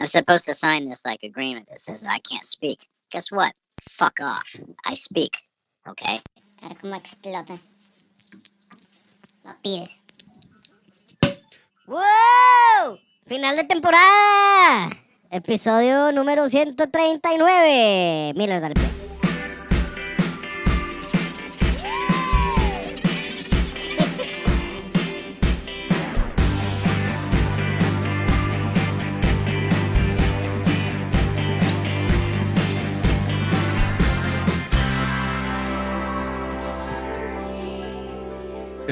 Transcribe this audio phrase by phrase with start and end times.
[0.00, 2.86] I'm supposed to sign this like agreement that says that I can't speak.
[3.10, 3.54] Guess what?
[3.88, 4.56] Fuck off.
[4.84, 5.38] I speak.
[5.88, 6.20] Okay?
[6.62, 7.58] A ver cómo explota.
[9.44, 10.02] No tires.
[11.86, 12.98] ¡Wow!
[13.26, 14.90] Final de temporada.
[15.30, 18.34] Episodio número 139.
[18.36, 19.05] Miller, dale play.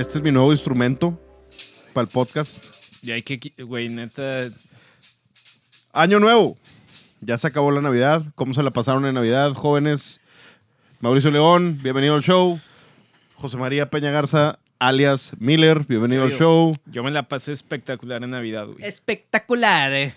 [0.04, 1.18] Este es mi nuevo instrumento
[1.94, 3.02] para el podcast.
[3.04, 4.30] Y hay que, güey, neta,
[5.94, 6.54] Año nuevo.
[7.22, 8.22] Ya se acabó la Navidad.
[8.34, 10.20] ¿Cómo se la pasaron en Navidad, jóvenes?
[11.00, 12.60] Mauricio León, bienvenido al show.
[13.36, 16.74] José María Peña Garza, alias Miller, bienvenido al show.
[16.84, 18.84] yo me la pasé espectacular en Navidad, güey.
[18.84, 20.14] Espectacular, eh.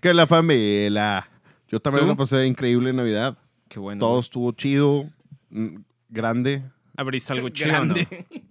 [0.00, 1.28] Que la familia.
[1.68, 2.10] Yo también ¿Tú?
[2.10, 3.36] la pasé increíble en Navidad.
[3.68, 3.98] Qué bueno.
[3.98, 5.10] Todo estuvo chido,
[5.50, 5.78] mm,
[6.10, 6.62] grande.
[6.96, 8.06] Abriste algo chido, Grande.
[8.30, 8.45] ¿no?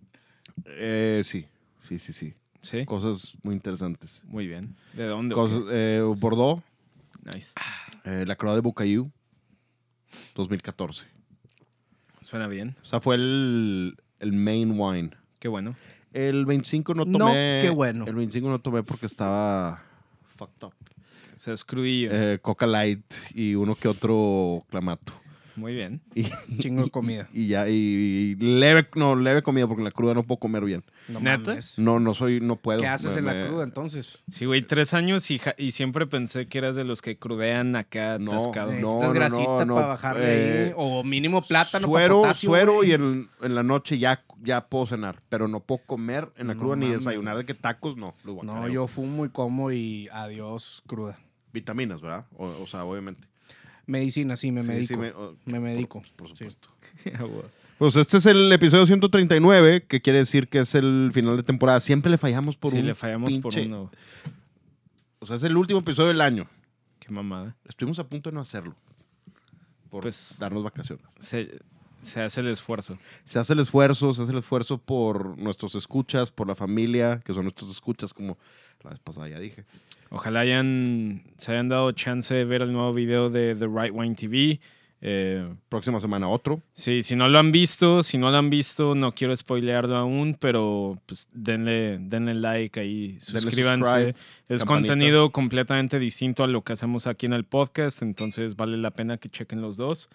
[0.65, 1.45] Eh, sí,
[1.81, 2.33] sí, sí, sí.
[2.61, 2.85] Sí.
[2.85, 4.23] Cosas muy interesantes.
[4.25, 4.75] Muy bien.
[4.93, 5.35] ¿De dónde?
[5.35, 6.63] Cosas, eh, Bordeaux?
[7.23, 7.53] Nice.
[8.05, 9.11] eh, la Croix de Bucayú,
[10.35, 11.05] 2014.
[12.21, 12.75] Suena bien.
[12.81, 15.11] O sea, fue el, el main wine.
[15.39, 15.75] Qué bueno.
[16.13, 17.59] El 25 no No, tomé.
[17.61, 18.05] qué bueno.
[18.07, 19.83] El 25 no tomé porque estaba
[20.35, 20.73] fucked up.
[21.35, 22.09] Se escrudillo.
[22.13, 25.13] Eh, Coca Light y uno que otro clamato.
[25.55, 26.01] Muy bien.
[26.15, 26.25] Y,
[26.57, 27.27] Chingo de comida.
[27.33, 30.63] y ya, y, y leve, no, leve comida porque en la cruda no puedo comer
[30.65, 30.83] bien.
[31.07, 31.49] No ¿Neta?
[31.51, 31.79] mames.
[31.79, 32.79] No, no soy, no puedo.
[32.79, 34.19] ¿Qué haces Me- en la me- cruda entonces?
[34.29, 37.75] Sí, güey, tres años y, ja- y siempre pensé que eras de los que crudean
[37.75, 38.71] acá No, atascado.
[38.73, 40.73] no, Necesitas grasita no, para bajarle eh, ahí.
[40.75, 42.89] O mínimo plátano Suero, potasio, suero güey.
[42.89, 46.53] y en, en la noche ya, ya puedo cenar, pero no puedo comer en la
[46.55, 46.99] No cruda ni mames.
[47.05, 48.13] desayunar de que tacos, no.
[48.43, 51.17] No, yo fumo y como y adiós cruda.
[51.53, 52.25] Vitaminas, ¿verdad?
[52.37, 53.27] O, o sea, obviamente.
[53.87, 54.87] Medicina, sí, me Sí, medico.
[54.87, 56.01] sí, me, me- oh, medico.
[56.15, 56.45] Por, por Sí.
[56.49, 56.69] supuesto.
[57.77, 61.81] Pues este es el episodio 139, que quiere decir que es el final de temporada.
[61.81, 63.91] Siempre le fallamos por sí, un le fallamos por pinche- uno.
[65.19, 66.47] O sea, es el último episodio del año.
[66.99, 67.53] Qué mamada.
[67.67, 68.75] Estuvimos a punto de no hacerlo.
[69.89, 71.05] Por Pues- darnos vacaciones.
[71.19, 71.59] Se,
[72.01, 72.97] se hace el esfuerzo.
[73.25, 77.33] Se hace el esfuerzo, se hace el esfuerzo por nuestros escuchas, por la familia, que
[77.33, 78.37] son nuestros escuchas, como
[78.85, 79.65] la vez pasada ya dije.
[80.09, 84.15] Ojalá hayan, se hayan dado chance de ver el nuevo video de The Right Wine
[84.15, 84.59] TV.
[85.01, 86.61] Eh, Próxima semana otro.
[86.73, 90.35] Sí, si no lo han visto, si no lo han visto, no quiero spoilearlo aún,
[90.39, 94.15] pero pues denle, denle like ahí, suscríbanse.
[94.47, 94.65] es campanita.
[94.65, 99.17] contenido completamente distinto a lo que hacemos aquí en el podcast, entonces vale la pena
[99.17, 100.09] que chequen los dos.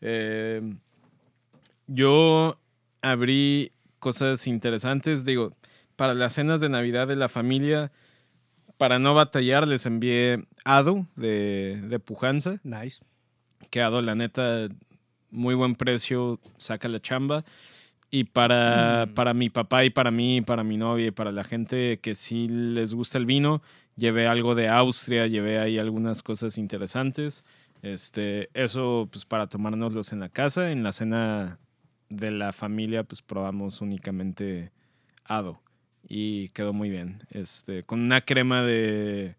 [0.00, 0.74] Eh,
[1.86, 2.58] yo
[3.02, 5.52] abrí cosas interesantes, digo,
[5.94, 7.92] para las cenas de Navidad de la familia,
[8.82, 13.00] para no batallar, les envié Ado de, de Pujanza Nice.
[13.70, 14.66] quedado, la neta,
[15.30, 17.44] muy buen precio, saca la chamba.
[18.10, 22.00] Y para, para mi papá y para mí, para mi novia y para la gente
[22.00, 23.62] que sí les gusta el vino,
[23.94, 27.44] llevé algo de Austria, llevé ahí algunas cosas interesantes.
[27.82, 30.72] Este, eso pues para tomárnoslos en la casa.
[30.72, 31.60] En la cena
[32.08, 34.72] de la familia pues probamos únicamente
[35.22, 35.60] Ado
[36.08, 37.22] y quedó muy bien.
[37.30, 39.34] Este, con una crema de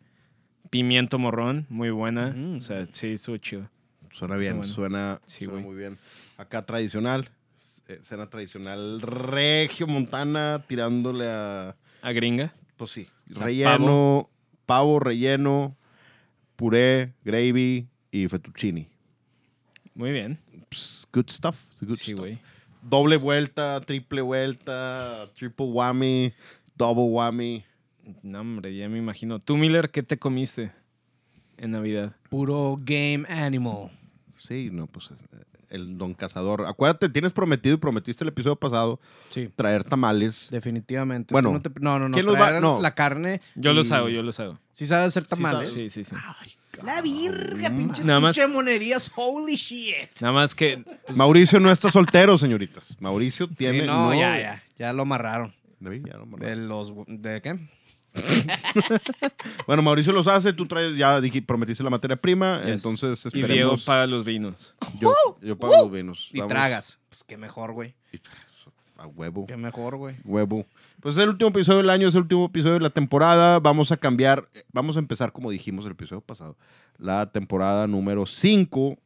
[0.70, 2.34] pimiento morrón muy buena.
[2.36, 2.58] Mm.
[2.58, 3.70] O sea, sí, estuvo chido.
[4.12, 4.72] Suena bien, bueno.
[4.74, 5.98] suena, Sí, suena muy bien.
[6.38, 7.30] Acá tradicional,
[7.88, 12.54] eh, cena tradicional regio montana, tirándole a, A gringa.
[12.78, 14.30] pues sí, O sea, relleno,
[14.66, 15.00] pavo.
[15.00, 15.76] relleno,
[16.56, 18.88] puré, gravy y fettuccini.
[19.96, 20.40] Muy bien.
[20.70, 22.40] Pues, good stuff, good Sí, güey.
[22.84, 26.34] Doble vuelta, triple vuelta, triple whammy,
[26.76, 27.64] double whammy.
[28.22, 29.40] No, hombre, ya me imagino.
[29.40, 30.72] Tú, Miller, ¿qué te comiste
[31.58, 32.16] en Navidad?
[32.30, 33.90] Puro game animal.
[34.38, 35.44] Sí, no, pues eh,
[35.74, 36.66] el don cazador.
[36.66, 39.50] Acuérdate, tienes prometido y prometiste el episodio pasado Sí.
[39.56, 40.48] traer tamales.
[40.52, 41.34] Definitivamente.
[41.34, 42.14] Bueno, no, te- no, no, no.
[42.14, 42.80] ¿quién los va- no.
[42.80, 43.42] la carne.
[43.56, 44.58] Yo y- los hago, yo los hago.
[44.72, 45.74] Sí sabes hacer tamales.
[45.74, 46.16] Sí, sí, sí.
[46.82, 49.12] La virga, pinches Nada más- pinche monerías.
[49.16, 50.10] Holy shit.
[50.22, 50.84] Nada más que
[51.16, 52.98] Mauricio no está soltero, señoritas.
[53.00, 53.82] Mauricio tiene.
[53.82, 54.64] sí, no, ya, ya.
[54.78, 55.54] Ya lo amarraron.
[55.80, 56.46] David, ya lo mandó.
[56.46, 56.94] De los...
[57.08, 57.60] ¿De qué?
[59.68, 62.84] Bueno, Mauricio los hace, tú traes, ya dije, prometiste la materia prima, Yes.
[62.86, 63.84] entonces y Diego esperemos.
[63.84, 64.74] paga los vinos.
[65.00, 66.30] yo, yo pago los vinos.
[66.32, 67.00] Y Vamos tragas.
[67.10, 67.96] Pues qué mejor, güey.
[68.98, 69.46] A huevo.
[69.48, 70.16] Qué mejor, güey.
[70.24, 70.66] Huevo.
[71.02, 73.60] Pues es el último episodio del año, es el último episodio de la temporada.
[73.60, 76.56] Vamos a cambiar, vamos a empezar como dijimos el episodio pasado,
[76.98, 78.98] la temporada número 5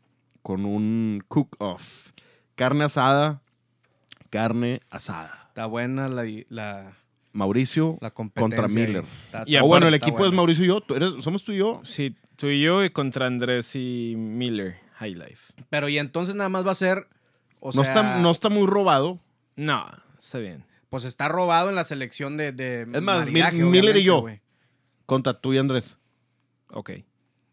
[0.43, 2.11] con un cook-off.
[2.55, 3.41] Carne asada,
[4.29, 5.45] carne asada.
[5.47, 6.93] Está buena la, la,
[7.33, 8.67] Mauricio la contra.
[8.67, 9.03] Miller.
[9.03, 10.33] Y Ah, está bueno, el equipo es.
[10.33, 10.81] Mauricio y yo.
[10.81, 11.81] tú eres- somos tú y yo.
[11.83, 15.53] Sí, Tú y yo y contra Andrés y Miller, High Life.
[15.71, 17.07] Pero y entonces nada más va a ser.
[17.59, 19.19] O no, sea, está, no está muy robado.
[19.55, 19.85] No,
[20.19, 20.63] está bien.
[20.89, 22.51] pues está robado en la selección de.
[22.51, 24.23] de Es más, maridaje, Miller y yo.
[25.07, 25.97] Contra tú y Andrés.
[26.69, 26.91] Ok.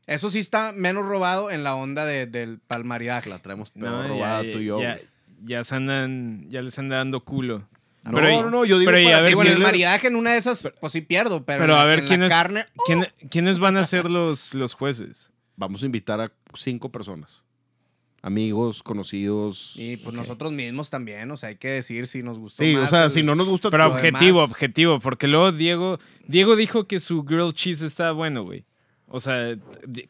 [0.07, 3.31] Eso sí está menos robado en la onda de- del palmaridaje.
[3.31, 4.81] La traemos No, peor ya- robada ya, tú y yo.
[4.83, 4.99] Ya,
[5.45, 7.67] ya se andan, ya les anda dando culo.
[8.05, 9.63] No, Pero no, no, yo digo pero y para- a ver, Digo, en el ¿quién-
[9.63, 12.23] maridaje en una de esas, pues sí pierdo, pero, Pero a ver, en la ¿quién
[12.23, 12.67] es- carne.
[12.87, 15.31] ¿Quién- ¿Quiénes van a ser los, los jueces?
[15.57, 17.43] Vamos a invitar a cinco personas.
[18.23, 19.73] Amigos, conocidos.
[19.77, 22.89] Y pues nosotros mismos también, o sea, hay que decir si nos gustó Sí, o
[22.89, 23.69] sea, el- si no nos gusta...
[23.71, 28.43] Pero objetivo, demás- objetivo, porque luego Diego, Diego dijo que su grilled cheese estaba bueno,
[28.45, 28.65] güey.
[29.09, 29.57] O sea,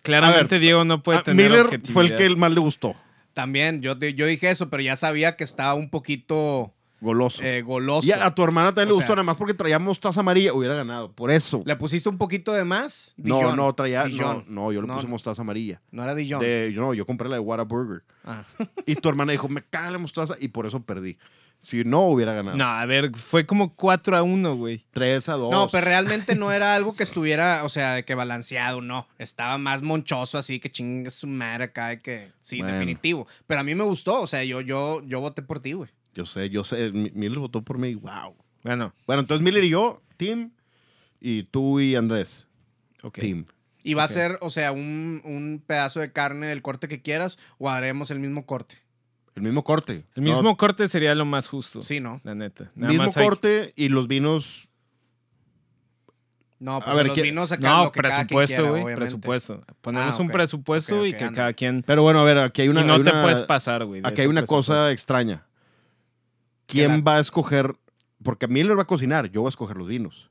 [0.02, 2.94] claramente Diego no puede tener Miller fue el que el más le gustó.
[3.32, 6.72] También, yo, te- yo dije eso, pero ya sabía que estaba un poquito
[7.04, 7.42] Goloso.
[7.42, 8.06] eh, goloso.
[8.08, 10.52] y a, a tu hermana también le gustó, sea- nada más porque traía mostaza amarilla,
[10.54, 11.12] hubiera ganado.
[11.12, 11.62] Por eso.
[11.64, 13.14] ¿Le pusiste un poquito de más?
[13.16, 13.56] No, Dijon.
[13.56, 14.02] no, traía.
[14.04, 14.44] No, Dijon.
[14.48, 15.80] no, yo le No, puse mostaza amarilla.
[15.90, 16.40] No era Dijon.
[16.40, 18.02] De, no, yo compré la de Whataburger.
[18.24, 18.44] Ah.
[18.86, 21.18] Y tu hermana dijo, me caga la mostaza, y por eso perdí.
[21.60, 22.58] Si no, hubiera ganado.
[22.58, 24.84] No, a ver, fue como 4 a 1, güey.
[24.92, 25.50] 3 a 2.
[25.50, 29.06] No, pero realmente no era algo que estuviera, o sea, de que balanceado, no.
[29.18, 32.74] Estaba más monchoso, así que chingue su madre acá, de que sí, Bueno.
[32.74, 33.26] definitivo.
[33.46, 35.88] Pero a mí me gustó, o sea, yo, yo, yo voté por ti, güey.
[36.14, 36.90] Yo sé, yo sé.
[36.92, 37.94] Mi- Miller votó por mí.
[37.94, 38.34] Wow.
[38.62, 40.52] Bueno, Bueno, entonces Miller y yo, team.
[41.20, 42.46] Y tú y Andrés,
[43.02, 43.18] ok.
[43.18, 43.46] team.
[43.82, 47.38] Y va a ser, o sea, un, un pedazo de carne del corte que quieras
[47.58, 48.78] o haremos el mismo corte.
[49.34, 50.04] El mismo corte.
[50.14, 51.82] El No, mismo corte sería lo más justo.
[51.82, 52.20] Sí, ¿no?
[52.24, 52.70] La neta.
[52.74, 54.68] Nada mismo más hay- corte y los vinos.
[56.60, 58.72] No, A pues ver, los ¿quién- vinos acá No, lo que cada quien presupuesto, quiera,
[58.72, 59.00] obviamente.
[59.00, 59.64] Presupuesto.
[59.82, 61.36] Ponemos Ah, un presupuesto y que anda.
[61.36, 61.82] cada quien.
[61.82, 62.82] Pero bueno, a ver, aquí hay una.
[62.82, 64.00] y no hay te una- puedes pasar, güey.
[64.04, 65.44] Aquí hay una cosa extraña.
[66.66, 67.76] ¿Quién la- va a escoger?
[68.22, 70.30] Porque Miller va a cocinar, yo voy a escoger los vinos.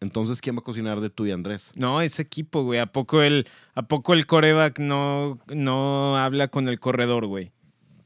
[0.00, 1.72] Entonces, ¿quién va a cocinar de tú y Andrés?
[1.76, 2.80] No, ese equipo, güey.
[2.80, 7.52] ¿A poco el, a poco el coreback no, no habla con el corredor, güey?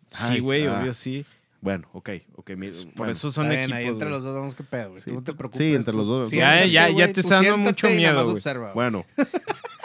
[0.08, 0.81] Sí, güey, ah.
[0.81, 1.25] obvio sí.
[1.60, 2.50] Bueno, ok, ok.
[2.56, 3.12] mi- Por bueno.
[3.12, 3.76] eso son bien, equipos.
[3.78, 4.14] ahí entre güey.
[4.16, 5.02] los dos vamos que pedo, güey.
[5.02, 5.58] Sí, tú no te preocupes.
[5.66, 6.31] sí, entre tú los dos.
[6.31, 8.75] siéntate, Ya, ya- ya te está dando mucho miedo, observa, güey.
[8.75, 9.06] Bueno,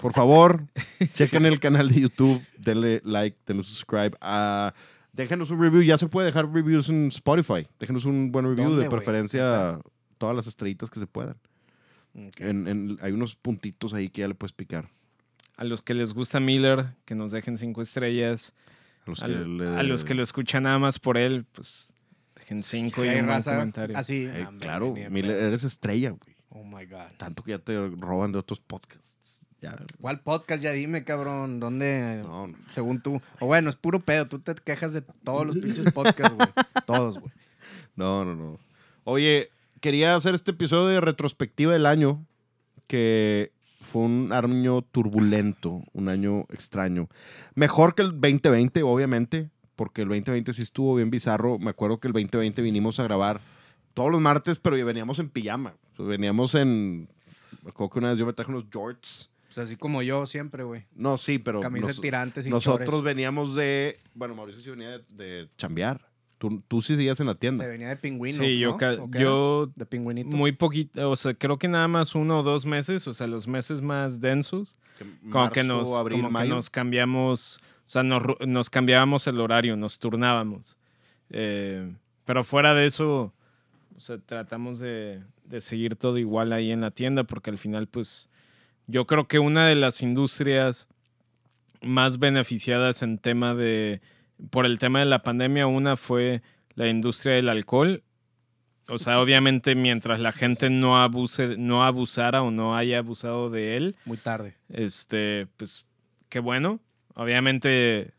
[0.02, 0.66] por favor,
[1.14, 4.18] chequen el canal de YouTube, denle like, denle subscribe.
[4.20, 4.74] ah,
[5.20, 7.68] déjenos un review, ya se puede dejar reviews en Spotify.
[7.80, 9.80] Déjenos un buen review, ¿Dónde, de preferencia
[10.18, 11.38] todas las estrellitas que se puedan.
[12.16, 12.40] Ok.
[12.42, 14.90] En- en- hay unos puntitos ahí que ya le puedes picar.
[15.58, 18.54] A los que les gusta Miller, que nos dejen cinco estrellas.
[19.06, 21.46] A los A, que, lo- le- a los que lo escuchan nada más por él,
[21.52, 21.94] pues
[22.36, 23.98] dejen cinco Si y un raza comentario.
[23.98, 24.26] así.
[24.26, 26.36] Eh, claro, Miller, eres estrella, güey.
[26.50, 27.12] Oh my God.
[27.18, 29.42] Tanto que ya te roban de otros podcasts.
[29.62, 30.64] Ya, ¿Cuál podcast?
[30.64, 31.60] Ya dime, cabrón.
[31.60, 32.22] ¿Dónde?
[32.24, 32.58] no, no.
[32.70, 33.22] Según tú.
[33.40, 34.28] O bueno, es puro pedo.
[34.28, 36.48] Tú te quejas de todos los pinches podcasts, güey.
[36.86, 37.32] Todos, güey.
[37.96, 38.60] No, no, no.
[39.04, 39.50] Oye,
[39.82, 42.26] quería hacer este episodio de retrospectiva del año,
[42.88, 43.52] que
[43.90, 47.10] fue un año turbulento, un año extraño.
[47.56, 51.60] Mejor que el 2020, obviamente, porque el 2020 sí estuvo bien bizarro.
[51.60, 53.42] Me acuerdo que el 2020 vinimos a grabar
[53.94, 55.74] todos los martes, pero veníamos en pijama.
[55.98, 57.10] Veníamos en...
[57.64, 59.30] Me acuerdo que una vez yo me traje unos jorts.
[59.50, 60.86] Pues así como yo siempre, güey.
[60.96, 61.60] No, sí, pero...
[61.60, 63.02] Camisa nos- tirantes y nosotros chores.
[63.04, 63.98] veníamos de...
[64.14, 66.08] Bueno, Mauricio sí venía de, de chambear.
[66.38, 67.64] Tú, tú sí seguías en la tienda.
[67.66, 68.42] Se venía de pingüino.
[68.44, 68.78] Sí, yo,
[69.12, 70.38] yo De pingüinito.
[70.38, 73.46] muy poquito, o sea, creo que nada más uno o dos meses, o sea, los
[73.48, 78.22] meses más densos, Que como que nos, abril, como que nos cambiamos, o sea, nos,
[78.48, 80.78] nos cambiábamos el horario, nos turnábamos.
[81.32, 81.92] Eh,
[82.24, 83.34] pero fuera de eso,
[83.98, 87.88] o sea, tratamos de, de seguir todo igual ahí en la tienda, porque al final,
[87.88, 88.30] pues,
[88.90, 90.88] yo creo que una de las industrias
[91.82, 94.02] más beneficiadas en tema de,
[94.50, 96.42] por el tema de la pandemia, una fue
[96.74, 98.04] la industria del alcohol.
[98.88, 103.78] O sea, obviamente mientras la gente no abuse, no abusara o no haya abusado de
[103.78, 104.56] él, Muy tarde.
[104.70, 105.86] este, pues,
[106.28, 106.80] qué bueno.
[107.14, 108.14] Obviamente,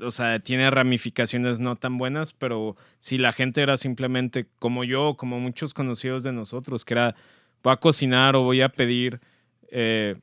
[0.00, 5.14] o sea, tiene ramificaciones no tan buenas, pero si la gente era simplemente como yo,
[5.16, 7.14] como muchos conocidos de nosotros, que era,
[7.62, 9.20] voy a cocinar o voy a pedir
[9.70, 10.16] eh,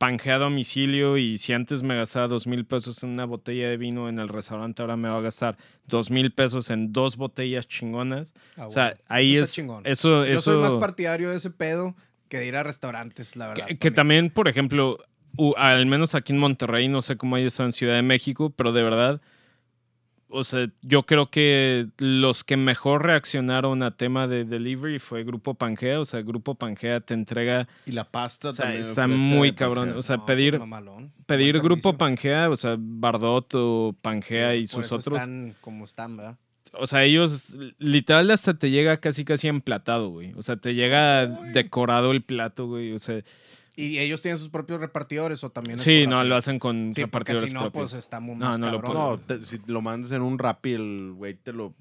[0.00, 4.08] a domicilio y si antes me gastaba dos mil pesos en una botella de vino
[4.08, 5.56] en el restaurante, ahora me va a gastar
[5.86, 8.32] dos mil pesos en dos botellas chingonas.
[8.56, 9.52] Ah, O sea, ahí Eso es...
[9.52, 9.86] chingón.
[9.86, 11.94] Eso, Yo eso, soy más partidario de ese pedo
[12.28, 13.66] que de ir a restaurantes, la verdad.
[13.66, 14.98] que, que también, por ejemplo,
[15.56, 18.72] al menos aquí en Monterrey, no sé cómo haya estado en Ciudad de México, pero
[18.72, 19.20] de verdad,
[20.32, 25.54] o sea, yo creo que los que mejor reaccionaron a tema de delivery fue Grupo
[25.54, 29.52] Pangea, o sea, Grupo Pangea te entrega, Y la pasta o sea, también está muy
[29.52, 29.98] cabrón, Pangea.
[29.98, 31.12] o sea, No, pedir, mamalón.
[31.26, 31.96] pedir Grupo.
[31.96, 36.38] Pangea, o sea, Bardot o Pangea y Por sus eso otros, están como están, ¿verdad?
[36.74, 40.32] o sea, ellos literal hasta te llega casi casi emplatado, güey.
[40.36, 42.92] O sea, te llega decorado el plato, güey.
[42.92, 43.20] O sea,
[43.76, 45.78] ¿Y ellos tienen sus propios repartidores o también?
[45.78, 47.92] Sí, no, lo hacen con Sí, repartidores si no, propios.
[47.92, 48.82] pues está muy No, más no lo.
[48.82, 51.74] No, te- si lo mandas en un Rappi, el güey te lo...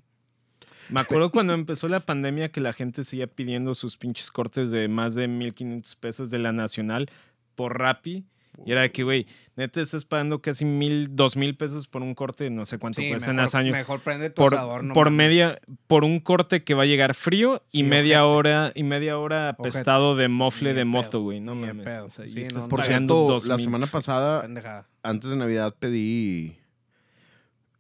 [0.89, 4.87] Me acuerdo cuando empezó la pandemia que la gente seguía pidiendo sus pinches cortes de
[4.87, 7.09] más de 1500 pesos de la nacional
[7.55, 8.25] por Rappi.
[8.65, 9.25] Y era de que, güey,
[9.55, 13.09] neta estás pagando casi mil, dos mil pesos por un corte, no sé cuánto Sí,
[13.09, 13.71] cuesta en mejor, años.
[13.73, 15.17] mejor prende tu Por, asador, no por mames.
[15.29, 18.37] media, por un corte que va a llegar frío y Sí, media ojete.
[18.37, 19.61] hora, y media hora Ojete.
[19.69, 21.39] apestado de mofle de moto, güey.
[21.39, 21.85] No mames.
[21.85, 22.05] pedo.
[22.05, 24.87] O sea, y Sí, estás no, Por cierto, la semana pasada, Pendejada.
[25.03, 26.57] antes de Navidad, pedí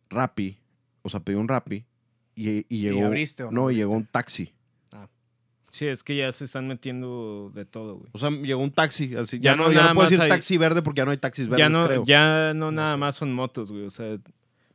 [0.09, 0.57] Rappi.
[1.03, 1.85] O sea, pedí un Rappi.
[2.35, 3.05] Y, y llegó...
[3.05, 3.97] abriste o no no, llegó abriste?
[3.97, 4.53] un taxi.
[5.71, 8.09] Sí, es que ya se están metiendo de todo, güey.
[8.11, 9.15] O sea, llegó un taxi.
[9.15, 11.17] Así, ya, Ya no, ya no puedo decir hay- taxi verde porque ya no hay
[11.17, 12.03] taxis verdes, ya no, creo.
[12.05, 12.97] ya no, No nada sé.
[12.97, 13.85] más son motos, güey.
[13.85, 14.17] O sea,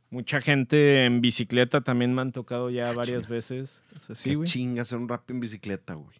[0.09, 3.35] mucha gente en bicicleta también me han tocado ya varias chinga.
[3.35, 3.81] veces.
[3.95, 4.49] O sea, sí, Qué güey.
[4.49, 6.17] chinga hacer un Rappi en bicicleta, güey.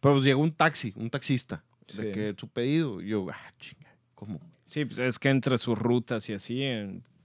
[0.00, 1.64] Pero pues, llegó un taxi, un taxista.
[1.86, 2.12] De Sí.
[2.12, 3.00] que su pedido.
[3.00, 4.40] Yo, ah, chinga, ¿cómo?
[4.66, 6.62] Sí, pues es que entre sus rutas y así,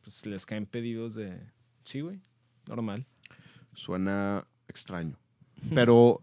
[0.04, 1.38] pues les caen pedidos de.
[1.84, 2.22] Sí, güey.
[2.66, 3.06] Normal.
[3.74, 5.18] Suena extraño.
[5.76, 6.22] Pero,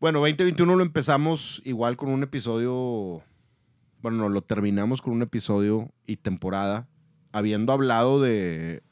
[0.00, 3.22] bueno, 2021 lo empezamos igual con un episodio.
[4.02, 6.86] Bueno, no, lo terminamos con un episodio y temporada.
[7.32, 8.82] Habiendo hablado de.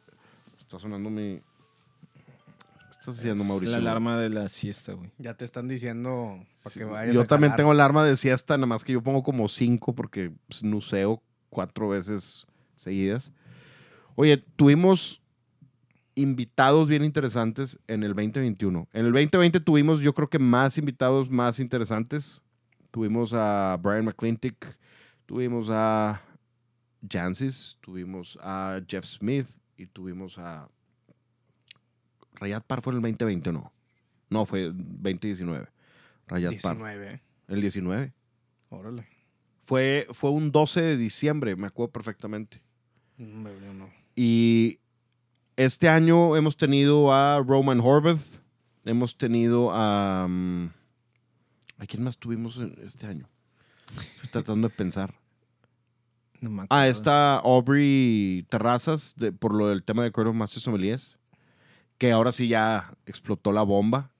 [0.58, 1.40] Está sonando mi.
[1.40, 3.72] ¿Qué estás haciendo, Es Mauricio?
[3.76, 5.10] La alarma de la siesta, güey.
[5.18, 7.56] Ya te están diciendo para Sí, que vayas Yo a también jalar.
[7.58, 12.46] tengo alarma de siesta, nada más que yo pongo como cinco porque snuseo cuatro veces
[12.76, 13.32] seguidas.
[14.16, 15.20] Oye, tuvimos
[16.14, 18.88] invitados bien interesantes en el 2021.
[18.92, 22.42] En el 2020 tuvimos, yo creo que más invitados más interesantes.
[22.90, 24.78] Tuvimos a Brian McClintic,
[25.26, 26.22] tuvimos a
[27.08, 30.68] Jancis, tuvimos a Jeff Smith y tuvimos a
[32.34, 33.72] Rayad Par fue en el 2020 o no?
[34.30, 35.68] No, fue 2019.
[36.26, 36.76] Rayad Par.
[36.76, 37.20] 19.
[37.48, 38.12] El 19.
[38.70, 39.06] Órale.
[39.64, 42.60] Fue, fue un 12 de diciembre, me acuerdo perfectamente.
[43.16, 43.88] No, no.
[44.14, 44.78] Y
[45.56, 48.20] este año hemos tenido a Roman Horvath,
[48.84, 50.26] hemos tenido a...
[50.28, 50.66] mm,
[51.78, 53.28] ¿A quién más tuvimos este año?
[54.16, 55.14] Estoy tratando de pensar.
[56.40, 60.62] No me Ah, está Aubrey Terrazas, de- por lo del tema de Court of Masters
[60.64, 61.18] Sommeliers,
[61.98, 64.10] que ahora sí ya explotó la bomba.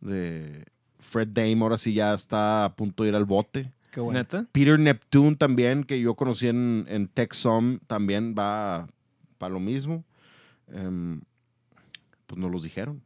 [0.00, 0.64] De
[1.00, 3.72] Fred Dame, ahora sí ya está a punto de ir al bote.
[3.90, 4.18] Qué bueno.
[4.18, 4.46] ¿Neta?
[4.52, 8.88] Peter Neptune también, que yo conocí en, en TechSom, también va
[9.38, 10.04] para lo mismo.
[10.72, 11.20] Em,
[12.26, 13.02] pues nos los dijeron.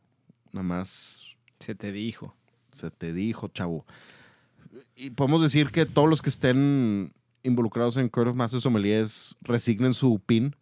[0.52, 1.22] Nada más
[1.58, 2.34] Se te dijo.
[2.72, 3.84] se te dijo, chavo.
[4.96, 7.12] Y podemos decir que todos los que estén
[7.42, 10.54] involucrados en Court of Masters Sommeliers resignen su PIN.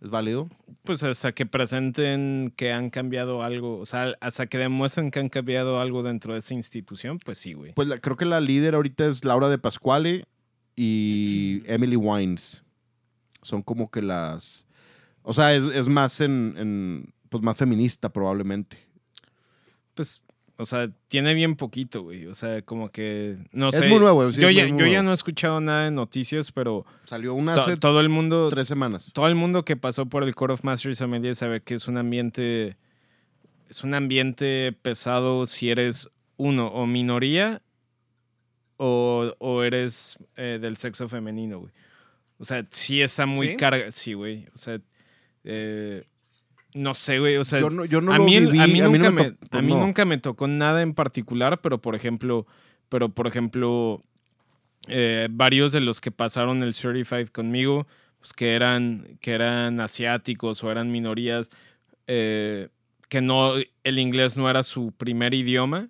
[0.00, 0.48] ¿Es válido?
[0.82, 5.28] Pues hasta que presenten que han cambiado algo, o sea, hasta que demuestren que han
[5.28, 7.74] cambiado algo dentro de esa institución, pues sí, güey.
[7.74, 10.24] Pues la- creo que la líder ahorita es Laura de Pasquale
[10.74, 12.62] y Emily Wines.
[13.42, 14.66] Son como que las...
[15.22, 18.78] O sea, es, es más en, en- Pues más feminista probablemente.
[19.94, 20.22] Pues,
[20.56, 22.26] o sea, tiene bien poquito, güey.
[22.26, 23.88] O sea, como que, no Es sé.
[23.88, 24.92] muy nuevo, sí, yo es ya, muy yo nuevo.
[24.92, 28.66] ya no he escuchado nada de noticias, pero Salió una hace todo el mundo, tres
[28.68, 29.10] semanas.
[29.12, 31.96] todo el mundo que pasó por el Court of Masters Sommelier sabe que es un
[31.98, 32.76] ambiente,
[33.68, 37.62] es un ambiente pesado si eres uno o minoría
[38.76, 41.72] o, o eres eh, del sexo femenino, güey.
[42.38, 43.56] O sea, sí está muy ¿Sí?
[43.56, 44.46] carga, sí, güey.
[44.54, 44.80] O sea,
[45.44, 46.04] eh,
[46.74, 47.36] no sé, güey.
[47.36, 49.30] O sea, yo no, yo no a, lo mí, viví, a mí nunca, no me,
[49.32, 49.80] tocó- a mí no.
[49.80, 52.46] nunca me tocó nada en particular, pero por ejemplo,
[52.88, 54.02] pero por ejemplo,
[54.88, 57.86] eh, varios de los que pasaron el Certified conmigo,
[58.20, 61.50] pues que eran, que eran asiáticos o eran minorías,
[62.06, 62.68] eh,
[63.08, 65.88] que no, el inglés no era su primer idioma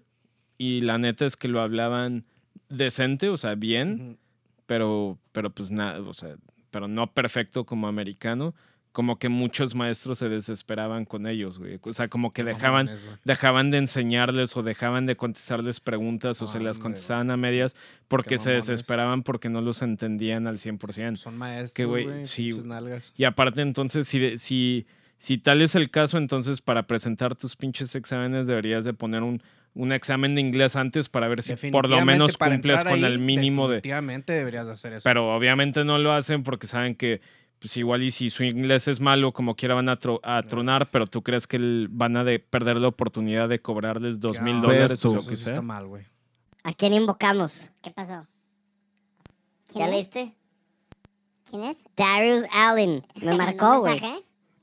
[0.56, 2.24] y la neta es que lo hablaban
[2.68, 4.18] decente, o sea, bien,
[4.66, 6.36] pero, pero pues nada, o sea,
[6.70, 8.54] pero no perfecto como americano.
[8.92, 11.78] Como que muchos maestros se desesperaban con ellos, güey.
[11.82, 12.90] O sea, como que dejaban,
[13.24, 17.76] dejaban de enseñarles o dejaban de contestarles preguntas o se las contestaban a medias
[18.08, 21.16] porque se desesperaban porque no los entendían al 100%.
[21.16, 22.24] Son maestros, Que, güey, güey.
[22.24, 22.50] sí.
[23.16, 24.86] Y aparte, entonces, si, si,
[25.18, 29.40] si tal es el caso, entonces para presentar tus pinches exámenes deberías de poner un,
[29.74, 33.18] un examen de inglés antes para ver si por lo menos cumples con ahí, el
[33.20, 33.76] mínimo de...
[33.76, 35.04] Definitivamente deberías de hacer eso.
[35.04, 37.20] Pero obviamente no lo hacen porque saben que
[37.60, 40.90] pues igual y si su inglés es malo, como quiera van a, tro- a tronar,
[40.90, 44.60] pero tú crees que el- van a de perder la oportunidad de cobrarles dos mil
[44.60, 45.50] dólares o que sea.
[45.52, 46.04] está mal, güey.
[46.64, 47.70] ¿A quién invocamos?
[47.82, 48.26] ¿Qué pasó?
[49.74, 49.90] ¿Ya es?
[49.90, 50.34] leíste?
[51.48, 51.76] ¿Quién es?
[51.96, 53.06] Darius Allen.
[53.16, 54.00] Me marcó, ¿Un güey.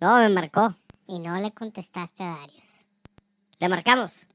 [0.01, 0.75] No, me marcó.
[1.07, 2.85] Y no le contestaste a Darius.
[3.59, 4.27] Le marcamos.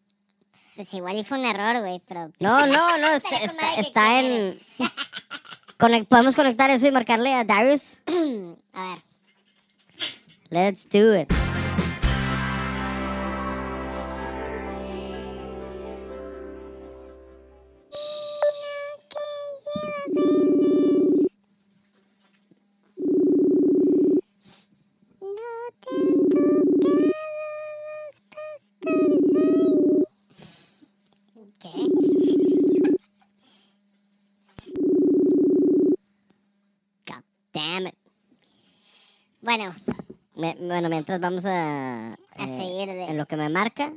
[0.75, 2.31] Pues igual y fue un error, güey, pero...
[2.41, 4.59] No, no, no, está, Pero está, comadre, está ¿qué en...
[6.09, 7.99] ¿Podemos conectar eso y marcarle a Darius?
[8.73, 9.03] A ver.
[10.51, 11.52] Let's do it.
[37.53, 37.95] Damn it.
[39.41, 39.75] Bueno,
[40.35, 42.13] Me- bueno, mientras vamos a...
[42.13, 43.15] a eh, seguir En de...
[43.15, 43.93] lo que me marca,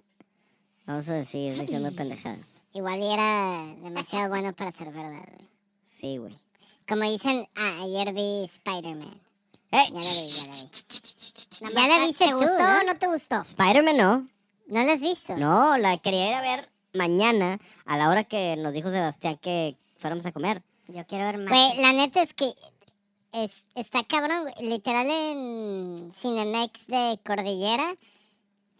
[0.85, 2.61] vamos a seguir diciendo pendejadas.
[2.73, 5.47] Igual y era demasiado bueno para ser verdad, güey.
[5.85, 6.35] Sí, güey.
[6.87, 9.21] Como dicen, ah, ayer vi Spider-Man.
[9.71, 9.85] ¡Eh!
[9.91, 11.73] Ya la vi, ya la vi.
[11.73, 12.79] ¿Ya la viste ¿te tú, gustó no?
[12.79, 13.41] o no te gustó?
[13.41, 14.25] Spider-Man no.
[14.67, 15.37] ¿No la has visto?
[15.37, 19.77] No, la quería ir a ver mañana a la hora que nos dijo Sebastián que
[19.97, 20.63] fuéramos a comer.
[20.87, 21.49] Yo quiero ver más.
[21.49, 22.51] Güey, la neta es que
[23.43, 24.45] es, está cabrón.
[24.61, 27.95] Literal en Cinemex de Cordillera,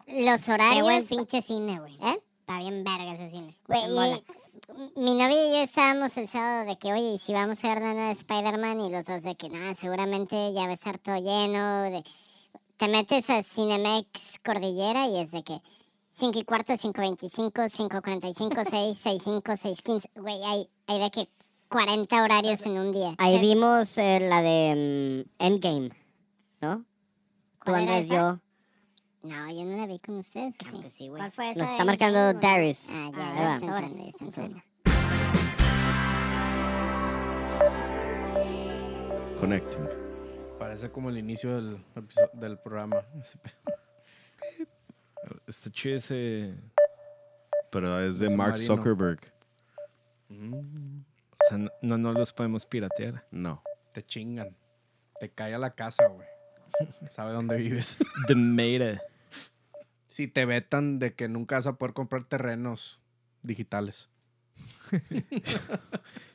[0.07, 0.75] los horarios...
[0.75, 1.95] Qué buen pinche cine, güey.
[1.95, 2.21] ¿Eh?
[2.39, 3.57] Está bien verga ese cine.
[3.67, 4.23] Güey, y
[4.95, 7.81] mi novia y yo estábamos el sábado de que, oye, ¿y si vamos a ver
[7.81, 8.81] la nueva de Spider-Man?
[8.81, 11.83] Y los dos de que, nada, seguramente ya va a estar todo lleno.
[11.83, 12.03] De...
[12.77, 15.61] Te metes a Cinemex Cordillera y es de que
[16.11, 20.09] 5 y cuarto, 5.25, 5.45, 6, 6.5, 6.15.
[20.15, 21.29] Güey, hay, hay de que
[21.69, 23.13] 40 horarios en un día.
[23.17, 25.89] Ahí vimos eh, la de mm, Endgame,
[26.61, 26.77] ¿no?
[27.63, 28.15] Tú, ¿Cuál era Andrés, esa?
[28.15, 28.39] yo.
[29.23, 30.55] No, yo no la vi con ustedes.
[30.55, 30.83] ¿o Claro sí?
[30.83, 31.19] que sí, güey.
[31.19, 32.47] ¿Cuál fue esa Nos está marcando Endgame?
[32.47, 32.87] Darius.
[32.91, 33.55] Ah, ya, Ahí ya,
[34.21, 34.61] entrando.
[39.39, 39.89] Connecting.
[40.59, 41.83] Parece como el inicio del,
[42.33, 42.97] del programa.
[45.47, 46.53] Está chido ese.
[47.71, 48.75] Pero es de Mark submarino.
[48.75, 49.33] Zuckerberg.
[51.45, 53.25] O sea, no, no, no los podemos piratear.
[53.31, 53.61] No.
[53.93, 54.55] Te chingan.
[55.19, 56.27] Te cae a la casa, güey.
[57.09, 57.97] Sabe dónde vives.
[58.27, 59.01] The Meta.
[60.07, 63.01] Si te vetan de que nunca vas a poder comprar terrenos
[63.43, 64.09] digitales.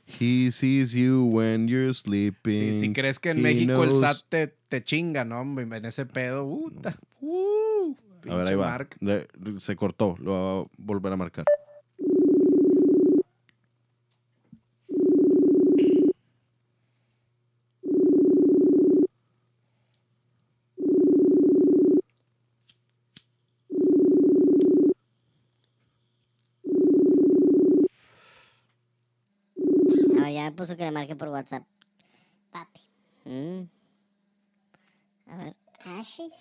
[0.07, 2.73] He sees you when you're sleeping.
[2.73, 5.41] Si, si crees que en He México el SAT te, te chinga, ¿no?
[5.41, 5.65] hombre?
[5.79, 6.47] En ese pedo.
[6.49, 6.97] puta.
[7.21, 7.95] Uh,
[8.29, 8.67] A ver, pinche ahí va.
[8.71, 8.97] Mark.
[9.01, 10.17] Le- se cortó.
[10.21, 11.45] Lo va a volver a marcar.
[30.33, 31.65] Ya me puso que le marque por WhatsApp.
[32.51, 32.81] Papi.
[33.25, 33.63] Mm.
[35.31, 36.33] A ver, Ashes.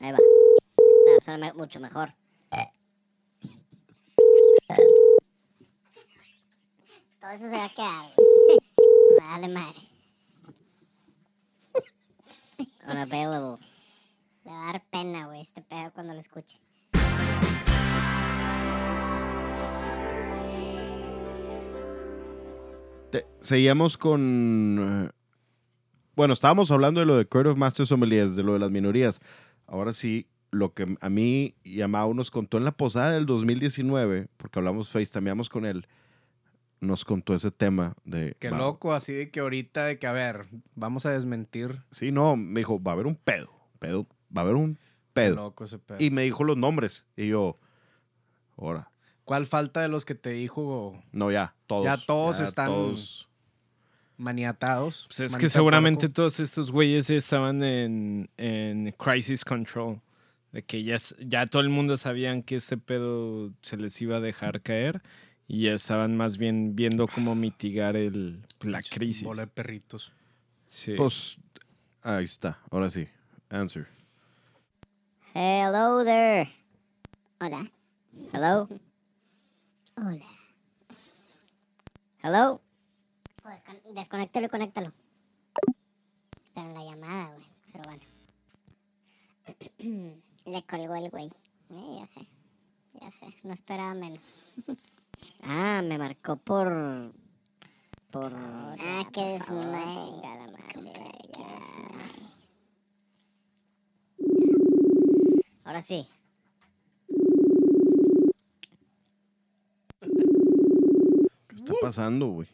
[0.00, 0.18] ahí va.
[0.18, 2.14] Está, suena me- mucho mejor.
[7.20, 8.04] Todo eso se va a quedar.
[8.16, 8.58] güey.
[9.20, 9.80] Vale, madre.
[12.90, 13.58] Unavailable.
[14.44, 16.58] Le va a dar pena, güey, este pedo cuando lo escuche.
[23.10, 25.06] Te- seguíamos con.
[25.06, 25.10] eh,
[26.16, 29.20] Bueno, estábamos hablando de lo de Court of Master Sommeliers, de lo de las minorías.
[29.66, 33.24] Ahora sí, lo que a mí y a Mau nos contó en la posada del
[33.26, 35.86] 2019, porque hablamos FaceTimeamos con él,
[36.80, 38.36] nos contó ese tema de.
[38.40, 41.82] Qué va- loco, así de que ahorita, de que, a ver, vamos a desmentir.
[41.92, 43.50] Sí, no, me dijo, va a haber un pedo.
[43.78, 44.80] pedo va a haber un Qué
[45.14, 45.36] pedo.
[45.36, 45.98] loco ese pedo.
[46.00, 47.06] Y me dijo los nombres.
[47.16, 47.58] Y yo,
[48.56, 48.90] ahora.
[49.24, 51.84] ¿Cuál falta de los que te dijo No, ya, todos.
[51.84, 53.28] Ya todos están- todos-
[54.16, 55.04] maniatados?
[55.06, 60.00] Pues es que seguramente todos estos güeyes estaban en, en Crisis Control.
[60.50, 64.20] De que ya, ya todo el mundo sabían que este pedo se les iba a
[64.20, 65.02] dejar caer.
[65.46, 69.22] Y ya estaban más bien viendo cómo mitigar el, la crisis.
[69.24, 70.12] Bola de perritos.
[70.66, 70.94] Sí.
[70.96, 71.38] Pues,
[72.02, 72.58] ahí está.
[72.70, 73.06] Ahora sí.
[73.50, 73.86] Answer.
[75.34, 76.50] Hello there.
[77.40, 77.70] Hola.
[78.32, 78.68] Hello.
[79.96, 80.24] Hola.
[82.22, 82.60] Hello.
[83.44, 84.92] O descon- desconéctalo y conéctalo.
[86.54, 87.46] Pero en la llamada, güey.
[87.72, 88.02] Pero bueno.
[90.46, 91.26] Le colgó el güey.
[91.70, 92.26] Eh, ya sé.
[93.00, 93.26] Ya sé.
[93.42, 94.22] No esperaba menos.
[95.42, 97.12] Ah, me marcó por.
[98.10, 98.32] Por.
[98.34, 99.14] Ah, desmadre.
[99.14, 99.22] Qué
[101.44, 102.04] desmadre.
[105.64, 106.06] Ahora sí.
[111.58, 112.48] Está pasando, güey?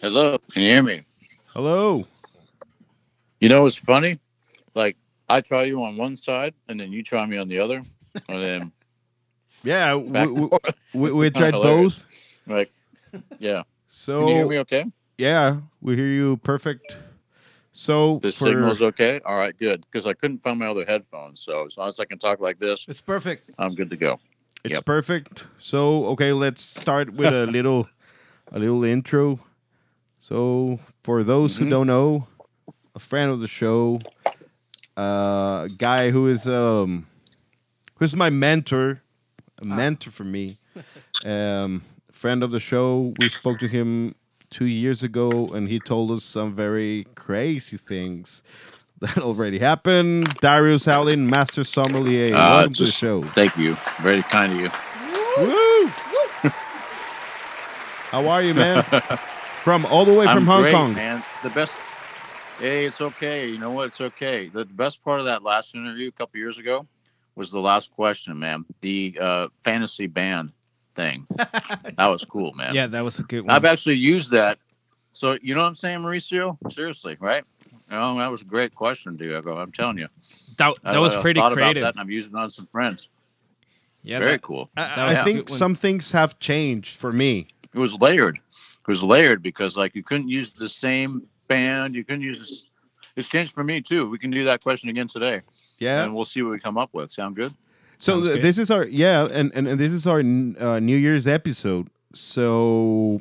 [0.00, 1.04] Hello, can you hear me?
[1.54, 2.04] Hello.
[3.40, 4.18] You know what's funny?
[4.74, 4.96] Like
[5.28, 7.82] I try you on one side, and then you try me on the other,
[8.28, 8.72] and then
[9.64, 10.48] Yeah, we, we,
[10.92, 12.04] we, we tried both.
[12.48, 12.72] Like,
[13.38, 13.62] yeah.
[13.86, 14.84] So Can you hear me okay?
[15.18, 16.96] yeah, we hear you perfect.
[17.72, 19.20] So The for, signal's okay.
[19.24, 19.86] All right, good.
[19.90, 22.58] Because I couldn't find my other headphones, so as long as I can talk like
[22.58, 23.50] this, It's perfect.
[23.58, 24.18] I'm good to go.
[24.64, 24.84] It's Yep.
[24.84, 25.44] perfect.
[25.58, 27.88] So okay, let's start with a little
[28.52, 29.40] a little intro.
[30.18, 31.70] So for those who Mhm.
[31.70, 32.28] don't know,
[32.94, 34.06] a friend of the show,
[34.96, 37.06] uh, a guy who is um
[37.96, 39.02] who's my mentor,
[39.60, 40.58] a mentor for me.
[41.24, 43.14] Um friend of the show.
[43.16, 44.14] We spoke to him
[44.50, 48.42] two years ago and he told us some very crazy things
[49.02, 50.34] that already happened.
[50.40, 52.34] Darius Allyn, Master Sommelier.
[52.34, 53.22] Uh, Welcome to the just- show.
[53.34, 53.76] Thank you.
[54.00, 54.70] Very kind of you.
[55.38, 55.86] Woo!
[58.10, 58.82] How are you, man?
[59.62, 60.92] From all the way from I'm Hong great, Kong.
[60.94, 61.22] man.
[61.42, 61.72] The best.
[62.58, 63.48] Hey, it's okay.
[63.48, 63.86] You know what?
[63.88, 64.48] It's okay.
[64.48, 66.84] The best part of that last interview a couple years ago
[67.36, 68.64] was the last question, man.
[68.80, 70.50] The uh, fantasy band
[70.96, 71.26] thing.
[71.36, 72.74] that was cool, man.
[72.74, 73.50] Yeah, that was a good one.
[73.50, 74.58] I've actually used that.
[75.12, 76.58] So you know what I'm saying, Mauricio?
[76.72, 77.44] Seriously, right?
[77.90, 79.56] Oh, that was a great question, Diego.
[79.58, 80.08] I'm telling you.
[80.58, 81.82] that I- that was I pretty thought creative.
[81.82, 83.08] About that and I'm using it on some friends.
[84.02, 84.70] Yeah, Very that- cool.
[84.76, 87.48] I, That I was a think good some things have changed for me.
[87.74, 88.36] It was layered.
[88.38, 91.94] It was layered because like you couldn't use the same band.
[91.94, 92.38] You couldn't use.
[92.38, 92.64] This.
[93.14, 94.08] It's changed for me too.
[94.08, 95.42] We can do that question again today,
[95.78, 96.02] Yeah.
[96.02, 97.10] and we'll see what we come up with.
[97.12, 97.52] Sound good?
[97.98, 98.42] So th- good.
[98.42, 101.88] this is our yeah, and, and, and this is our uh, New Year's episode.
[102.14, 103.20] So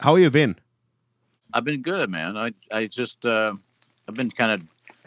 [0.00, 0.56] how you been?
[1.52, 2.36] I've been good, man.
[2.36, 3.54] I I just uh,
[4.08, 4.62] I've been kind of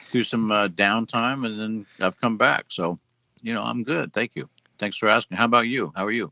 [0.05, 2.65] through some uh, downtime, and then I've come back.
[2.69, 2.99] So
[3.41, 4.13] you know I'm good.
[4.13, 4.49] Thank you.
[4.77, 5.37] Thanks for asking.
[5.37, 5.91] How about you?
[5.95, 6.31] How are you?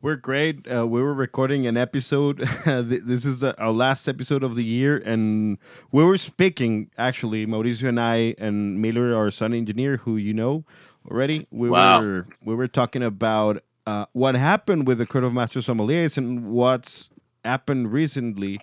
[0.00, 0.70] We're great.
[0.70, 2.38] Uh, we were recording an episode.
[2.66, 5.58] This is uh, our last episode of the year, and
[5.90, 10.64] we were speaking actually, Mauricio and I, and Miller, our sound engineer, who you know
[11.10, 11.46] already.
[11.50, 12.00] We Wow.
[12.00, 16.44] were we were talking about uh, what happened with the Court of Master Sommeliers and
[16.46, 17.10] what's
[17.44, 18.60] happened recently,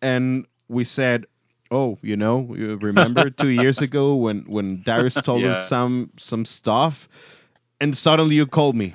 [0.00, 1.26] and we said.
[1.68, 5.50] Oh, you know, you remember two years ago when when Darius told Yeah.
[5.50, 7.08] us some some stuff,
[7.80, 8.94] and suddenly you called me.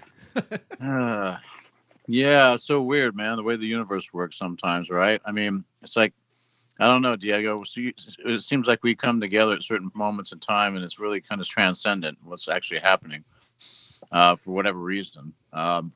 [0.81, 1.35] Uh,
[2.07, 3.35] yeah, so weird, man.
[3.35, 5.19] The way the universe works sometimes, right?
[5.25, 6.13] I mean, it's like
[6.79, 7.61] I don't know, Diego.
[7.75, 11.41] It seems like we come together at certain moments in time, and it's really kind
[11.41, 13.23] of transcendent what's actually happening
[14.13, 15.33] uh, for whatever reason.
[15.51, 15.91] Um,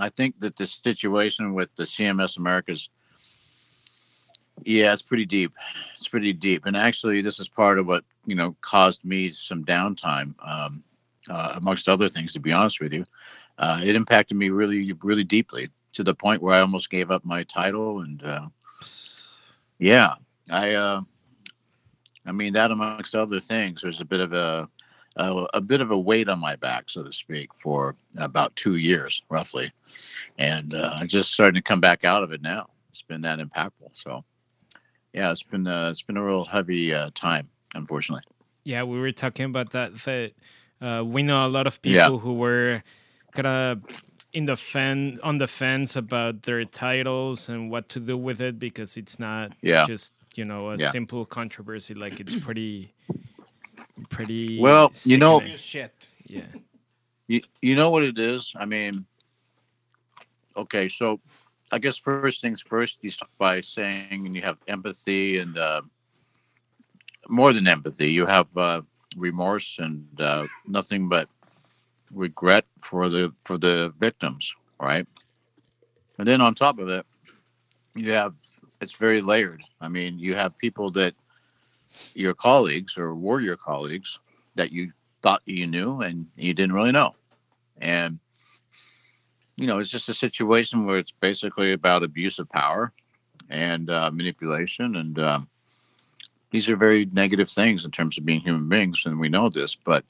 [0.00, 2.90] I think that the situation with the CMS Americas,
[4.64, 5.52] yeah, it's pretty deep.
[5.96, 9.64] It's pretty deep, and actually, this is part of what you know caused me some
[9.64, 10.82] downtime, um,
[11.28, 12.32] uh, amongst other things.
[12.32, 13.06] To be honest with you,
[13.58, 17.24] uh, it impacted me really, really deeply to the point where I almost gave up
[17.24, 18.00] my title.
[18.00, 18.48] And uh,
[19.78, 20.14] yeah,
[20.50, 21.00] I, uh,
[22.26, 24.68] I mean that amongst other things, there's a bit of a,
[25.16, 28.76] a a bit of a weight on my back, so to speak, for about two
[28.76, 29.72] years roughly,
[30.38, 32.68] and uh, I'm just starting to come back out of it now.
[32.90, 33.90] It's been that impactful.
[33.92, 34.24] So
[35.12, 38.24] yeah, it's been uh, it's been a real heavy uh, time, unfortunately.
[38.64, 39.96] Yeah, we were talking about that.
[40.04, 40.32] That
[40.80, 42.18] uh, we know a lot of people Yeah.
[42.18, 42.82] who were
[43.32, 43.82] kind of
[44.32, 48.58] in the fen on the fence about their titles and what to do with it
[48.58, 49.86] because it's not Yeah.
[49.86, 50.90] just you know a Yeah.
[50.90, 51.94] simple controversy.
[51.94, 52.92] Like it's pretty,
[54.10, 54.60] pretty.
[54.60, 56.08] Well, you know- Shit.
[56.26, 56.42] yeah,
[57.26, 58.52] You, you know what it is?
[58.56, 59.06] I mean,
[60.56, 61.20] okay, so
[61.70, 65.82] I guess first things first, you start by saying and you have empathy and uh,
[67.28, 68.82] more than empathy, you have uh,
[69.16, 71.28] remorse and uh, nothing but
[72.10, 75.06] regret for the for the victims, right?
[76.18, 77.04] And then on top of it,
[77.94, 78.34] you have
[78.80, 79.62] it's very layered.
[79.80, 81.14] I mean, you have people that
[82.14, 84.18] your colleagues or were your colleagues
[84.54, 87.14] that you thought you knew and you didn't really know
[87.80, 88.18] and
[89.58, 92.92] you know it's just a situation where it's basically about abuse of power
[93.50, 95.48] and uh, manipulation and um,
[96.50, 99.74] these are very negative things in terms of being human beings and we know this
[99.74, 100.04] but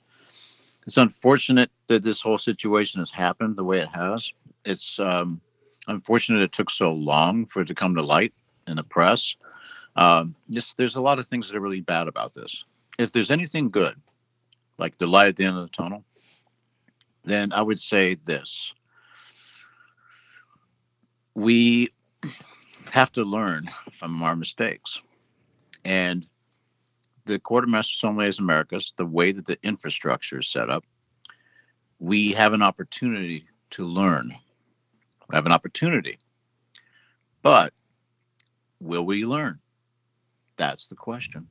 [0.86, 4.32] it's unfortunate that this whole situation has happened the way it has.
[4.64, 5.38] It's um,
[5.86, 8.32] unfortunate it took so long for it to come to light
[8.66, 9.36] in the press.
[9.96, 12.64] Um, just there's a lot of things that are really bad about this.
[12.98, 13.96] If there's anything good
[14.78, 16.04] like the light at the end of the tunnel
[17.24, 18.72] then I would say this.
[21.38, 21.92] We
[22.90, 25.00] have to learn from our mistakes.
[25.84, 26.26] And
[27.26, 30.84] the Court of Master Sommeliers Americas, the way that the infrastructure is set up,
[32.00, 34.34] we have an opportunity to learn.
[35.30, 36.18] We have an opportunity.
[37.42, 37.72] But
[38.80, 39.60] will we learn?
[40.56, 41.46] That's the question.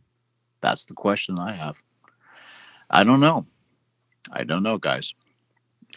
[0.60, 1.82] That's the question I have.
[2.89, 3.45] I don't know.
[4.34, 5.13] I don't know, guys.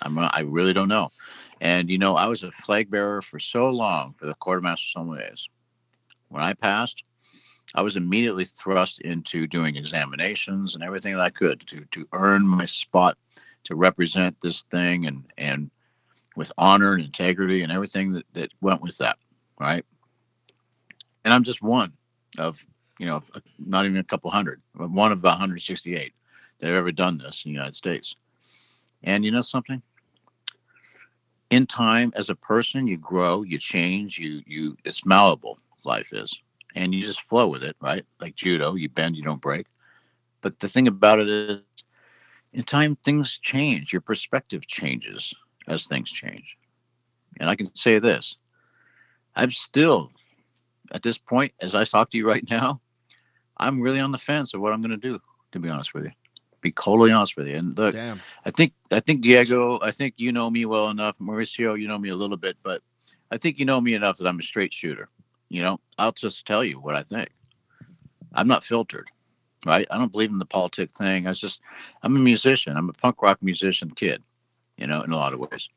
[0.01, 1.11] I'm I really don't know.
[1.61, 4.65] And you know, I was a flag bearer for so long for the Court of
[4.65, 5.49] Master Sommeliers.
[6.29, 7.05] When I passed,
[7.75, 12.47] I was immediately thrust into doing examinations and everything that I could to to earn
[12.47, 13.17] my spot
[13.65, 15.71] to represent this thing and and
[16.37, 19.19] with honor and integrity and everything that, that went with that,
[19.59, 19.85] right?
[21.25, 21.93] And I'm just one
[22.39, 22.65] of
[22.99, 23.23] you know
[23.59, 26.15] not even a couple hundred, one of about 168
[26.59, 28.17] that have ever done this in the United States.
[29.03, 29.83] And you know something?
[31.51, 35.59] In time, as a person, you grow, you change, you you it's malleable.
[35.85, 36.39] Life is,
[36.77, 38.05] and you just flow with it, right?
[38.21, 39.67] Like judo, you bend, you don't break.
[40.43, 41.61] But the thing about it is,
[42.53, 43.93] in time, things change.
[43.93, 45.35] Your perspective changes
[45.67, 46.57] as things change.
[47.41, 48.37] And I can say this:
[49.35, 50.13] I'm still,
[50.93, 52.81] at this point, as I talk to you right now,
[53.57, 55.19] I'm really on the fence of what I'm going to do.
[55.53, 56.13] To be honest with you,
[56.61, 57.57] be totally honest with you.
[57.57, 58.21] And look, Damn.
[58.45, 61.17] I think I think Diego, I think you know me well enough.
[61.19, 62.83] Mauricio, you know me a little bit, but
[63.31, 65.09] I think you know me enough that I'm a straight shooter.
[65.49, 67.29] You know, I'll just tell you what I think.
[68.33, 69.09] I'm not filtered,
[69.67, 69.87] right?
[69.91, 71.27] I don't believe in the politic thing.
[71.27, 71.61] I was just
[72.03, 72.77] I'm a musician.
[72.77, 74.23] I'm a punk rock musician kid,
[74.77, 75.69] you know, in a lot of ways.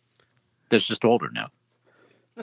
[0.69, 1.50] That's just older now.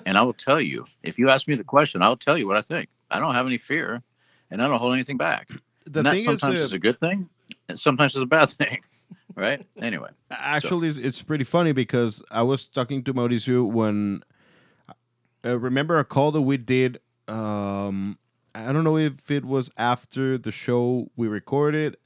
[0.07, 2.57] And I will tell you, if you ask me the question, I'll tell you what
[2.57, 2.89] I think.
[3.11, 4.03] I don't have any fear
[4.51, 5.49] and I don't hold anything back.
[5.85, 7.29] The and that thing is, sometimes uh, is a good thing
[7.69, 8.81] and sometimes it's a bad thing.
[9.37, 9.65] Right?
[9.81, 10.11] Anyway.
[10.31, 14.23] Actually, it's, it's pretty funny because I was talking to Mauricio when
[15.45, 17.01] uh, remember a call that we did.
[17.29, 18.19] Um,
[18.55, 21.97] I don't know if it was after the show we recorded,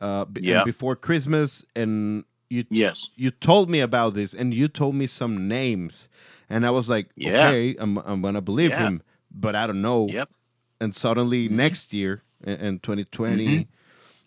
[0.00, 0.64] uh, Yeah.
[0.64, 3.10] before Christmas, and you Yes.
[3.16, 6.08] you told me about this, and you told me some names,
[6.48, 7.48] and I was like, Yeah.
[7.48, 8.86] okay, I'm I'm gonna believe Yeah.
[8.86, 10.08] him, but I don't know.
[10.08, 10.30] Yep.
[10.80, 13.66] And suddenly next year in, in 2020,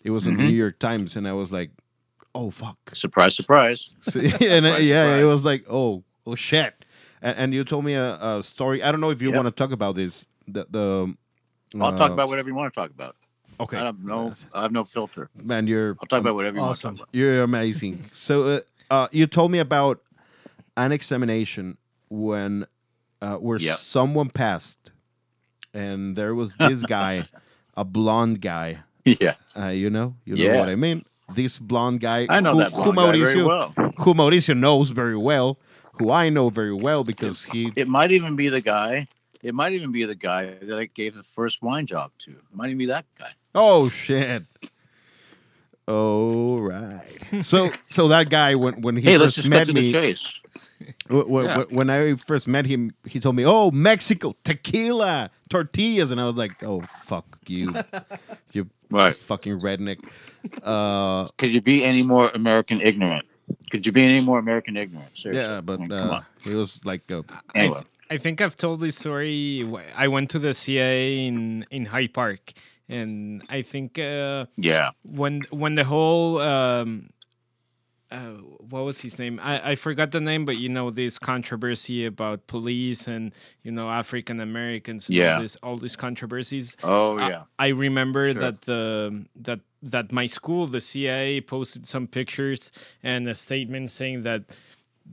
[0.02, 0.38] it was in Mhm.
[0.46, 1.70] New York Times, and I was like,
[2.34, 2.78] oh fuck.
[2.94, 3.90] Surprise, surprise.
[4.14, 6.84] And uh, Surprise, yeah, it was like, oh, oh shit.
[7.20, 8.82] And, and you told me a, a story.
[8.82, 9.36] I don't know if you Yep.
[9.36, 10.26] want to talk about this.
[10.48, 11.14] The, the
[11.80, 13.16] I'll talk uh, about whatever you want to talk about.
[13.60, 15.30] Okay, I have no, I have no filter.
[15.36, 16.96] man, you're I'll talk about whatever you Awesome.
[16.96, 18.04] want to talk you're amazing.
[18.12, 18.60] so uh,
[18.90, 20.00] uh, you told me about
[20.76, 21.76] an examination
[22.08, 22.66] when
[23.20, 23.76] uh, where Yep.
[23.78, 24.90] someone passed,
[25.72, 27.28] and there was this guy,
[27.76, 28.80] a blonde guy.
[29.06, 29.20] About.
[29.20, 30.58] yeah, Uh, you know, you know Yeah.
[30.60, 31.04] what I mean.
[31.34, 32.26] This blonde guy.
[32.28, 33.92] I know who, that who blonde very Mauricio, well.
[33.98, 35.58] who Mauricio knows very well,
[35.98, 39.08] who I know very well because he It might even be the guy.
[39.42, 42.30] It might even be the guy that I gave the first wine job to.
[42.32, 43.30] It might even be that guy.
[43.54, 44.42] Oh shit.
[45.88, 47.02] All right.
[47.42, 49.92] So so that guy when when he hey, let's first just met to the me
[49.92, 50.40] chase.
[51.08, 51.64] w- w- Yeah.
[51.70, 56.36] when I first met him he told me, "Oh, Mexico, tequila, tortillas." And I was
[56.36, 57.74] like, "Oh, fuck you.
[58.52, 59.16] you Right.
[59.16, 59.98] fucking redneck."
[60.62, 63.24] Uh Could you be any more American ignorant?
[63.70, 65.10] Could you be any more American ignorant?
[65.14, 65.40] Seriously.
[65.54, 66.24] yeah, but I mean, come uh, on.
[66.42, 67.22] he was like I,
[67.54, 67.74] Anyway.
[67.78, 69.62] th- I think I've told this story.
[70.04, 72.52] I went to the CIA in in Hyde Park,
[72.88, 74.90] and I think uh, Yeah.
[75.02, 77.10] when when the whole um,
[78.12, 79.40] uh, what was his name?
[79.42, 83.90] I, I forgot the name, but you know this controversy about police and you know
[83.90, 85.08] African Americans.
[85.10, 85.36] Yeah.
[85.36, 86.76] all this all these controversies.
[86.84, 87.42] Oh I- yeah.
[87.58, 88.34] I remember Sure.
[88.34, 92.70] that the that that my school, the CIA, posted some pictures
[93.02, 94.42] and a statement saying that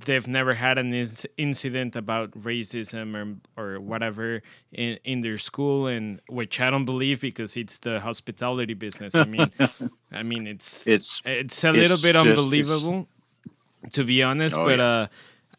[0.05, 3.35] they've never had an inc- incident about racism or
[3.75, 8.73] or whatever in in their school, and which I don't believe because it's the hospitality
[8.75, 9.15] business.
[9.15, 9.51] I mean,
[10.11, 13.07] I mean it's It's it's a little bit just- unbelievable,
[13.93, 14.57] to be honest.
[14.57, 14.85] Oh, but yeah.
[14.85, 15.07] uh,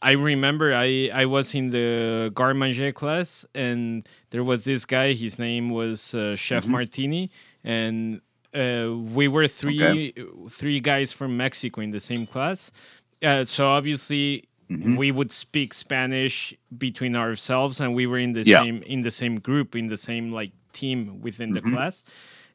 [0.02, 5.12] I remember I I was in the garde manger class, and there was this guy.
[5.12, 6.72] His name was uh, Chef Mm-hmm.
[6.72, 7.30] Martini,
[7.64, 8.20] and
[8.54, 10.12] uh, we were three
[10.48, 12.72] three guys from Mexico in the same class.
[13.22, 14.44] Uh, so obviously.
[14.70, 14.96] Mhm.
[14.96, 18.62] We would speak Spanish between ourselves, and we were in the Yeah.
[18.62, 21.72] same in the same group, in the same like team within the Mhm.
[21.72, 22.04] class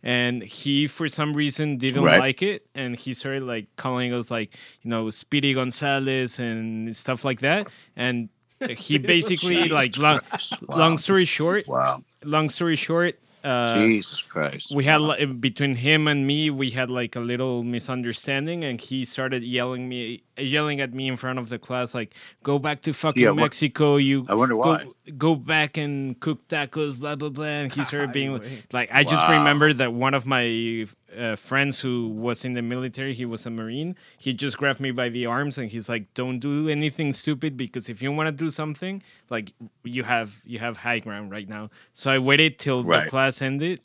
[0.02, 2.22] and he for some reason didn't Right.
[2.22, 7.26] like it and he started like calling us like you know speedy gonzalez and stuff
[7.26, 8.30] like that and
[8.80, 10.22] he basically like long,
[10.70, 10.78] Wow.
[10.78, 12.02] long story short Wow.
[12.24, 14.74] long story short uh, Jesus Christ.
[14.76, 19.06] we had li- between him and me we had like a little misunderstanding and he
[19.06, 22.92] started yelling me yelling at me in front of the class like go back to
[22.94, 24.84] fucking Yeah, what- mexico you I wonder why.
[24.84, 27.46] go, go back and cook tacos, blah blah blah.
[27.46, 28.42] And he started being
[28.74, 29.38] like, I just Wow.
[29.40, 30.86] remember that one of my
[31.18, 33.96] uh, friends who was in the military, he was a marine.
[34.18, 37.90] He just grabbed me by the arms and he's like, "Don't do anything stupid because
[37.90, 41.70] if you want to do something, like you have you have high ground right now."
[41.94, 43.04] So I waited till Right.
[43.06, 43.82] the class ended.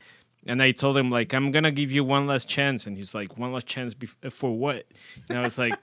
[0.46, 3.36] And I told him like I'm gonna give you one last chance, and he's like,
[3.36, 4.86] one last chance bef- for what?
[5.28, 5.74] And I was like,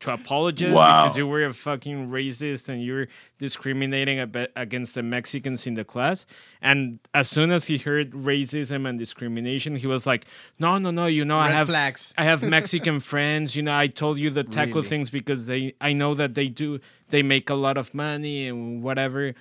[0.00, 1.02] to apologize Wow.
[1.04, 3.06] because you were a fucking racist and you're
[3.38, 6.26] discriminating a bit against the Mexicans in the class.
[6.60, 10.26] And as soon as he heard racism and discrimination, he was like,
[10.58, 12.12] no, no, no, you know, I have flags.
[12.18, 13.54] I have Mexican friends.
[13.56, 14.88] You know, I told you the taco Really?
[14.88, 18.82] things because they I know that they do they make a lot of money and
[18.82, 19.34] whatever.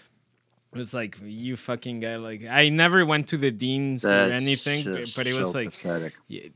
[0.75, 2.17] It was like you fucking guy.
[2.17, 5.71] Like I never went to the deans or anything, but, but it was so like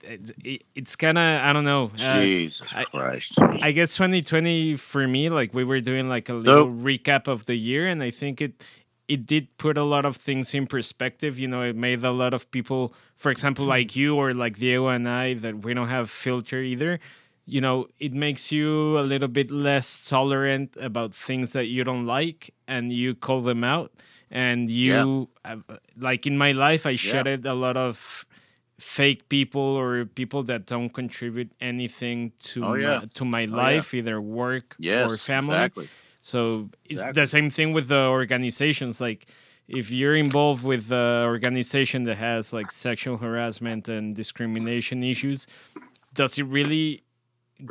[0.04, 1.90] it's, it, it's kind of I don't know.
[1.98, 3.36] Uh, Jesus I- Christ.
[3.40, 7.56] I guess 2020 for me, like we were doing like a little recap of the
[7.56, 8.62] year, and I think it
[9.08, 11.40] it did put a lot of things in perspective.
[11.40, 14.90] You know, it made a lot of people, for example, like you or like Diego
[14.90, 17.00] and I, that we don't have filter either.
[17.46, 22.06] You know, it makes you a little bit less tolerant about things that you don't
[22.06, 23.94] like, and you call them out.
[24.32, 25.58] And you, uh,
[25.98, 28.26] like in my life, I shedded a lot of
[28.78, 33.56] fake people or people that don't contribute anything to Oh, my, to my yeah.
[33.56, 35.56] life, either work Yes, or family.
[35.56, 35.88] exactly.
[36.22, 37.22] So it's Exactly.
[37.22, 39.02] the same thing with the organizations.
[39.02, 39.26] Like
[39.68, 45.48] if you're involved with the organization that has like sexual harassment and discrimination issues,
[46.14, 47.04] does it really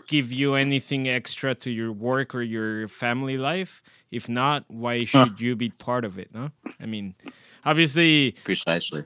[0.06, 3.82] give you anything extra to your work or your family life?
[4.10, 6.32] If not, why should you be part of it?
[6.34, 7.14] No, I mean,
[7.64, 9.04] obviously, Precisely.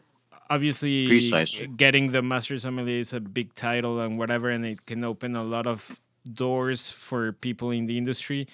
[0.51, 1.67] obviously Precisely.
[1.69, 5.43] getting the master sommelier is a big title and whatever and it can open a
[5.43, 5.99] lot of
[6.35, 8.47] doors for people in the industry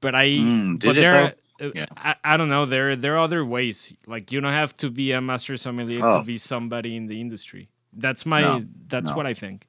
[0.00, 1.66] but i Mm, but there though?
[1.66, 1.86] uh, Yeah.
[1.96, 5.10] I, I don't know there there are other ways like you don't have to be
[5.12, 6.22] a master sommelier to Oh.
[6.22, 9.16] be somebody in the industry that's my No, that's no.
[9.16, 9.66] what i think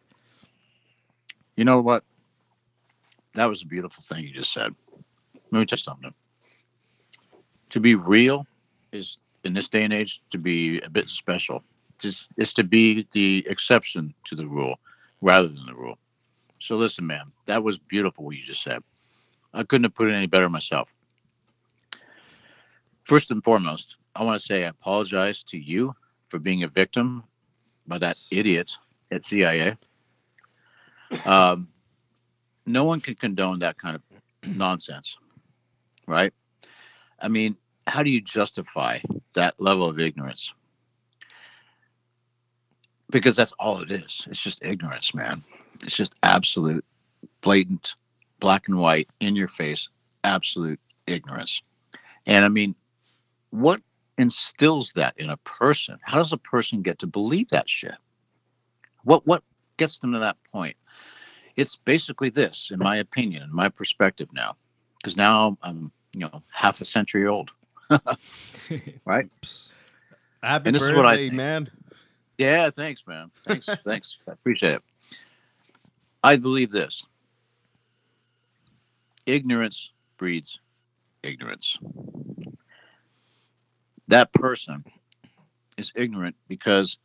[1.60, 2.06] You know what?
[3.34, 4.74] That was a beautiful thing you just said.
[5.52, 6.14] Let me tell you something.
[7.72, 8.48] To be real
[8.94, 11.62] is in this day and age to be a bit special.
[11.98, 14.80] Just is to be the exception to the rule
[15.20, 15.98] rather than the rule.
[16.60, 18.82] So listen, man, that was beautiful what you just said.
[19.54, 20.96] I couldn't have put it any better myself.
[23.04, 25.94] First and foremost, I want to say I apologize to you
[26.30, 27.26] for being a victim
[27.86, 28.78] by that idiot
[29.12, 29.76] at CIA.
[31.26, 31.68] Um,
[32.66, 34.02] no one can condone that kind of
[34.56, 35.18] nonsense,
[36.08, 36.34] right?
[37.20, 39.00] I mean, how do you justify
[39.36, 40.54] that level of ignorance?
[43.10, 44.26] Because that's all it is.
[44.30, 45.44] It's just ignorance, man.
[45.84, 46.86] It's just absolute,
[47.42, 47.96] blatant,
[48.40, 49.90] black and white, in your face,
[50.24, 51.64] absolute ignorance.
[52.28, 52.76] And I mean,
[53.50, 53.82] what
[54.20, 55.98] instills that in a person?
[56.04, 57.96] How does a person get to believe that shit?
[59.04, 59.44] What what
[59.80, 60.78] gets them to that point?
[61.56, 64.56] It's basically this, in my opinion, in my perspective now,
[64.98, 67.52] because now I'm, you know, half a century old.
[69.06, 69.28] right?
[70.44, 71.34] Happy And this is what I think.
[71.34, 71.70] man.
[72.38, 73.32] Yeah, thanks, man.
[73.46, 74.18] Thanks, thanks.
[74.28, 74.84] I appreciate it.
[76.24, 77.04] I believe this.
[79.26, 80.60] Ignorance breeds
[81.24, 81.78] ignorance.
[84.08, 84.84] That person
[85.78, 86.98] is ignorant because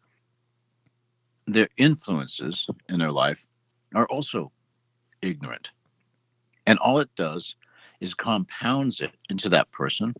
[1.47, 3.47] their influences in their life
[3.95, 4.51] are also
[5.23, 5.71] ignorant.
[6.67, 7.57] And all it does
[8.01, 10.15] is compounds it into that person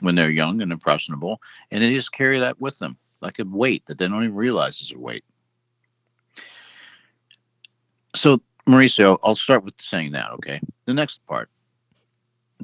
[0.00, 3.86] when they're young and impressionable, and they just carry that with them like a weight
[3.86, 5.24] that they don't even realize is a weight.
[8.14, 10.60] So, Mauricio, I'll start with saying that, okay?
[10.86, 11.48] The next part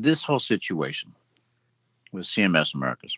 [0.02, 1.12] this whole situation
[2.12, 3.16] with CMS Americas,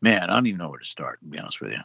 [0.00, 1.78] man, I don't even know where to start, to be honest with you.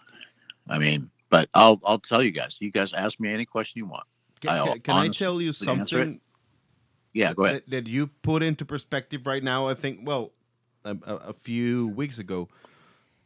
[0.69, 2.57] I mean, but I'll I'll tell you guys.
[2.59, 4.05] You guys ask me any question you want.
[4.41, 6.21] Can, can- I tell you something
[7.13, 7.63] Yeah, go ahead.
[7.67, 9.67] that, that you put into perspective right now?
[9.67, 10.31] I think, well,
[10.85, 12.47] a, a, a few weeks ago,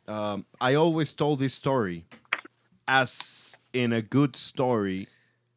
[0.08, 2.06] um, I always told this story
[2.88, 5.08] as in a good story,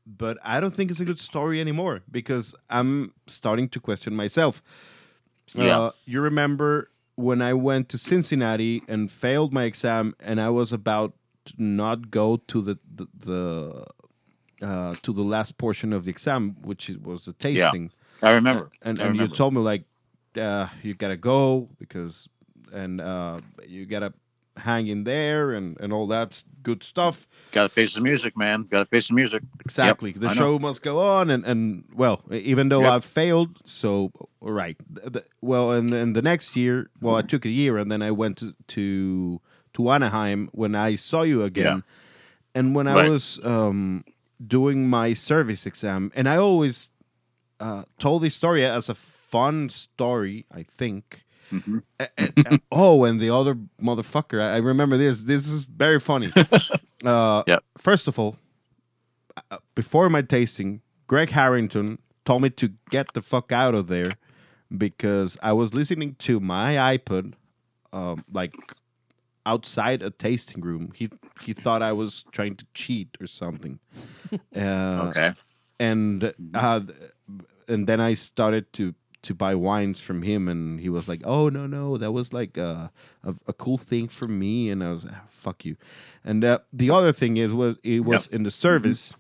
[0.06, 4.62] but I don't think it's a good story anymore because I'm starting to question myself.
[5.58, 10.72] Uh, you remember when I went to Cincinnati and failed my exam, and I was
[10.72, 11.14] about
[11.46, 13.86] to not go to the the, the
[14.66, 17.90] uh, to the last portion of the exam, which was the tasting.
[18.22, 18.70] I remember.
[18.82, 19.84] And I and you told me like,
[20.36, 22.28] uh, you gotta go because,
[22.72, 24.12] and uh, you gotta
[24.56, 27.26] hang in there and and all that good stuff.
[27.52, 28.62] Got to face the music, man.
[28.70, 29.42] Got to face the music.
[29.60, 30.12] Exactly.
[30.12, 30.34] the I know.
[30.34, 32.92] show must go on, and and well, even though Yep.
[32.92, 34.76] I've failed, so right.
[34.94, 38.00] Th- th- well, and then the next year, well, I took a year, and then
[38.02, 39.40] I went to to,
[39.76, 41.82] to Anaheim when I saw you again,
[42.54, 44.04] and when I was um,
[44.46, 46.90] doing my service exam, and I always
[47.60, 51.24] uh, told this story as a fun story, I think.
[51.52, 51.82] Mhm.
[52.00, 54.40] A- and- and- oh, and the other motherfucker.
[54.42, 55.24] I, I remember this.
[55.24, 56.32] This is very funny.
[57.04, 57.62] uh, Yep.
[57.78, 58.36] First of all,
[59.50, 64.12] uh, before my tasting, Greg Harrington told me to get the fuck out of there
[64.76, 67.34] because I was listening to my iPod,
[67.92, 68.54] um, like
[69.46, 70.92] outside a tasting room.
[70.94, 71.08] He
[71.40, 73.78] he thought I was trying to cheat or something.
[74.54, 75.32] Uh, Okay.
[75.78, 76.80] and uh,
[77.68, 78.92] and then I started to
[79.22, 82.56] to buy wines from him, and he was like, "Oh no, no, that was like
[82.58, 82.90] a
[83.22, 85.76] a, a cool thing for me," and I was, ah, "Fuck you."
[86.24, 89.14] And uh, the other thing is, was it was in the service.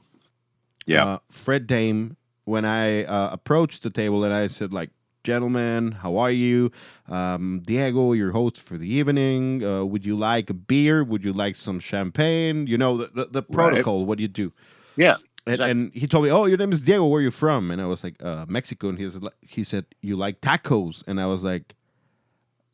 [0.86, 1.04] Yeah.
[1.04, 4.90] uh, Fred Dame, when I uh, approached the table and I said, like,
[5.26, 6.70] gentlemen, how are you?
[7.08, 9.62] Um, Diego, your host for the evening.
[9.64, 11.02] Uh, would you like a beer?
[11.02, 12.68] Would you like some champagne?
[12.68, 14.52] You know, the, the, the protocol, what do you do?
[14.96, 15.16] Yeah.
[15.48, 17.06] And, and he told me, "Oh, your name is Diego.
[17.06, 19.62] Where are you from?" And I was like, uh, "Mexico." And he was like, he
[19.62, 21.76] said, "You like tacos?" And I was like,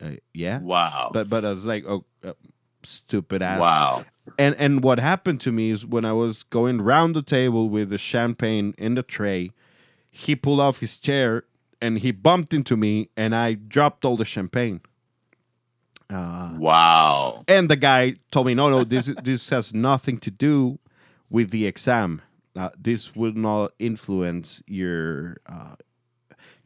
[0.01, 1.11] uh, "Yeah." Wow.
[1.13, 2.33] But but I was like, "Oh, uh,
[2.81, 4.05] stupid ass." wow.
[4.39, 7.91] And and what happened to me is when I was going round the table with
[7.91, 9.51] the champagne in the tray,
[10.09, 11.43] he pulled off his chair
[11.83, 14.79] and he bumped into me, and I dropped all the champagne.
[16.09, 17.43] Uh, Wow.
[17.47, 20.79] and the guy told me, "No, no, this this has nothing to do
[21.29, 22.21] with the exam.
[22.55, 25.75] Uh, this will not influence your uh,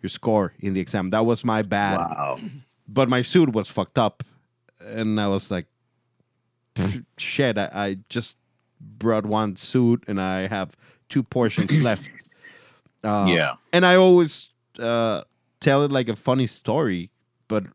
[0.01, 1.09] your score in the exam.
[1.11, 1.97] That was my bad.
[1.97, 2.37] Wow.
[2.89, 4.23] But my suit was fucked up,
[4.79, 5.67] and I was like,
[7.17, 7.57] shit.
[7.57, 8.37] I, I just
[8.79, 10.75] brought one suit, and I have
[11.09, 12.09] two portions left.
[13.03, 13.55] Uh, yeah.
[13.73, 14.49] and I always
[14.79, 15.23] uh,
[15.59, 17.11] tell it like a funny story,
[17.47, 17.65] but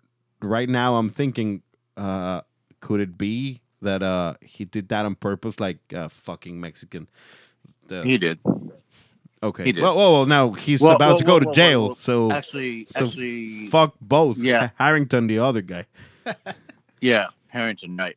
[0.40, 1.62] right now I'm thinking,
[1.96, 2.42] uh,
[2.80, 7.08] could it be that uh, he did that on purpose, like uh, fucking Mexican?
[7.88, 8.38] The- He did.
[9.42, 9.64] okay.
[9.64, 9.82] he did.
[9.82, 13.06] Well, well, well, now he's Well, about well, to go to jail, so Actually, so
[13.06, 14.38] actually, fuck both.
[14.38, 14.70] Yeah.
[14.76, 15.86] Harrington, the other guy.
[17.00, 18.16] yeah, Harrington, right.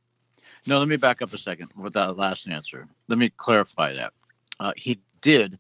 [0.67, 2.87] No, let me back up a second with that last answer.
[3.07, 4.13] Let me clarify that.
[4.59, 5.59] Uh, he did,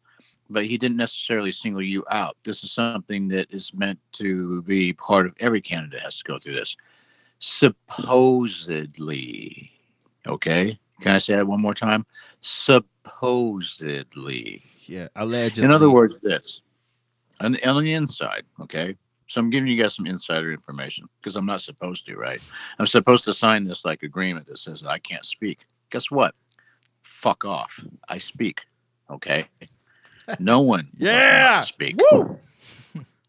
[0.49, 2.37] but he didn't necessarily single you out.
[2.43, 6.39] This is something that is meant to be part of every candidate has to go
[6.39, 6.77] through this.
[7.39, 8.11] Supposedly,
[10.27, 10.79] okay.
[11.01, 12.05] Can I say that one more time?
[12.41, 12.93] Supposedly.
[14.85, 15.65] Yeah, allegedly.
[15.65, 16.61] In other words, this
[17.41, 18.95] on the, on the inside, okay.
[19.27, 22.39] So I'm giving you guys some insider information because I'm not supposed to, right?
[22.77, 25.65] I'm supposed to sign this like agreement that says that I can't speak.
[25.89, 26.35] Guess what?
[27.01, 27.83] Fuck off.
[28.07, 28.61] I speak.
[29.09, 29.47] Okay.
[30.39, 30.87] No one.
[30.97, 31.61] Yeah!
[31.61, 31.97] Speak.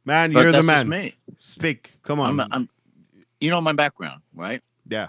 [0.04, 0.88] man, But you're the that's just man.
[0.88, 1.14] me.
[1.40, 1.92] Speak.
[2.02, 2.40] Come on.
[2.40, 2.68] I'm, I'm.
[3.40, 4.62] You know my background, right?
[4.88, 5.08] yeah.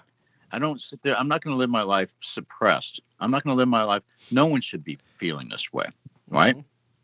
[0.51, 1.17] I don't sit there.
[1.17, 3.01] I'm not going to live my life suppressed.
[3.19, 4.03] I'm not going to live my life.
[4.31, 5.87] No one should be feeling this way,
[6.29, 6.55] right?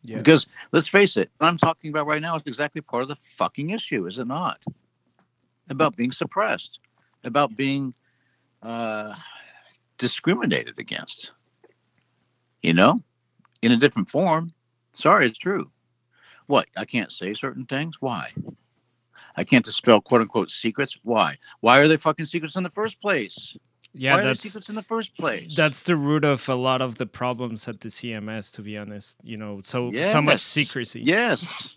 [0.03, 0.17] Yeah.
[0.17, 3.15] Because let's face it, what I'm talking about right now is exactly part of the
[3.15, 4.61] fucking issue, is it not?
[5.69, 6.79] About being suppressed,
[7.23, 7.93] about being
[8.61, 9.15] uh,
[9.97, 11.31] discriminated against.
[12.61, 13.03] You know,
[13.61, 14.53] in a different form.
[14.93, 15.69] Sorry, it's true.
[16.47, 16.67] What?
[16.77, 17.97] I can't say certain things.
[17.99, 18.31] Why?
[19.35, 20.99] I can't dispel quote unquote secrets.
[21.03, 21.37] Why?
[21.61, 23.55] Why are they fucking secrets in the first place?
[23.95, 25.55] Yeah, Why are that's secrets in the first place?
[25.55, 28.53] that's the root of a lot of the problems at the CMS.
[28.55, 31.01] To be honest, you know, so so much secrecy.
[31.01, 31.75] Yes.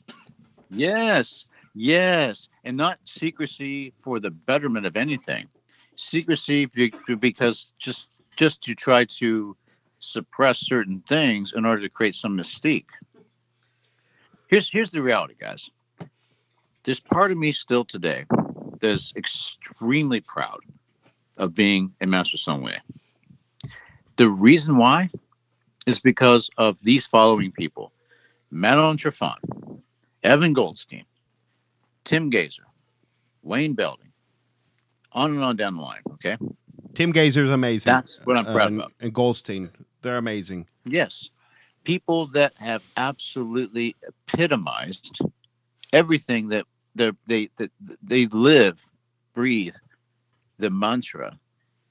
[0.71, 1.47] Yes.
[1.75, 2.49] Yes.
[2.65, 5.47] And not secrecy for the betterment of anything.
[5.95, 6.67] Secrecy
[7.21, 9.57] because just just to try to
[9.99, 12.87] suppress certain things in order to create some mystique.
[14.49, 15.71] Here's here's the reality, guys.
[16.85, 18.25] There's part of me still today
[18.81, 20.61] that is extremely proud
[21.37, 22.81] of being a Master Sommelier.
[24.17, 25.11] The reason why
[25.87, 27.93] is because of these following people.
[28.51, 29.37] Madeline Triffon,
[30.23, 31.05] Evan Goldstein,
[32.05, 32.63] Tim Gaiser,
[33.43, 34.13] Wayne Belding,
[35.13, 36.01] on and on down the line.
[36.13, 36.37] Okay.
[36.95, 37.93] Tim Gaiser is amazing.
[37.93, 38.93] That's what I'm proud uh, and, about.
[39.01, 39.71] And Goldstein,
[40.03, 40.67] they're amazing.
[40.85, 41.31] Yes.
[41.87, 45.21] People that have absolutely epitomized
[45.93, 46.67] everything that
[46.97, 47.71] they they that
[48.03, 48.85] they live,
[49.35, 49.77] breathe,
[50.59, 51.39] the mantra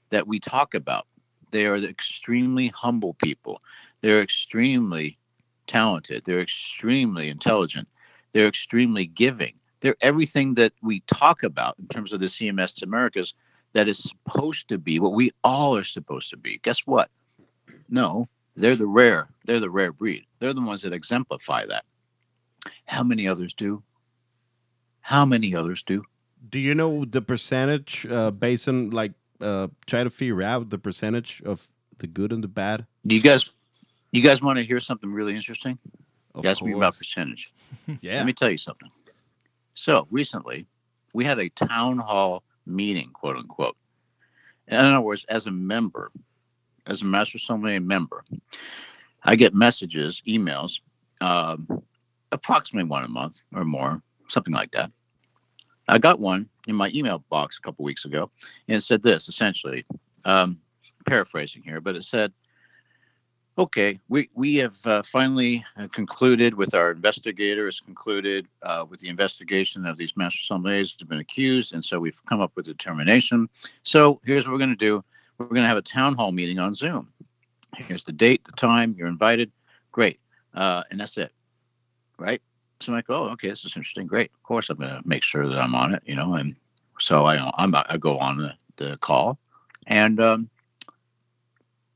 [0.10, 1.08] that we talk about.
[1.52, 3.62] They are extremely humble people.
[4.02, 5.18] They're extremely
[5.66, 6.24] talented.
[6.26, 7.88] They're extremely intelligent.
[8.34, 9.54] They're extremely giving.
[9.80, 13.34] They're everything that we talk about in terms of the CMS Americas
[13.72, 16.60] that is supposed to be what we all are supposed to be.
[16.64, 17.10] Guess what?
[17.88, 19.30] No, they're the rare.
[19.46, 20.26] They're the rare breed.
[20.40, 21.86] They're the ones that exemplify that.
[22.86, 23.84] How many others do?
[25.02, 26.04] How many others do?
[26.50, 30.78] Do you know the percentage uh, based on like uh, try to figure out the
[30.78, 32.86] percentage of the good and the bad?
[33.06, 33.46] Do you guys
[34.12, 35.78] you guys want to hear something really interesting?
[36.34, 37.52] Of You asked me about percentage.
[38.02, 38.18] Yeah.
[38.18, 38.90] Let me tell you something.
[39.74, 40.66] So recently,
[41.14, 43.78] We had a town hall meeting, quote unquote.
[44.68, 46.12] In other words, as a member,
[46.88, 48.24] as a Master Sommelier member,
[49.24, 50.80] I get messages, emails,
[51.22, 51.68] um,
[52.32, 54.92] approximately one a month or more, something like that.
[55.88, 58.32] I got one in my email box a couple weeks ago,
[58.68, 59.86] and it said this essentially,
[60.26, 60.60] um,
[61.06, 62.34] paraphrasing here, but it said,
[63.58, 69.08] Okay, we we have uh, finally uh, concluded with our investigators concluded uh, with the
[69.08, 72.72] investigation of these master sommeliers who've been accused, and so we've come up with a
[72.72, 73.48] determination.
[73.84, 75.06] So here's what we're going to do:
[75.38, 77.10] we're going to have a town hall meeting on Zoom.
[77.76, 78.96] Here's the date, the time.
[78.98, 79.52] You're invited.
[79.92, 80.20] Great,
[80.54, 81.32] uh, and that's it,
[82.18, 82.42] right?
[82.80, 84.08] So I'm like, oh, okay, this is interesting.
[84.08, 84.32] Great.
[84.34, 86.36] Of course, I'm going to make sure that I'm on it, you know.
[86.36, 86.56] And
[87.00, 89.40] so I I'm, I go on the, the call,
[89.88, 90.50] and um,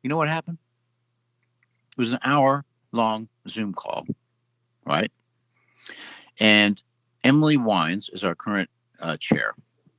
[0.04, 0.58] you know what happened?
[1.92, 4.06] It was an hour long Zoom call,
[4.86, 5.12] right?
[6.40, 6.82] And
[7.24, 8.70] Emily Wines is our current
[9.02, 9.54] uh, chair.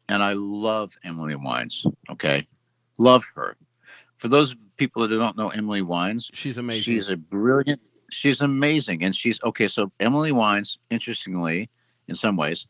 [0.09, 1.85] And I love Emily Wines.
[2.11, 2.47] Okay.
[3.01, 3.57] Love her.
[4.19, 6.83] For those people that don't know Emily Wines, She's amazing.
[6.83, 7.81] she's a brilliant,
[8.11, 9.03] she's amazing.
[9.03, 9.69] And she's okay.
[9.69, 11.71] So Emily Wines, interestingly,
[12.09, 12.67] in some ways,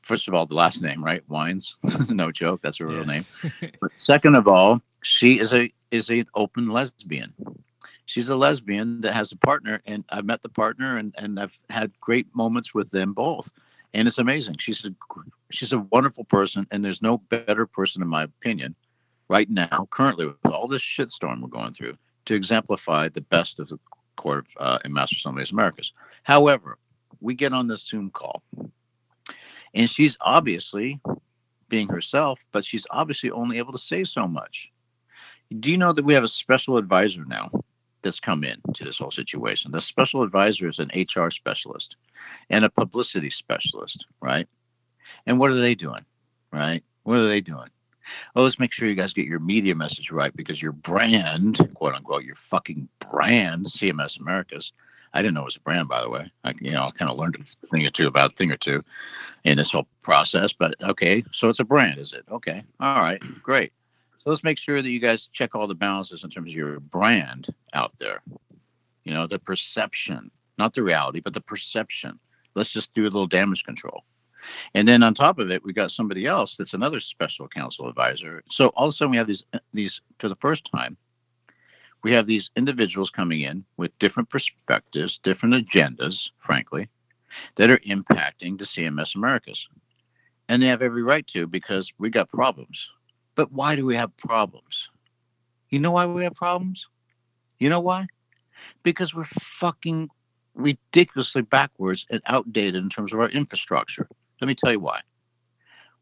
[0.00, 1.22] first of all, the last name, right?
[1.28, 1.76] Wines.
[2.08, 2.62] no joke.
[2.62, 3.26] That's her real name.
[3.80, 7.34] But second of all, she is a is an open lesbian.
[8.06, 11.58] She's a lesbian that has a partner, and I've met the partner, and and I've
[11.68, 13.52] had great moments with them both,
[13.92, 14.56] and it's amazing.
[14.58, 14.94] She's a
[15.50, 18.74] she's a wonderful person, and there's no better person, in my opinion,
[19.28, 21.96] right now, currently with all this shitstorm we're going through,
[22.26, 23.78] to exemplify the best of the
[24.16, 25.92] court of uh, and Master Sommeliers Americas.
[26.22, 26.78] However,
[27.20, 28.42] we get on this Zoom call,
[29.74, 31.00] and she's obviously
[31.68, 34.70] being herself, but she's obviously only able to say so much.
[35.58, 37.50] Do you know that we have a special advisor now
[38.02, 39.70] that's come in to this whole situation?
[39.72, 41.96] The special advisor is an HR specialist
[42.50, 44.48] and a publicity specialist, right?
[45.26, 46.04] And what are they doing?
[46.52, 46.82] Right?
[47.04, 47.68] What are they doing?
[48.34, 51.94] Well, let's make sure you guys get your media message right because your brand, quote
[51.94, 54.72] unquote, your fucking brand, CMS Americas.
[55.12, 56.30] I didn't know it was a brand, by the way.
[56.44, 58.56] I, you know, I kind of learned a thing or two about a thing or
[58.56, 58.84] two
[59.44, 60.52] in this whole process.
[60.52, 62.24] But okay, so it's a brand, is it?
[62.30, 63.72] Okay, all right, great.
[64.18, 66.80] So let's make sure that you guys check all the balances in terms of your
[66.80, 68.22] brand out there.
[69.04, 72.18] You know, the perception, not the reality, but the perception.
[72.54, 74.04] Let's just do a little damage control.
[74.74, 78.42] And then on top of it, we got somebody else that's another special counsel advisor.
[78.48, 80.96] So all of a sudden, we have these these for the first time,
[82.02, 86.88] we have these individuals coming in with different perspectives, different agendas, frankly,
[87.56, 89.68] that are impacting the CMS Americas.
[90.48, 92.88] And they have every right to because we got problems.
[93.34, 94.88] But why do we have problems?
[95.70, 96.86] You know why we have problems?
[97.58, 98.06] You know why?
[98.82, 100.08] Because we're fucking
[100.54, 104.08] ridiculously backwards and outdated in terms of our infrastructure.
[104.40, 105.00] Let me tell you why.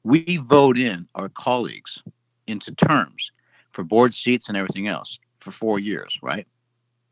[0.02, 2.02] We vote in our colleagues
[2.46, 3.32] into terms
[3.72, 6.46] for board seats and everything else for four years, right?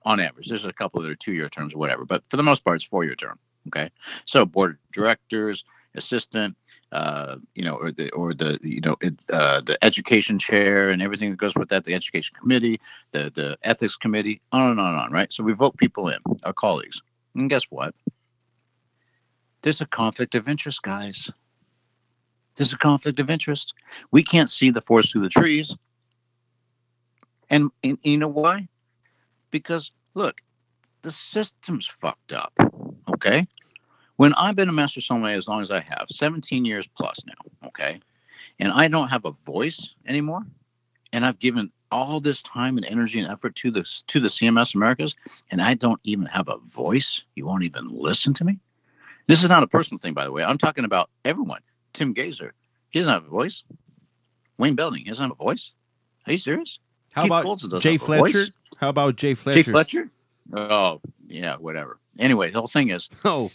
[0.05, 0.49] On average.
[0.49, 2.77] There's a couple that are two year terms or whatever, but for the most part,
[2.77, 3.39] it's four year term.
[3.69, 3.91] Okay.
[4.25, 5.65] So board of directors,
[5.95, 6.57] assistant,
[6.91, 11.03] uh, you know, or the or the you know it, uh, the education chair and
[11.03, 12.81] everything that goes with that, the education committee,
[13.13, 15.33] the the ethics committee, on and on and on, right?
[15.33, 17.01] So we vote people in, our colleagues,
[17.35, 17.95] and guess what?
[19.63, 21.31] There's a conflict of interest, guys.
[22.57, 23.75] There's a conflict of interest.
[24.11, 25.75] We can't see the forest through the trees,
[27.49, 28.69] and, and you know why?
[29.51, 30.41] Because look,
[31.03, 32.53] the system's fucked up.
[33.09, 33.45] Okay.
[34.17, 37.69] When I've been a master sommelier as long as I have, 17 years plus now,
[37.69, 37.99] okay,
[38.59, 40.43] and I don't have a voice anymore,
[41.13, 44.75] and I've given all this time and energy and effort to this to the CMS
[44.75, 45.15] Americas,
[45.51, 47.25] and I don't even have a voice.
[47.35, 48.59] You won't even listen to me.
[49.27, 50.45] This is not a personal thing, by the way.
[50.45, 51.61] I'm talking about everyone.
[51.93, 52.53] Tim Gaiser,
[52.91, 53.65] he doesn't have a voice.
[54.59, 55.73] Wayne Belding, he doesn't have a voice.
[56.27, 56.79] Are you serious?
[57.13, 57.97] How Keith about Jay.
[57.97, 58.47] Fletcher?
[58.79, 59.63] How about Jay Fletcher?
[59.63, 60.11] Jay Fletcher?
[60.53, 61.99] Oh, yeah, whatever.
[62.19, 63.51] Anyway, the whole thing is Oh,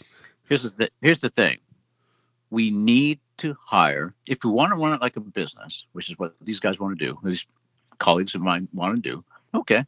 [0.48, 1.58] here's the th- here's the thing.
[2.50, 6.18] We need to hire if we want to run it like a business, which is
[6.18, 7.18] what these guys want to do.
[7.22, 7.46] These
[7.98, 9.24] colleagues of mine want to do.
[9.54, 9.84] Okay,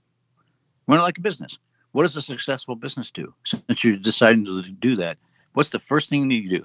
[0.86, 1.58] run it like a business.
[1.92, 3.34] What does a successful business do?
[3.44, 5.18] Since you're deciding to do that,
[5.54, 6.64] what's the first thing you do?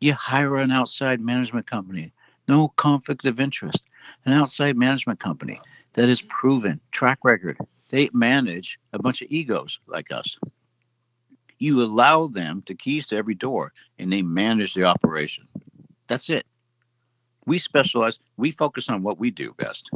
[0.00, 2.12] You hire an outside management company.
[2.46, 3.84] No conflict of interest.
[4.24, 5.60] An outside management company
[5.94, 7.58] that is proven track record.
[7.88, 10.38] They manage a bunch of egos like us
[11.58, 15.46] you allow them the keys to every door and they manage the operation.
[16.06, 16.46] That's it.
[17.46, 19.90] We specialize, we focus on what we do best.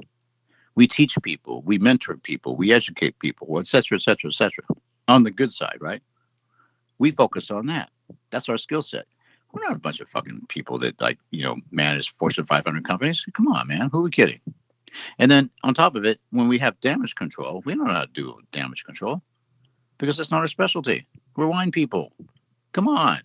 [0.75, 4.65] We teach people, we mentor people, we educate people, et cetera, et cetera, et cetera.
[5.07, 6.03] On the good side, right?
[6.99, 7.91] We focus on that.
[8.31, 9.07] That's our skill set.
[9.53, 13.25] We're not a bunch of fucking people that like you know manage Fortune 500 companies.
[13.35, 14.41] Come on, man, who are we kidding?
[15.19, 18.03] And then on top of it, when we have damage control, we don't know how
[18.03, 19.23] to do damage control
[19.99, 21.07] because that's not our specialty.
[21.37, 22.13] We're wine people.
[22.73, 23.21] Come on,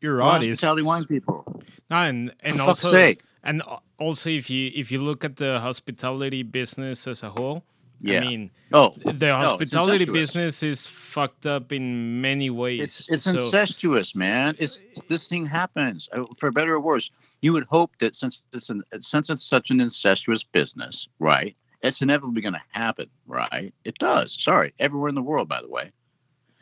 [0.00, 0.60] Your We're audience.
[0.60, 1.62] hospitality wine people.
[1.90, 3.22] No, and and For also sake.
[3.42, 3.62] and
[3.98, 7.64] also if you if you look at the hospitality business as a whole,
[8.00, 8.18] Yeah.
[8.18, 10.12] I mean oh, the hospitality incestuous.
[10.32, 12.80] business is fucked up in many ways.
[12.80, 14.56] It's it's so, incestuous, man.
[14.58, 14.78] It's
[15.08, 17.10] this thing happens uh, for better or worse.
[17.40, 21.56] You would hope that since it's an, since it's such an incestuous business, right?
[21.82, 23.72] It's inevitably going to happen, right?
[23.84, 24.32] It does.
[24.42, 25.92] Sorry, everywhere in the world, by the way.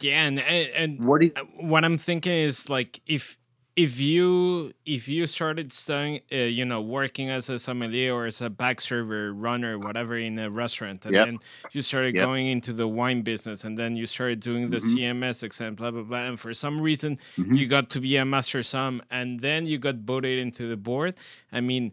[0.01, 1.33] yeah, and and and What do you?
[1.61, 3.39] what I'm thinking is like if
[3.77, 8.41] if you if you started studying, uh, you know, working as a sommelier or as
[8.41, 11.21] a back server, runner, whatever in a restaurant, and Yep.
[11.21, 11.41] then
[11.73, 12.19] you started Yep.
[12.19, 14.81] going into the wine business, and then you started doing the Mhm.
[14.81, 17.59] CMS exam, blah blah blah, and for some reason Mhm.
[17.59, 21.15] you got to be a master som, and then you got voted into the board.
[21.53, 21.93] I mean,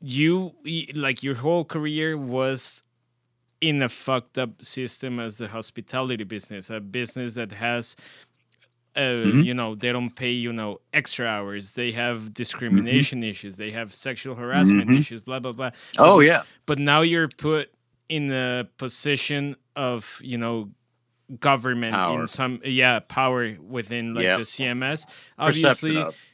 [0.00, 0.54] you
[0.94, 2.82] like your whole career was
[3.60, 7.96] in a fucked up system as the hospitality business, a business that has,
[8.98, 9.44] uh, Mhm.
[9.44, 11.72] you know, they don't pay, you know, extra hours.
[11.74, 13.56] They have discrimination issues.
[13.56, 14.98] They have sexual harassment Mhm.
[14.98, 15.20] issues.
[15.22, 15.70] Blah blah blah.
[15.98, 17.70] Oh yeah, But now you're put
[18.08, 20.70] in a position of, you know,
[21.40, 22.22] government Power.
[22.22, 24.38] in some yeah power within like Yep.
[24.38, 25.04] the CMS.
[25.38, 25.92] Obviously,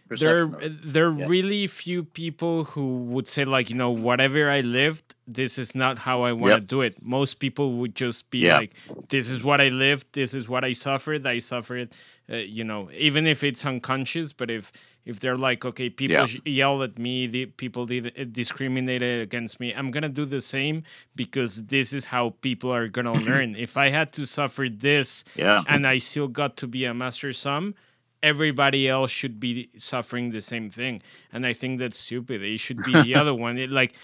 [0.08, 0.46] there
[0.84, 1.26] there are Yeah.
[1.26, 5.98] really few people who would say like you know whatever i lived this is not
[5.98, 6.66] how i want to Yep.
[6.68, 8.58] do it most people would just be Yeah.
[8.58, 8.72] like
[9.08, 11.88] this is what i lived this is what i suffered i suffered
[12.30, 14.72] uh, you know even if it's unconscious but if
[15.04, 16.26] if they're like okay people Yeah.
[16.26, 20.40] sh- yell at me the people did, uh, discriminated against me i'm gonna do the
[20.40, 25.24] same because this is how people are gonna learn if i had to suffer this
[25.36, 25.62] Yeah.
[25.68, 27.74] and I still got to be a master sum,
[28.22, 31.02] everybody else should be suffering the same thing.
[31.32, 32.40] And I think that's stupid.
[32.42, 33.58] It should be the other one.
[33.58, 33.94] It, like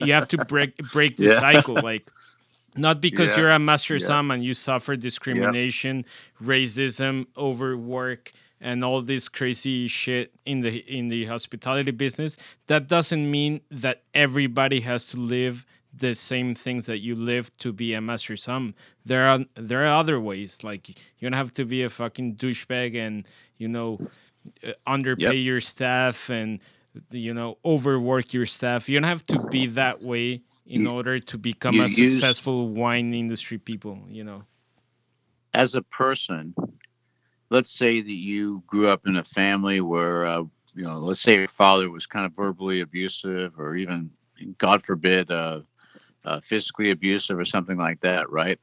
[0.00, 1.40] you have to break break the Yeah.
[1.40, 1.76] cycle.
[1.76, 2.10] Like
[2.76, 3.38] not because Yeah.
[3.38, 4.06] you're a master Yeah.
[4.06, 6.04] sum and you suffer discrimination,
[6.42, 12.36] racism, overwork, and all this crazy shit in the in the hospitality business.
[12.66, 17.72] That doesn't mean that everybody has to live the same things that you live to
[17.72, 18.74] be a master sum.
[19.04, 20.62] There are there are other ways.
[20.62, 23.98] Like you don't have to be a fucking douchebag and you know
[24.66, 25.44] uh, underpay Yep.
[25.44, 26.60] your staff and
[27.10, 28.88] you know overwork your staff.
[28.88, 32.68] You don't have to be that way in You- order to become a use- successful
[32.68, 34.06] wine industry people.
[34.08, 34.44] You know.
[35.52, 36.54] as a person,
[37.50, 40.44] let's say that you grew up in a family where, uh,
[40.76, 44.12] you know, let's say your father was kind of verbally abusive or even,
[44.58, 45.62] God forbid, uh,
[46.24, 48.60] uh, physically abusive or something like that, right?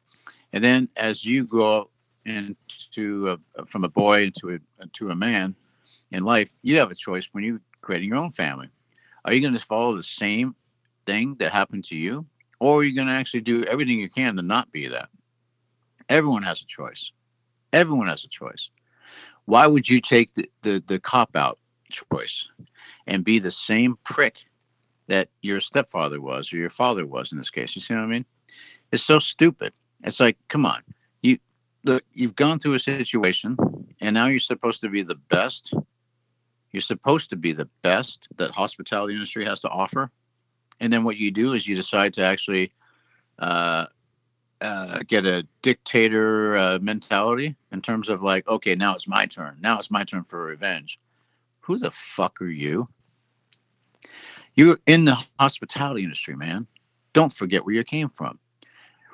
[0.53, 1.89] And then as you grow
[2.23, 5.55] into a, from a boy into a, to a man
[6.11, 8.69] in life, you have a choice when you're creating your own family.
[9.25, 10.55] Are you going to follow the same
[11.07, 12.27] thing that happened to you?
[12.59, 15.09] Or are you going to actually do everything you can to not be that?
[16.09, 17.11] Everyone has a choice.
[17.73, 18.69] Everyone has a choice.
[19.45, 21.57] Why would you take the, the, the cop out
[21.89, 22.47] choice
[23.07, 24.45] and be the same prick
[25.07, 27.75] that your stepfather was or your father was in this case?
[27.75, 28.25] You see what I mean?
[28.91, 29.73] It's so stupid.
[30.03, 30.81] It's like, come on.
[31.21, 31.39] You
[31.83, 33.57] look, you've gone through a situation
[34.01, 35.73] and now you're supposed to be the best.
[36.71, 40.11] You're supposed to be the best that hospitality industry has to offer.
[40.79, 42.71] And then what you do is you decide to actually
[43.39, 43.87] uh,
[44.61, 49.57] uh, get a dictator uh, mentality in terms of like, okay, now it's my turn.
[49.59, 50.99] Now it's my turn for revenge.
[51.61, 52.87] Who the fuck are you?
[54.55, 56.67] You're in the hospitality industry, man.
[57.13, 58.39] Don't forget where you came from.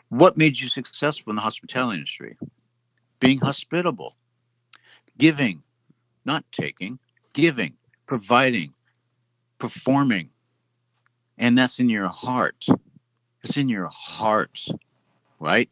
[0.09, 2.37] What made you successful in the hospitality industry?
[3.19, 4.15] Being hospitable,
[5.17, 5.63] giving,
[6.23, 6.99] not taking,
[7.33, 7.73] giving,
[8.05, 8.73] providing,
[9.57, 10.29] performing.
[11.43, 12.65] And that's in your heart.
[13.43, 14.61] It's in your heart
[15.43, 15.69] right?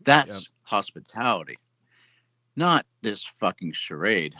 [0.00, 0.42] That's Yep.
[0.62, 1.58] hospitality,
[2.56, 4.34] not this fucking charade.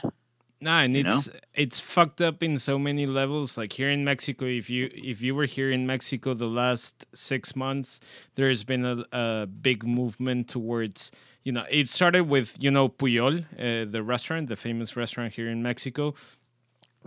[0.60, 1.10] Nah, and You know?
[1.10, 3.56] it's it's fucked up in so many levels.
[3.56, 7.54] Like here in Mexico, if you if you were here in Mexico the last six
[7.54, 8.00] months,
[8.36, 11.10] there's been a, a big movement towards
[11.44, 15.48] you know it started with you know Pujol, uh, the restaurant, the famous restaurant here
[15.50, 16.14] in Mexico.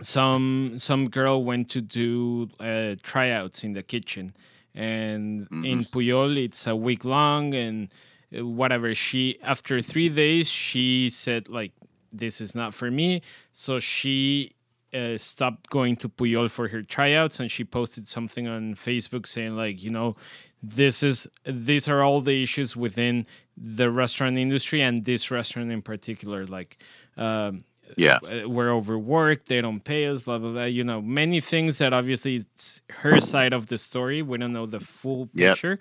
[0.00, 4.32] Some some girl went to do uh, tryouts in the kitchen,
[4.74, 7.88] and in Pujol it's a week long and
[8.36, 8.94] uh, whatever.
[8.94, 11.72] She after three days she said like
[12.12, 13.22] this is not for me.
[13.52, 14.52] So she
[14.94, 19.56] uh, stopped going to Pujol for her tryouts, and she posted something on Facebook saying
[19.56, 20.16] like, you know,
[20.62, 23.26] this is these are all the issues within
[23.56, 26.46] the restaurant industry and this restaurant in particular.
[26.46, 26.78] Like,
[27.16, 27.64] um,
[27.96, 28.18] Yeah.
[28.24, 30.64] uh, we're overworked, they don't pay us, blah blah blah.
[30.64, 34.22] You know, many things that obviously it's her side of the story.
[34.22, 35.54] We don't know the full Yep.
[35.54, 35.78] picture,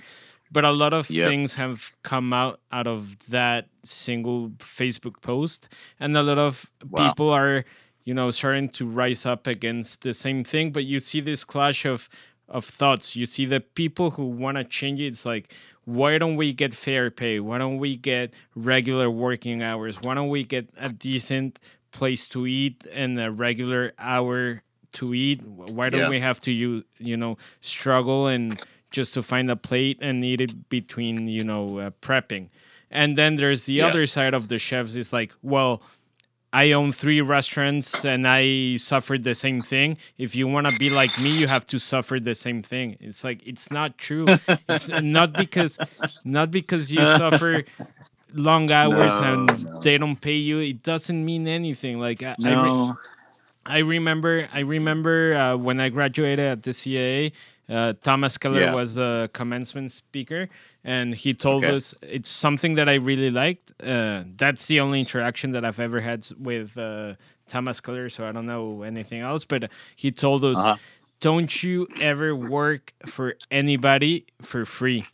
[0.51, 1.27] but a lot of Yep.
[1.29, 5.67] things have come out out of that single Facebook post,
[5.99, 7.07] and a lot of Wow.
[7.09, 7.65] people are,
[8.03, 10.71] you know, starting to rise up against the same thing.
[10.71, 12.09] But you see this clash of
[12.47, 13.15] of thoughts.
[13.15, 15.07] You see the people who want to change it.
[15.07, 15.51] It's like,
[15.85, 17.39] why don't we get fair pay?
[17.39, 19.99] Why don't we get regular working hours?
[19.99, 21.59] Why don't we get a decent
[21.99, 24.61] place to eat and a regular hour
[24.99, 25.39] to eat?
[25.77, 26.09] Why don't Yeah.
[26.15, 28.59] we have to you you know struggle and
[28.91, 32.49] just to find a plate and eat it between you know uh, prepping?
[32.91, 33.87] And then there's the Yeah.
[33.87, 34.95] other side of the chefs.
[34.95, 35.81] Is like, well,
[36.53, 39.97] I own three restaurants and I suffered the same thing.
[40.17, 42.95] If you want to be like me, you have to suffer the same thing.
[43.01, 44.25] It's like it's not true.
[44.69, 44.87] It's
[45.17, 45.73] not because
[46.23, 47.63] not because you suffer
[48.35, 49.79] long hours No, and no.
[49.81, 50.59] they don't pay you.
[50.59, 51.99] It doesn't mean anything.
[51.99, 52.93] Like I, I, re-
[53.65, 57.31] I remember, I remember uh, when I graduated at the CIA,
[57.67, 58.75] uh, Thomas Keller Yeah.
[58.75, 60.49] was the commencement speaker,
[60.83, 61.75] and he told Okay.
[61.75, 63.73] us it's something that I really liked.
[63.81, 67.15] Uh, that's the only interaction that I've ever had with uh,
[67.47, 69.45] Thomas Keller, so I don't know anything else.
[69.45, 70.75] But he told us, Uh-huh.
[71.21, 75.05] "Don't you ever work for anybody for free?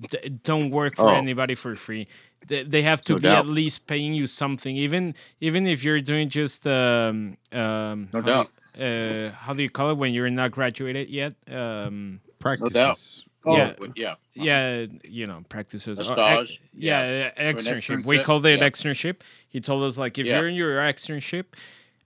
[0.00, 1.14] D- don't work for Oh.
[1.14, 2.06] anybody for free."
[2.46, 3.38] They, they have to No be doubt.
[3.40, 8.20] at least paying you something, even even if you're doing just um, um, No how
[8.20, 8.46] do doubt.
[8.46, 8.52] you-
[8.84, 11.34] uh, how do you call it when you're not graduated yet?
[11.50, 13.24] Um, Practices.
[13.44, 13.74] Oh, Yeah.
[13.96, 14.14] yeah.
[14.34, 15.98] yeah, you know, practices.
[15.98, 18.06] A or stage, ex- yeah, uh, an externship.
[18.06, 18.68] We externship, called it yeah.
[18.68, 19.16] externship.
[19.48, 20.38] He told us like if Yeah.
[20.38, 21.44] you're in your externship,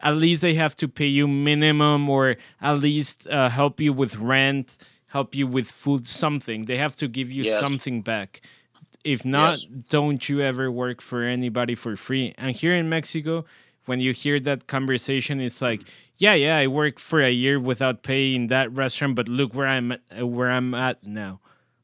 [0.01, 4.17] at least they have to pay you minimum or at least uh, help you with
[4.17, 4.77] rent,
[5.09, 6.65] help you with food, something.
[6.67, 7.61] They have to give you Yes.
[7.61, 8.41] something back.
[9.05, 9.67] If not, Yes.
[9.89, 12.35] don't you ever work for anybody for free.
[12.39, 13.45] And here in Mexico,
[13.87, 15.89] when you hear that conversation, it's like, mm.
[16.19, 19.93] yeah, yeah, I worked for a year without paying that restaurant, but look where I'm
[19.93, 21.41] at, where I'm at now.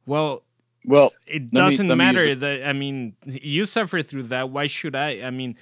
[0.07, 0.45] Well,
[0.85, 4.51] Well, it doesn't me matter that I mean you suffer through that.
[4.51, 5.21] Why should I?
[5.27, 5.57] I mean,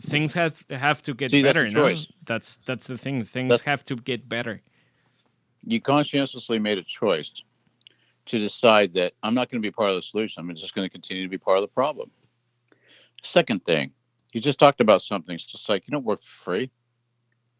[0.00, 1.64] things have have to get See, better.
[1.68, 1.94] the no?
[2.24, 3.24] That's that's the thing.
[3.24, 4.62] Things That's- have to get better.
[5.66, 7.42] you conscientiously made a choice
[8.30, 10.40] to decide that I'm not going to be part of the solution.
[10.40, 12.12] I'm just going to continue to be part of the problem.
[13.22, 13.90] Second thing,
[14.32, 15.34] you just talked about something.
[15.34, 16.70] It's just like you don't work for free.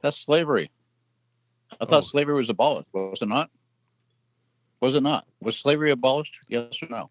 [0.00, 0.70] That's slavery.
[1.80, 2.06] I thought Oh.
[2.06, 2.86] slavery was abolished.
[2.92, 3.50] Was it not?
[4.80, 5.26] Was it not?
[5.40, 6.38] Was slavery abolished?
[6.48, 7.10] Yes or no?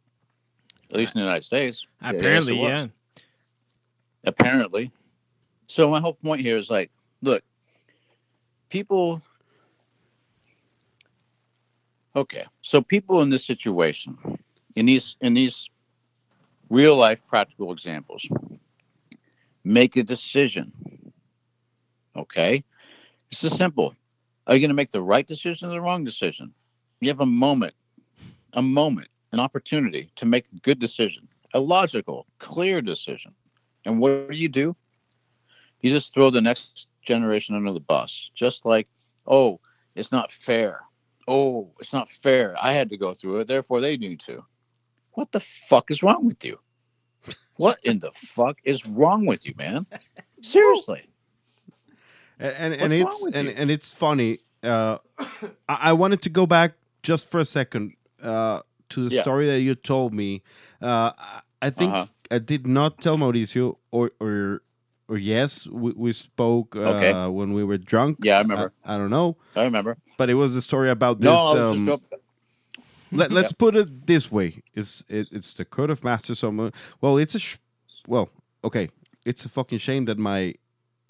[0.89, 1.85] At least in the United States.
[2.01, 2.87] Yeah, yes, it Apparently, yeah.
[4.23, 4.91] apparently.
[5.67, 6.91] So my whole point here is like,
[7.21, 7.43] look,
[8.69, 9.21] people.
[12.15, 14.17] Okay, so people in this situation,
[14.75, 15.69] in these in these
[16.69, 18.27] real life practical examples,
[19.63, 20.71] make a decision.
[22.15, 22.63] Okay,
[23.31, 23.95] it's is simple.
[24.47, 26.53] Are you going to make the right decision or the wrong decision?
[26.99, 27.75] You have a moment,
[28.53, 33.33] a moment, an opportunity to make a good decision, a logical, clear decision.
[33.85, 34.75] And what do you do?
[35.81, 38.31] You just throw the next generation under the bus.
[38.33, 38.87] Just like,
[39.27, 39.59] oh,
[39.95, 40.81] it's not fair.
[41.29, 42.55] Oh, it's not fair.
[42.61, 44.43] I had to go through it, therefore they need to.
[45.11, 46.59] What the fuck is wrong with you?
[47.57, 49.85] What in the fuck is wrong with you, man?
[50.41, 51.03] Seriously.
[52.39, 53.53] and and, and it's and, you?
[53.57, 54.39] and it's funny.
[54.63, 54.97] Uh,
[55.69, 56.73] I, I wanted to go back
[57.03, 59.21] just for a second uh, to the Yeah.
[59.21, 60.41] story that you told me.
[60.81, 62.07] Uh, I- I think Uh-huh.
[62.31, 64.61] I did not tell Mauricio, or or
[65.09, 67.27] or yes, we, we spoke uh, Okay.
[67.27, 68.19] when we were drunk.
[68.21, 68.71] Yeah, I remember.
[68.85, 69.97] I, I don't know, I remember.
[70.17, 71.25] but it was a story about this.
[71.25, 72.01] No, um,
[73.11, 76.35] let, us put it this way: it's it, it's the code of master.
[76.35, 77.57] So well, it's a sh-
[78.07, 78.29] well,
[78.63, 78.89] okay.
[79.25, 80.53] It's a fucking shame that my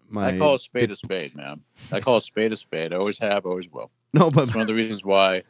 [0.09, 1.61] my I call a spade a spade, man.
[1.91, 2.93] I call a spade a spade.
[2.93, 3.91] I always have, always will.
[4.13, 5.43] no, but It's one of the reasons why.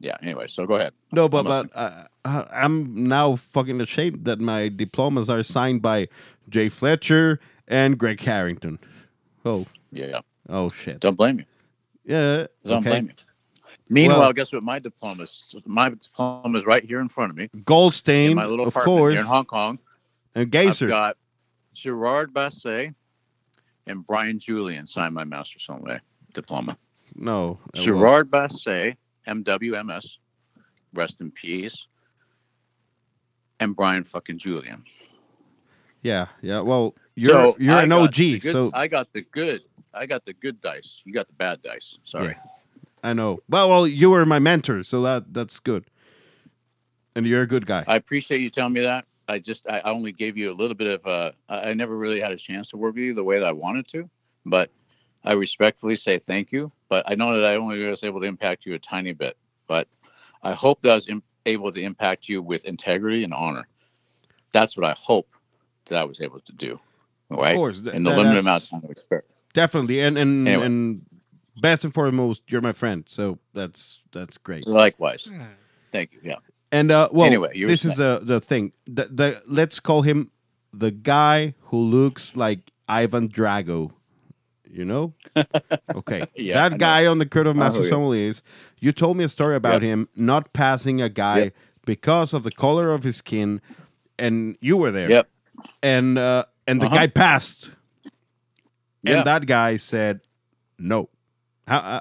[0.00, 0.16] Yeah.
[0.22, 0.92] Anyway, so go ahead.
[1.12, 6.08] No, but but uh, uh, I'm now fucking ashamed that my diplomas are signed by
[6.48, 8.78] Jay Fletcher and Greg Harrington.
[9.44, 10.20] Oh, Yeah, yeah.
[10.48, 11.00] oh shit.
[11.00, 11.44] Don't blame you.
[12.04, 12.46] Yeah.
[12.64, 12.90] Don't okay.
[12.90, 13.12] blame you.
[13.88, 14.62] Meanwhile, Well- guess what?
[14.62, 18.46] My diploma is my diploma is right here in front of me in Goldstein, my
[18.46, 19.78] little of course, here in Hong Kong.
[20.34, 20.86] and Gaiser.
[20.86, 21.16] I've got
[21.74, 22.94] Gerard Basset
[23.86, 26.00] and Brian Julyan signed my master's someday
[26.32, 26.78] diploma.
[27.14, 28.96] no, Gerard Basset,
[29.28, 30.16] MWMS,
[30.94, 31.86] rest in peace,
[33.60, 34.82] and Brian fucking Julyan.
[36.04, 36.60] Yeah, yeah.
[36.60, 39.62] Well, you're So you're I an OG, good- so I got the good.
[39.92, 41.02] I got the good dice.
[41.04, 41.98] You got the bad dice.
[42.04, 42.36] Sorry.
[43.02, 43.40] I know.
[43.48, 45.84] Well, well, you were my mentor, so that that's good.
[47.16, 47.84] And you're a good guy.
[47.86, 49.06] I appreciate you telling me that.
[49.28, 52.20] I just I only gave you a little bit of uh I I never really
[52.20, 54.08] had a chance to work with you the way that I wanted to,
[54.44, 54.70] but
[55.24, 56.70] I respectfully say thank you.
[56.90, 59.36] But I know that I only was able to impact you a tiny bit,
[59.66, 59.88] but
[60.42, 63.66] I hope that I was im- able to impact you with integrity and honor.
[64.52, 65.28] That's what I hope
[65.86, 66.80] that I was able to do.
[67.30, 67.52] Right?
[67.52, 67.80] Of course.
[67.82, 69.28] th- In the th- limited amount of time of experience.
[69.52, 70.00] Definitely.
[70.00, 70.66] And and Anyway.
[70.66, 71.06] and
[71.60, 73.04] best and foremost, you're my friend.
[73.06, 74.66] So that's that's great.
[74.66, 75.28] Likewise.
[75.92, 76.20] Thank you.
[76.22, 76.36] Yeah.
[76.72, 78.72] And uh, well, Anyway, you were this is the the thing.
[78.86, 80.30] The, the let's call him
[80.72, 83.92] the guy who looks like Ivan Drago.
[84.68, 85.14] You know?
[85.94, 86.26] Okay.
[86.34, 86.70] Yeah, I know.
[86.70, 87.90] that guy on the Court of I know Master you.
[87.90, 88.42] Sommeliers.
[88.80, 89.82] You told me a story about Yep.
[89.82, 91.54] him not passing a guy Yep.
[91.86, 93.60] because of the color of his skin,
[94.18, 95.08] and you were there.
[95.08, 95.28] Yep.
[95.82, 96.94] And uh, and the Uh-huh.
[96.96, 97.70] guy passed,
[99.06, 100.20] and that guy said
[100.78, 101.08] no.
[101.66, 101.78] How?
[101.78, 102.00] Uh,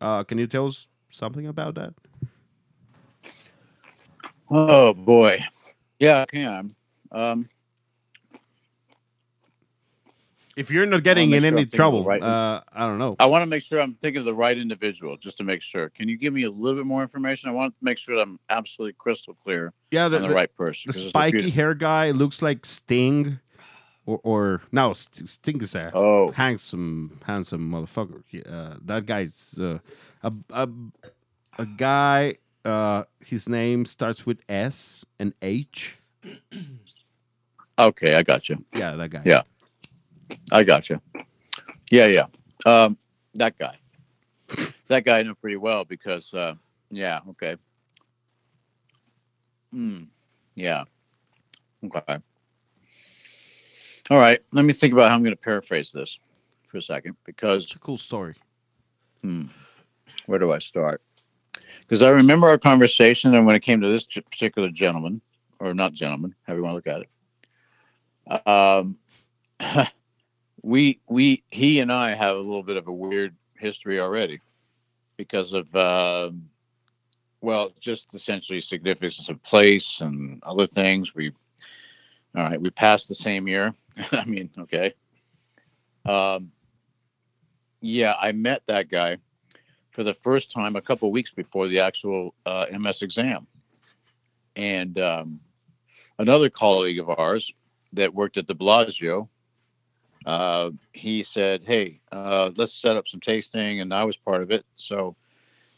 [0.00, 1.94] uh, can you tell us something about that?
[4.50, 5.40] Oh boy.
[5.98, 6.74] Yeah, I can.
[7.12, 7.48] Um,
[10.56, 12.86] If you're not getting in sure any I'm thinking of the trouble, right- uh, I
[12.86, 13.16] don't know.
[13.18, 15.88] I want to make sure I'm thinking of the right individual, just to make sure.
[15.90, 17.50] Can you give me a little bit more information?
[17.50, 20.34] I want to make sure that I'm absolutely crystal clear Yeah, the, on the, the-
[20.34, 20.84] right person.
[20.86, 23.40] the 'cause there's a spiky hair guy looks like Sting,
[24.06, 28.22] or, or no, Sting is a Oh, handsome, handsome motherfucker.
[28.48, 29.78] Uh, that guy's uh,
[30.22, 30.68] a, a
[31.58, 32.34] a guy.
[32.64, 35.96] Uh, his name starts with S and H.
[37.78, 38.64] okay, I got you.
[38.74, 39.22] Yeah, that guy.
[39.24, 39.42] Yeah.
[40.52, 41.00] I got you.
[41.90, 42.26] Yeah, yeah.
[42.66, 42.96] Um,
[43.34, 43.76] that guy.
[44.88, 46.54] That guy I know pretty well because, uh,
[46.90, 47.56] yeah, okay.
[49.72, 50.04] Hmm.
[50.54, 50.84] Yeah.
[51.84, 52.18] Okay.
[54.10, 54.40] All right.
[54.52, 56.18] Let me think about how I'm going to paraphrase this
[56.66, 58.34] for a second because It's a cool story.
[59.22, 59.46] Hmm.
[60.26, 61.02] Where do I start?
[61.80, 65.20] Because I remember our conversation, and when it came to this particular gentleman,
[65.60, 67.06] or not gentleman, however you want to look
[68.26, 68.96] at it, um,
[70.64, 74.40] we we he and I have a little bit of a weird history already
[75.18, 76.48] because of um,
[77.42, 81.14] well, just essentially significance of place and other things.
[81.14, 81.32] We
[82.34, 83.74] all right, we passed the same year.
[84.12, 84.94] I mean, okay.
[86.06, 86.50] Um,
[87.82, 89.18] yeah, I met that guy
[89.90, 93.46] for the first time a couple weeks before the actual uh, MS exam.
[94.56, 95.40] And um,
[96.18, 97.52] another colleague of ours
[97.92, 99.28] that worked at the Bellagio,
[100.26, 103.80] uh, he said, Hey, uh, let's set up some tasting.
[103.80, 104.64] And I was part of it.
[104.76, 105.16] So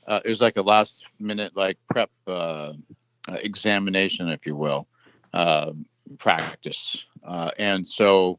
[0.06, 2.72] uh, it was like a last minute, like prep uh,
[3.28, 4.86] uh, examination, if you will,
[5.32, 5.72] uh,
[6.18, 7.04] practice.
[7.24, 8.38] Uh, and so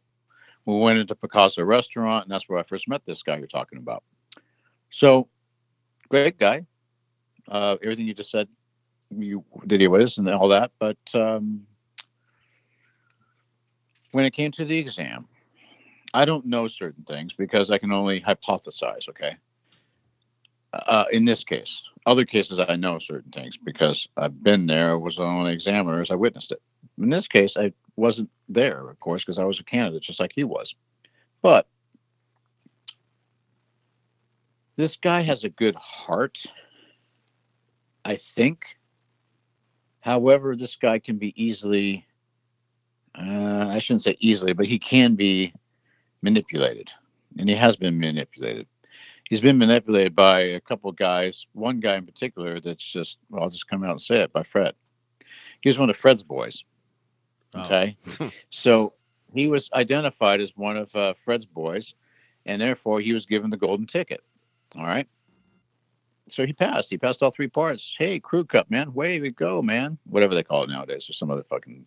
[0.66, 3.80] we went into Picasso restaurant, and that's where I first met this guy you're talking
[3.80, 4.04] about.
[4.90, 5.28] So
[6.10, 6.66] great guy.
[7.52, 8.48] Everything you just said,
[9.16, 10.72] you did he was and all that.
[10.80, 11.66] But um,
[14.12, 15.28] when it came to the exam,
[16.14, 19.10] I don't know certain things because I can only hypothesize.
[19.10, 19.36] Okay.
[20.74, 25.20] Uh, in this case, other cases I know certain things because I've been there, was
[25.20, 26.62] on examiners, I witnessed it.
[26.98, 30.32] In this case, I wasn't there, of course, because I was a candidate just like
[30.36, 30.76] he was.
[31.42, 31.68] But
[34.76, 36.44] this guy has a good heart,
[38.06, 38.78] I think.
[40.02, 42.06] However, this guy can be easily,
[43.16, 45.54] uh, I shouldn't say easily, but he can be
[46.22, 46.92] manipulated.
[47.38, 48.68] And he has been manipulated.
[49.30, 53.44] He's been manipulated by a couple of guys, one guy in particular that's just, well,
[53.44, 54.74] I'll just come out and say it, by Fred.
[55.62, 56.64] He was one of Fred's boys.
[57.54, 57.66] Oh.
[57.66, 57.96] Okay.
[58.50, 58.94] so
[59.34, 61.94] he was identified as one of uh, Fred's boys,
[62.46, 64.22] and therefore he was given the golden ticket.
[64.78, 65.08] All right.
[66.30, 66.90] So he passed.
[66.90, 67.96] He passed all three parts.
[67.98, 68.94] Hey, Krug Cup, man.
[68.94, 69.98] Way to go, man.
[70.06, 71.86] Whatever they call it nowadays, or some other fucking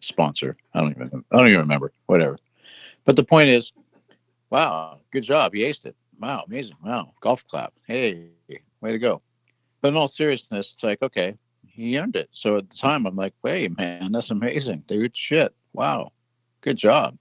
[0.00, 0.56] sponsor.
[0.74, 1.24] I don't even.
[1.32, 1.92] I don't even remember.
[2.06, 2.38] Whatever.
[3.06, 3.72] But the point is,
[4.50, 5.54] wow, good job.
[5.54, 5.96] You aced it.
[6.20, 6.76] Wow, amazing.
[6.84, 7.72] Wow, golf clap.
[7.86, 8.30] Hey,
[8.80, 9.22] way to go.
[9.80, 12.28] But in all seriousness, it's like, okay, he earned it.
[12.32, 14.82] So at the time, I'm like, wait, man, that's amazing.
[14.88, 15.54] Dude, shit.
[15.72, 16.12] Wow,
[16.62, 17.16] good job.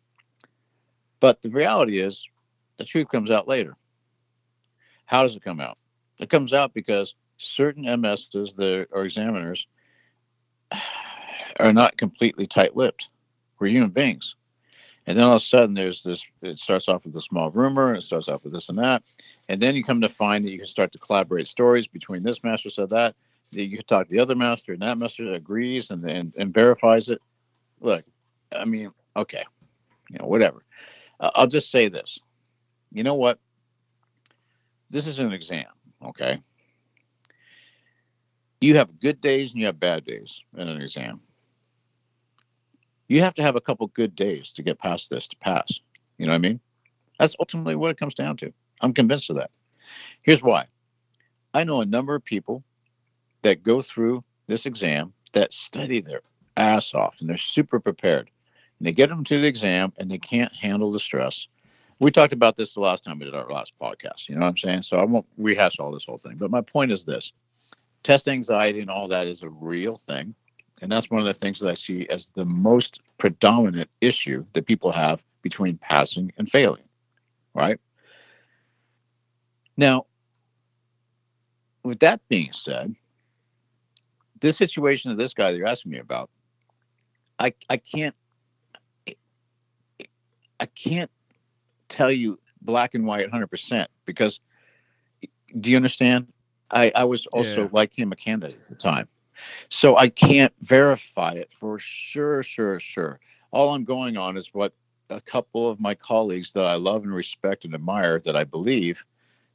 [1.19, 2.27] But the reality is,
[2.77, 3.77] the truth comes out later.
[5.05, 5.77] How does it come out?
[6.19, 8.59] It comes out because certain MSs
[8.91, 9.67] are examiners
[11.59, 13.09] are not completely tight-lipped.
[13.59, 14.35] We're human beings.
[15.07, 16.25] And then all of a sudden, there's this.
[16.41, 19.03] It starts off with a small rumor, and it starts off with this and that,
[19.47, 22.43] and then you come to find that you can start to collaborate stories between this
[22.43, 23.15] master said that.
[23.51, 27.21] You talk to the other master, and that master agrees and and, and verifies it.
[27.79, 28.03] Look,
[28.51, 29.43] I mean, okay,
[30.09, 30.63] you know, whatever.
[31.19, 32.19] Uh, I'll just say this.
[32.91, 33.39] You know what?
[34.89, 35.65] This is an exam,
[36.03, 36.39] okay?
[38.61, 41.21] You have good days and you have bad days in an exam.
[43.07, 45.79] You have to have a couple good days to get past this to pass.
[46.17, 46.59] You know what I mean?
[47.19, 48.51] That's ultimately what it comes down to.
[48.81, 49.51] I'm convinced of that.
[50.23, 50.65] Here's why.
[51.53, 52.63] I know a number of people
[53.43, 56.21] that go through this exam that study their
[56.57, 58.29] ass off and they're super prepared.
[58.79, 61.47] And they get them to the exam and they can't handle the stress.
[61.99, 64.27] We talked about this the last time we did our last podcast.
[64.27, 64.81] You know what I'm saying?
[64.81, 66.35] So I won't rehash all this whole thing.
[66.35, 67.31] But my point is this
[68.03, 70.35] test anxiety and all that is a real thing.
[70.81, 74.65] And that's one of the things that I see as the most predominant issue that
[74.65, 76.83] people have between passing and failing.
[77.53, 77.79] Right?
[79.77, 80.05] Now,
[81.83, 82.95] with that being said,
[84.41, 86.29] this situation of this guy that you're asking me about,
[87.39, 88.15] I I can't
[90.59, 91.11] I can't
[91.89, 94.39] tell you black and white 100% because
[95.59, 96.31] do you understand?
[96.71, 97.69] I, I was also Yeah.
[97.71, 99.07] like him a candidate at the time.
[99.69, 103.19] So I can't verify it for sure, sure, sure.
[103.51, 104.73] All I'm going on is what
[105.09, 109.05] a couple of my colleagues that I love and respect and admire that I believe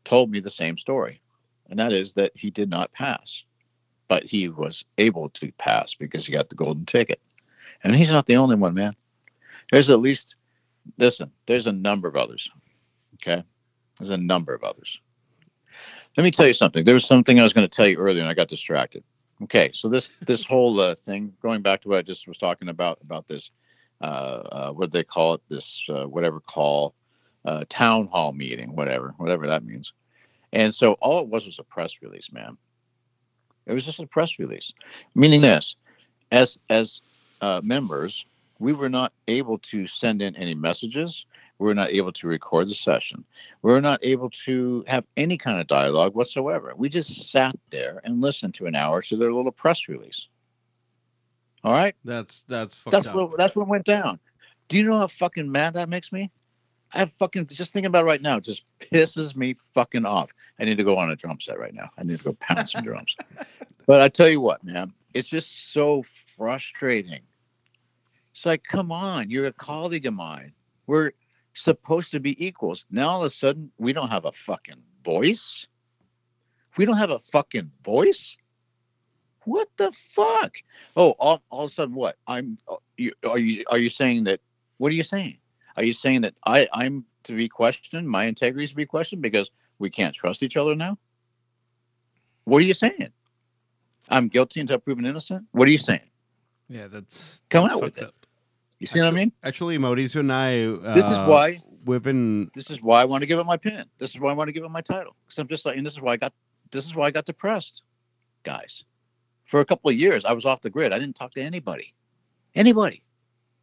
[0.05, 1.21] told me the same story.
[1.69, 3.45] And that is that he did not pass,
[4.09, 7.21] but he was able to pass because he got the golden ticket.
[7.83, 8.95] And he's not the only one, man.
[9.71, 10.37] There's at least,
[10.99, 12.51] listen, there's a number of others.
[13.15, 13.45] Okay.
[13.99, 15.01] There's a number of others.
[16.17, 16.85] Let me tell you something.
[16.85, 19.05] There was something I was going to tell you earlier and I got distracted.
[19.43, 19.71] Okay.
[19.73, 22.99] So this, this whole uh, thing, going back to what I just was talking about,
[23.03, 23.51] about this,
[24.01, 25.41] uh, uh, what do they call it?
[25.49, 26.95] This, uh, whatever call,
[27.45, 29.93] uh, town hall meeting, whatever, whatever that means.
[30.53, 32.57] And so all it was was a press release, man.
[33.67, 34.73] It was just a press release,
[35.15, 35.77] meaning this:
[36.33, 37.01] as as
[37.41, 38.25] uh, members,
[38.59, 41.25] we were not able to send in any messages.
[41.61, 43.23] We were not able to record the session.
[43.61, 46.73] We're not able to have any kind of dialogue whatsoever.
[46.75, 50.29] We just sat there and listened to an hour to their little press release.
[51.63, 51.95] All right.
[52.03, 53.15] That's that's fucked That's up.
[53.15, 54.19] what that's what went down.
[54.69, 56.31] Do you know how fucking mad that makes me?
[56.95, 58.39] I fucking just thinking about it right now.
[58.39, 60.31] It just pisses me fucking off.
[60.59, 61.91] I need to go on a drum set right now.
[61.99, 63.15] I need to go pound some drums.
[63.87, 67.23] But I tell you what, man, it's just so frustrating.
[68.31, 70.53] It's like, come on, you're a colleague of mine.
[70.87, 71.11] We're
[71.63, 72.85] supposed to be equals.
[72.91, 75.67] Now all of a sudden, we don't have a fucking voice.
[76.77, 78.37] We don't have a fucking voice.
[79.45, 80.55] What the fuck?
[80.97, 82.17] Oh, all, all of a sudden, what?
[82.27, 82.59] I'm.
[82.69, 84.41] uh, You, are you are you saying that?
[84.79, 85.39] What are you saying?
[85.77, 88.09] Are you saying that I I'm to be questioned?
[88.09, 90.99] My integrity is to be questioned because we can't trust each other now?
[92.45, 93.11] What are you saying?
[94.11, 95.47] I'm guilty until proven innocent.
[95.53, 96.11] What are you saying?
[96.69, 98.05] Yeah, that's Come that's out with it.
[98.05, 98.20] up.
[98.81, 99.31] You see what I mean?
[99.45, 100.65] Actually, Modi's and I.
[100.65, 101.61] Uh, This is why.
[101.85, 102.51] we've been.
[102.55, 103.85] This is why I want to give up my pin.
[103.99, 105.15] This is why I want to give up my title.
[105.27, 106.33] Because I'm just like, and this is why I got.
[106.73, 107.83] This is why I got depressed,
[108.43, 108.85] guys.
[109.45, 110.93] For a couple of years, I was off the grid.
[110.93, 111.95] I didn't talk to anybody.
[112.55, 113.03] Anybody.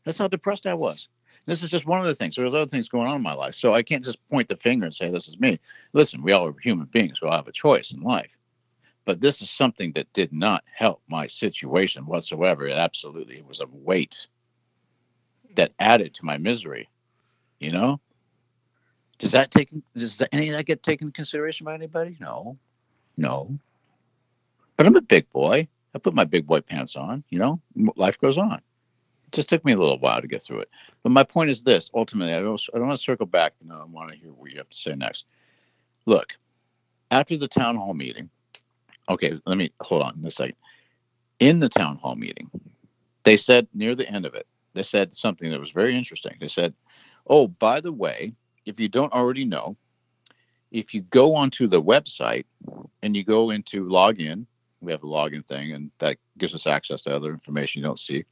[0.03, 1.09] That's how depressed I was.
[1.47, 2.35] This is just one of the things.
[2.35, 3.55] There's other things going on in my life.
[3.55, 5.59] So I can't just point the finger and say, this is me.
[5.93, 7.21] Listen, we all are human beings.
[7.21, 8.37] We all have a choice in life.
[9.05, 12.67] But this is something that did not help my situation whatsoever.
[12.67, 14.27] It absolutely it was a weight
[15.57, 16.89] that added to my misery.
[17.59, 17.99] You know?
[19.19, 22.17] Does that take does any of that get taken into consideration by anybody?
[22.19, 22.57] No.
[23.17, 23.57] No.
[24.77, 25.67] But I'm a big boy.
[25.95, 27.59] I put my big boy pants on, you know,
[27.95, 28.61] life goes on.
[29.25, 30.69] It just took me a little while to get through it.
[31.01, 33.53] But my point is this ultimately, I don't, I don't want to circle back.
[33.59, 35.25] You know, I want to hear what you have to say next.
[36.05, 36.33] Look,
[37.09, 38.29] after the town hall meeting,
[39.09, 40.55] okay, let me hold on a second.
[41.39, 42.51] In the town hall meeting,
[43.23, 44.45] they said near the end of it,
[44.77, 46.35] they said something that was very interesting.
[46.39, 46.73] They said,
[47.27, 48.33] Oh, by the way,
[48.65, 49.75] if you don't already know,
[50.71, 52.45] if you go onto the website
[53.01, 54.45] and you go into login,
[54.81, 57.99] we have a login thing, and that gives us access to other information you don't
[57.99, 58.25] see.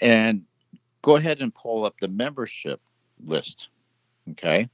[0.00, 0.42] And
[1.02, 2.80] go ahead and pull up the membership
[3.24, 3.68] list.
[4.32, 4.68] Okay.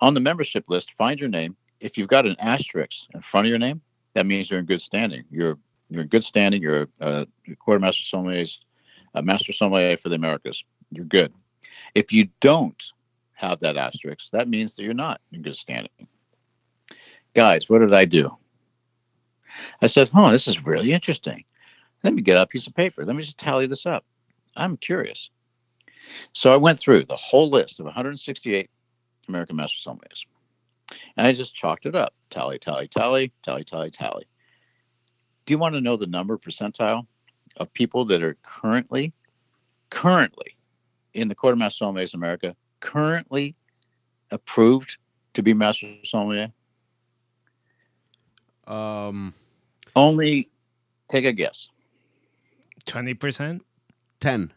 [0.00, 1.56] On the membership list, find your name.
[1.80, 3.82] If you've got an asterisk in front of your name,
[4.14, 5.24] that means you're in good standing.
[5.30, 5.58] You're
[5.88, 6.62] you're in good standing.
[6.62, 8.58] You're uh, a Court of Master Sommeliers,
[9.16, 10.62] a master sommelier for the Americas.
[10.92, 11.32] You're good.
[11.94, 12.80] If you don't
[13.32, 16.06] have that asterisk, that means that you're not in good standing.
[17.34, 18.36] Guys, what did I do?
[19.82, 21.44] I said, "Oh, this is really interesting.
[22.04, 23.04] Let me get a piece of paper.
[23.04, 24.04] Let me just tally this up.
[24.54, 25.30] I'm curious."
[26.32, 28.70] So I went through the whole list of 168
[29.28, 30.26] American Master Sommeliers,
[31.16, 34.26] and I just chalked it up: tally, tally, tally, tally, tally, tally.
[35.46, 37.06] Do you want to know the number percentile
[37.56, 39.12] of people that are currently,
[39.90, 40.56] currently,
[41.14, 43.54] in the Court of Master Sommeliers America, currently
[44.30, 44.98] approved
[45.34, 46.52] to be Master Sommelier?
[48.66, 49.34] Um,
[49.94, 50.50] Only
[51.08, 51.68] take a guess.
[52.84, 53.62] Twenty percent.
[54.20, 54.52] 10.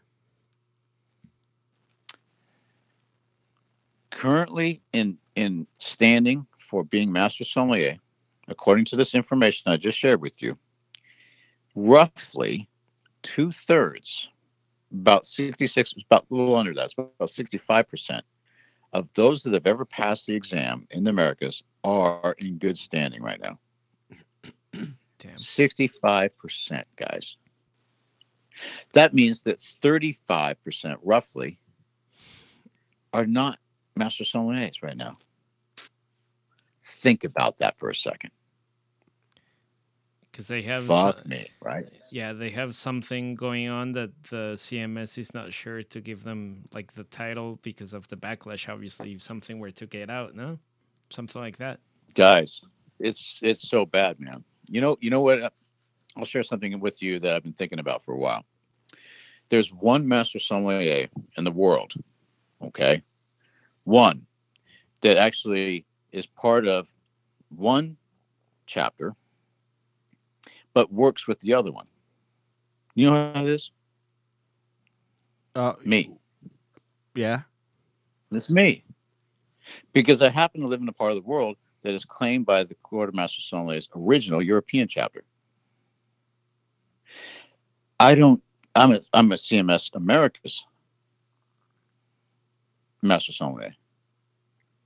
[4.20, 7.96] currently in in standing for being master sommelier,
[8.48, 10.58] according to this information I just shared with you,
[11.74, 12.68] roughly
[13.22, 14.28] two thirds,
[14.92, 18.20] about 66, about a little under that, it's about 65%
[18.92, 23.22] of those that have ever passed the exam in the Americas are in good standing
[23.22, 23.58] right now.
[25.18, 25.36] Damn.
[25.36, 27.36] 65%, guys.
[28.92, 31.60] That means that 35% roughly
[33.12, 33.58] are not
[33.96, 35.18] master sommeliers right now.
[36.82, 38.30] Think about that for a second.
[40.40, 41.86] Because they have, Fuck so- me, right?
[42.10, 46.64] yeah, they have something going on that the CMS is not sure to give them
[46.72, 48.66] like the title because of the backlash.
[48.66, 50.58] Obviously, if something were to get out, no,
[51.10, 51.80] something like that.
[52.14, 52.62] Guys,
[52.98, 54.42] it's it's so bad, man.
[54.66, 55.52] You know, you know what?
[56.16, 58.46] I'll share something with you that I've been thinking about for a while.
[59.50, 61.92] There's one master sommelier in the world,
[62.62, 63.02] okay?
[63.84, 64.24] One
[65.02, 66.88] that actually is part of
[67.50, 67.98] one
[68.64, 69.14] chapter,
[70.74, 71.86] but works with the other one.
[72.94, 73.70] You know how it is?
[75.54, 76.12] Uh, Me.
[77.14, 77.42] yeah.
[78.32, 78.84] It's me.
[79.92, 82.62] Because I happen to live in a part of the world that is claimed by
[82.64, 85.24] the Court of Master Sommelier's original European chapter.
[87.98, 88.42] I don't
[88.74, 90.64] I'm a I'm a CMS Americas
[93.02, 93.74] Master Sommelier.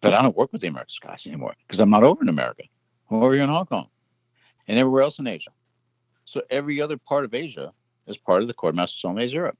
[0.01, 2.65] But I don't work with the Americas guys anymore because I'm not over in America.
[3.11, 3.89] I'm over here in Hong Kong
[4.69, 5.51] and everywhere else in Asia.
[6.25, 7.73] So every other part of Asia
[8.07, 9.59] is part of the Court of Master Sommeliers Europe.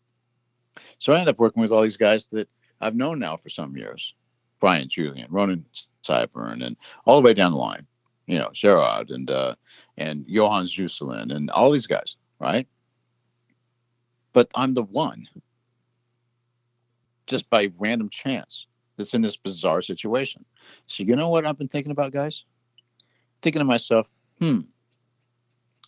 [0.99, 2.49] So I end up working with all these guys that
[2.81, 4.15] I've known now for some years.
[4.61, 5.65] Brian Julyan, Ronan
[6.03, 7.87] Sayburn, and all the way down the line.
[8.27, 9.55] You know, Gerard and uh,
[9.99, 12.67] and Johann Jusselin and all these guys, right?
[14.33, 15.29] But I'm the one,
[17.27, 20.45] just by random chance, that's in this bizarre situation.
[20.89, 22.45] So you know what I've been thinking about, guys?
[23.43, 24.09] Thinking to myself,
[24.39, 24.61] hmm,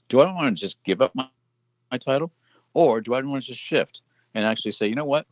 [0.08, 1.28] do I want to just give up my,
[1.90, 2.32] my title,
[2.74, 4.02] or do I want to just shift
[4.34, 5.26] and actually say, you know what?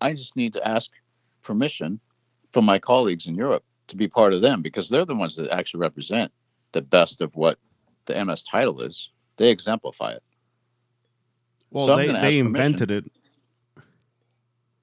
[0.00, 0.90] I just need to ask
[1.42, 2.00] permission
[2.52, 5.50] from my colleagues in Europe to be part of them because they're the ones that
[5.50, 6.32] actually represent
[6.72, 7.58] the best of what
[8.06, 9.10] the MS title is.
[9.36, 10.22] They exemplify it.
[11.70, 12.46] Well, So they, they permission.
[12.46, 13.04] invented it.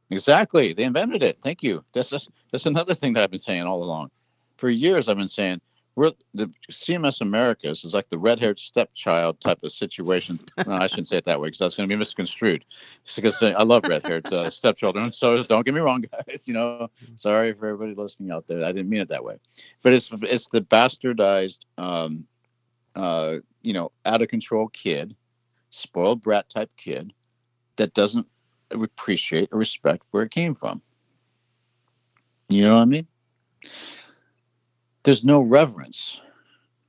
[0.10, 0.74] Exactly.
[0.74, 1.40] They invented it.
[1.42, 1.84] Thank you.
[1.94, 4.12] That's just, that's another thing that I've been saying all along.
[4.58, 5.60] For years, I've been saying
[5.96, 10.40] we're the CMS Americas is like the red-haired stepchild type of situation.
[10.66, 12.66] no, I shouldn't say it that way because that's going to be misconstrued.
[13.04, 16.48] Just because I love red-haired uh, stepchildren, so don't get me wrong, guys.
[16.48, 18.64] You know, sorry for everybody listening out there.
[18.64, 19.38] I didn't mean it that way,
[19.84, 22.26] but it's it's the bastardized, um,
[22.96, 25.16] uh, you know, out of control kid,
[25.70, 27.14] spoiled brat type kid
[27.76, 28.26] that doesn't
[28.72, 30.82] appreciate or respect where it came from.
[32.50, 33.08] You know what I mean?
[35.04, 36.22] There's no reverence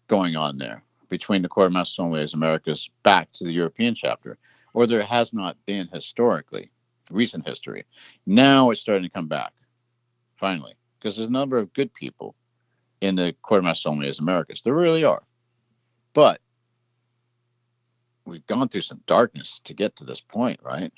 [0.06, 4.38] going on there between the Court of Americas back to the European chapter,
[4.72, 6.70] or there has not been historically,
[7.10, 7.84] recent history.
[8.26, 9.52] Now it's starting to come back,
[10.36, 12.34] finally, because there's a number of good people
[13.00, 14.62] in the Court of Americas.
[14.62, 15.22] There really are.
[16.12, 16.40] But
[18.24, 20.92] we've gone through some darkness to get to this point, right?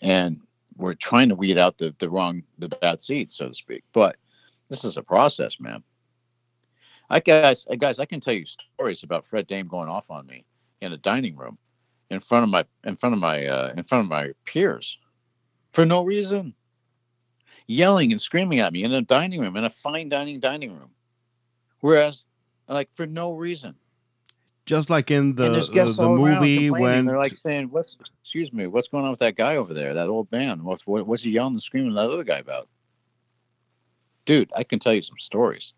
[0.00, 0.38] And
[0.76, 3.84] we're trying to weed out the, the wrong, the bad seeds, so to speak.
[3.92, 4.16] But
[4.68, 5.82] this is a process, man.
[7.10, 10.26] I guys, I guys, I can tell you stories about Fred Dame going off on
[10.26, 10.44] me
[10.80, 11.58] in a dining room,
[12.10, 14.98] in front of my, in front of my, uh, in front of my peers,
[15.72, 16.54] for no reason,
[17.66, 20.90] yelling and screaming at me in a dining room, in a fine dining dining room,
[21.80, 22.24] whereas,
[22.68, 23.74] like, for no reason.
[24.66, 28.66] Just like in the uh, the movie when they're like saying, "What's excuse me?
[28.66, 29.92] What's going on with that guy over there?
[29.92, 30.64] That old man?
[30.64, 32.66] What's what, what's he yelling and screaming at that other guy about?"
[34.24, 35.74] Dude, I can tell you some stories.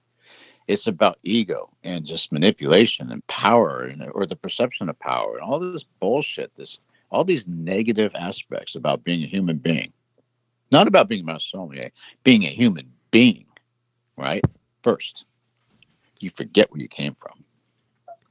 [0.68, 5.42] It's about ego and just manipulation and power, and or the perception of power, and
[5.42, 6.54] all this bullshit.
[6.56, 6.80] This
[7.10, 9.92] all these negative aspects about being a human being,
[10.72, 11.90] not about being a sommelier,
[12.24, 13.46] being a human being,
[14.16, 14.44] right?
[14.82, 15.24] First,
[16.18, 17.44] you forget where you came from.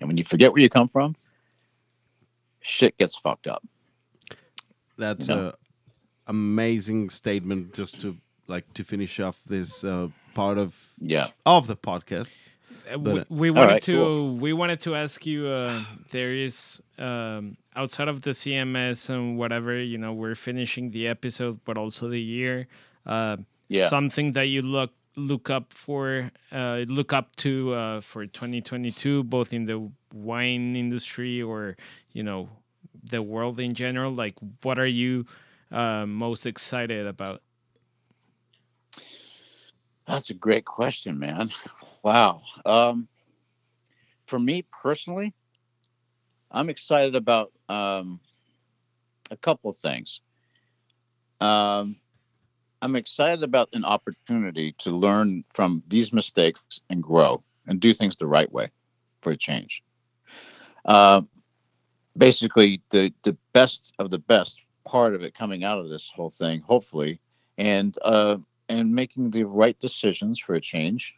[0.01, 1.15] And when you forget where you come from,
[2.61, 3.63] shit gets fucked up.
[4.97, 5.47] that's No.
[5.47, 5.53] a
[6.27, 8.17] amazing statement just to
[8.47, 11.27] like to finish off this uh, part of Yeah.
[11.45, 12.39] of the podcast.
[12.91, 14.35] Uh, But, we, we uh, wanted alright, to cool.
[14.45, 15.79] we wanted to ask you uh,
[16.11, 21.59] there is um, outside of the CMS and whatever you know we're finishing the episode
[21.65, 22.67] but also the year
[23.05, 23.37] uh,
[23.69, 23.87] Yeah.
[23.89, 29.53] something that you look look up for uh, look up to uh, for 2022 both
[29.53, 29.79] in the
[30.13, 31.75] wine industry or
[32.13, 32.49] you know
[33.11, 35.25] the world in general like what are you
[35.71, 37.41] uh, most excited about
[40.07, 41.51] That's a great question, man.
[42.03, 42.39] Wow.
[42.65, 43.07] Um,
[44.27, 45.33] for me personally,
[46.51, 48.19] I'm excited about um,
[49.31, 50.21] a couple things.
[51.41, 51.97] Um,
[52.81, 58.15] I'm excited about an opportunity to learn from these mistakes and grow and do things
[58.15, 58.69] the right way
[59.21, 59.83] for a change.
[60.85, 61.21] Uh,
[62.15, 66.29] basically, the the best of the best part of it coming out of this whole
[66.29, 67.19] thing, hopefully,
[67.57, 68.37] and uh,
[68.69, 71.15] and making the right decisions for a change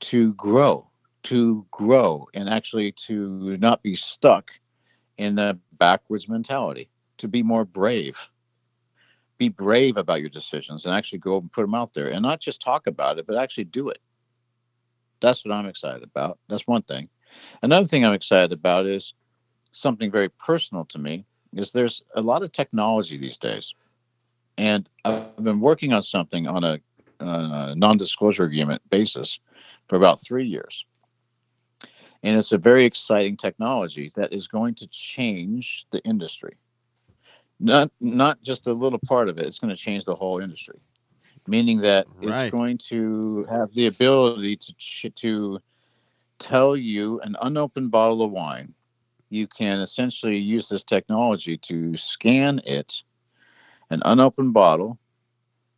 [0.00, 0.88] to grow,
[1.24, 4.52] to grow, and actually to not be stuck
[5.16, 8.28] in the backwards mentality, to be more brave.
[9.36, 12.40] Be brave about your decisions and actually go and put them out there and not
[12.40, 13.98] just talk about it, but actually do it.
[15.20, 16.38] That's what I'm excited about.
[16.48, 17.08] That's one thing.
[17.62, 19.14] Another thing I'm excited about is
[19.72, 23.74] something very personal to me is there's a lot of technology these days.
[24.58, 26.80] And I've been working on something on a,
[27.20, 29.38] a non-disclosure agreement basis
[29.88, 30.84] for about three years.
[32.24, 36.56] And it's a very exciting technology that is going to change the industry.
[37.60, 40.80] Not not just a little part of it, it's going to change the whole industry.
[41.46, 42.44] Meaning that Right.
[42.44, 45.60] it's going to have the ability to ch- to
[46.38, 48.74] tell you an unopened bottle of wine.
[49.30, 53.02] You can essentially use this technology to scan it,
[53.90, 54.98] an unopened bottle.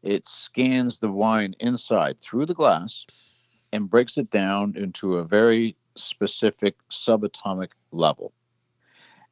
[0.02, 5.76] It scans the wine inside through the glass and breaks it down into a very
[5.94, 8.32] specific subatomic level.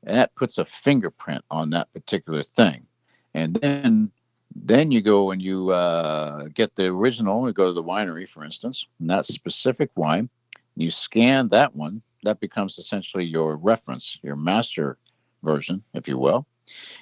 [0.04, 2.86] And that puts a fingerprint on that particular thing.
[3.34, 4.10] And then
[4.54, 8.44] then you go and you uh, get the original, you go to the winery, for
[8.44, 10.28] instance, and that specific wine,
[10.74, 14.98] you scan that one, that becomes essentially your reference, your master
[15.42, 16.46] version, if you will.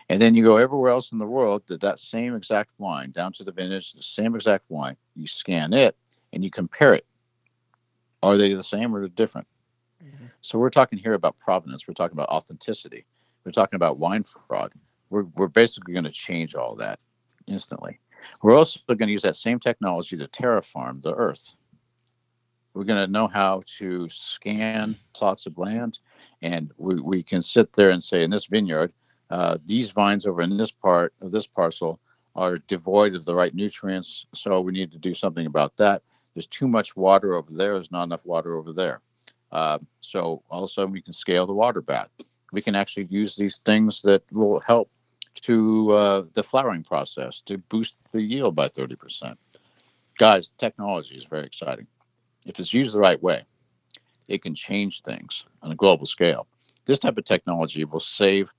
[0.09, 3.33] And then you go everywhere else in the world that that same exact wine, down
[3.35, 5.97] to the vintage, the same exact wine, you scan it
[6.33, 7.07] and you compare it.
[8.23, 9.47] Are they the same or different?
[10.05, 10.27] Mm-hmm.
[10.43, 11.87] So we're talking here about provenance.
[11.87, 13.07] We're talking about authenticity.
[13.45, 14.73] We're talking about wine fraud.
[15.11, 16.99] We're, we're basically going to change all that
[17.47, 18.01] instantly.
[18.43, 21.55] We're also going to use that same technology to terraform the earth.
[22.75, 26.01] We're going to know how to scan plots of land,
[26.43, 28.93] and we, we can sit there and say, in this vineyard,
[29.31, 32.01] uh, these vines over in this part of this parcel
[32.35, 36.03] are devoid of the right nutrients, so we need to do something about that.
[36.35, 37.75] There's too much water over there.
[37.75, 39.01] There's not enough water over there.
[39.51, 42.11] Uh, so all of a sudden, we can scale the water back.
[42.53, 44.91] We can actually use these things that will help
[45.43, 49.37] to uh, the flowering process to boost the yield by 30%.
[50.19, 51.87] Guys, technology is very exciting.
[52.47, 53.45] If it's used the right way,
[54.29, 56.47] it can change things on a global scale.
[56.87, 58.53] This type of technology will save,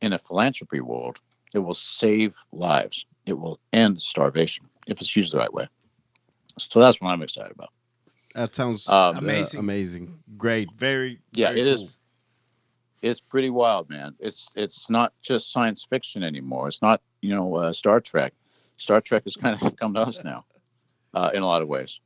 [0.00, 1.18] in a philanthropy world,
[1.54, 3.06] it will save lives.
[3.24, 5.68] It will end starvation if it's used the right way.
[6.58, 7.70] So that's what I'm excited about.
[8.34, 9.60] That sounds Um, uh, Amazing.
[9.60, 10.18] amazing.
[10.36, 10.68] Great.
[10.76, 11.20] Very.
[11.32, 11.80] Yeah, very it is.
[11.80, 11.90] cool.
[13.02, 14.14] It's pretty wild, man.
[14.18, 16.66] It's it's not just science fiction anymore.
[16.68, 18.32] It's not you know uh, Star Trek.
[18.76, 20.44] Star Trek has kind of come to us now,
[21.14, 22.00] uh, in a lot of ways,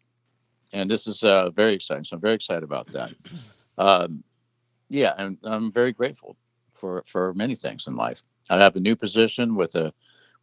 [0.73, 2.05] and this is uh, very exciting.
[2.05, 3.13] So I'm very excited about that.
[3.79, 4.25] Um,
[4.89, 6.37] yeah, and I'm very grateful
[6.81, 8.25] for for many things in life.
[8.49, 9.93] I have a new position with a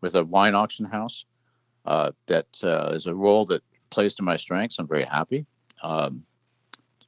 [0.02, 1.26] with a wine auction house.
[1.86, 4.78] Uh, that uh, is a role that plays to my strengths.
[4.78, 5.46] I'm very happy.
[5.82, 6.26] Um,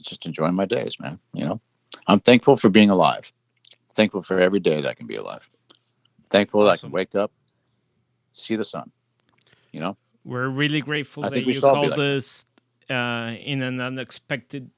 [0.01, 1.19] just enjoying my days, man.
[1.33, 1.61] You know,
[2.07, 3.33] I'm thankful for being alive.
[3.93, 5.49] Thankful for every day that I can be alive.
[6.29, 7.31] Thankful that I can wake up,
[8.31, 8.91] see the sun.
[9.73, 12.45] You know, We're really grateful I that you called like us
[12.89, 14.71] uh, in an unexpected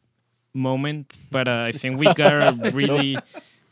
[0.53, 3.17] moment, but uh, I think we got a really,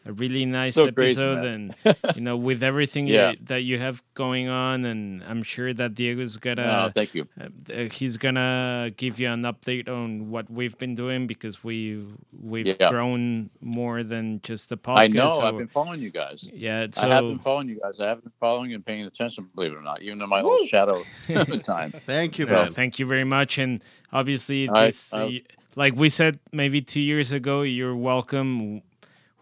[0.05, 1.75] a really nice So episode, man.
[1.85, 3.31] and you know, with everything Yeah.
[3.31, 7.27] that, that you have going on, and I'm sure that Diego's oh, gonna, thank you.
[7.39, 12.05] uh, uh, he's gonna give you an update on what we've been doing because we
[12.41, 12.89] we've Yeah.
[12.89, 14.97] grown more than just the podcast.
[14.97, 15.29] I know.
[15.29, 16.49] so- I've been following you guys.
[16.53, 17.99] yeah, so I have been following you guys.
[17.99, 20.65] I have been following and paying attention, believe it or not, even in my little
[20.65, 21.03] shadow
[21.63, 21.91] time.
[22.05, 22.73] Thank you, Yeah, man.
[22.73, 23.57] thank you very much.
[23.57, 25.29] And obviously, I- this, I- uh,
[25.75, 28.81] like we said maybe two years ago, you're welcome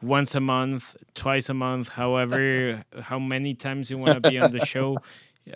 [0.01, 4.51] once a month, twice a month, however, how many times you want to be on
[4.51, 4.97] the show.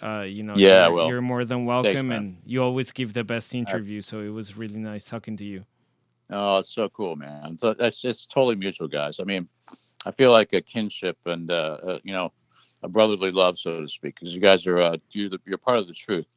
[0.01, 2.17] Uh, you know, Yeah, you're, well, you're more than welcome, man.
[2.17, 4.01] and you always give the best interview.
[4.01, 5.65] So it was really nice talking to you.
[6.29, 7.57] Oh, it's so cool, man.
[7.57, 9.19] So that's just totally mutual, guys.
[9.19, 9.49] I mean,
[10.05, 12.31] I feel like a kinship and uh, uh, you know,
[12.83, 15.79] a brotherly love, so to speak, because you guys are uh, you're, the, you're part
[15.79, 16.27] of the truth,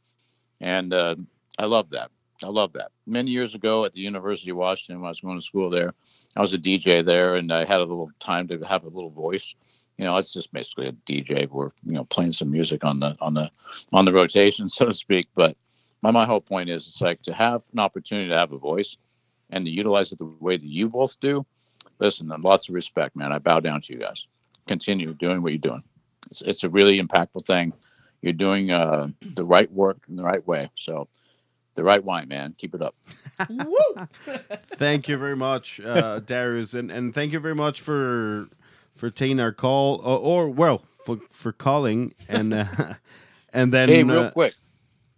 [0.60, 1.14] and uh,
[1.59, 2.10] I love that.
[2.43, 2.90] I love that.
[3.06, 5.94] Many years ago at the University of Washington, when I was going to school there,
[6.36, 9.11] I was a DJ there, and I had a little time to have a little
[9.11, 9.55] voice.
[9.98, 11.48] You know, it's just basically a DJ.
[11.48, 13.51] We're you know playing some music on the on the
[13.93, 15.28] on the rotation, so to speak.
[15.35, 15.56] But
[16.02, 18.97] my my whole point is it's like to have an opportunity to have a voice
[19.51, 21.47] and to utilize it the way that you both do.
[22.01, 23.32] Listen, lots of respect, man.
[23.32, 24.27] I bow down to you guys.
[24.66, 25.85] Continue doing what you're doing.
[26.31, 27.73] It's it's a really impactful thing.
[28.23, 30.70] You're doing uh, the right work in the right way.
[30.77, 31.09] So,
[31.74, 32.55] the right wine, man.
[32.59, 32.94] Keep it up.
[34.76, 38.48] Thank you very much, uh, Darius, and and thank you very much for
[38.96, 42.64] for taking our call, or, or well, for for calling, and uh,
[43.52, 44.55] and then hey, real uh, quick.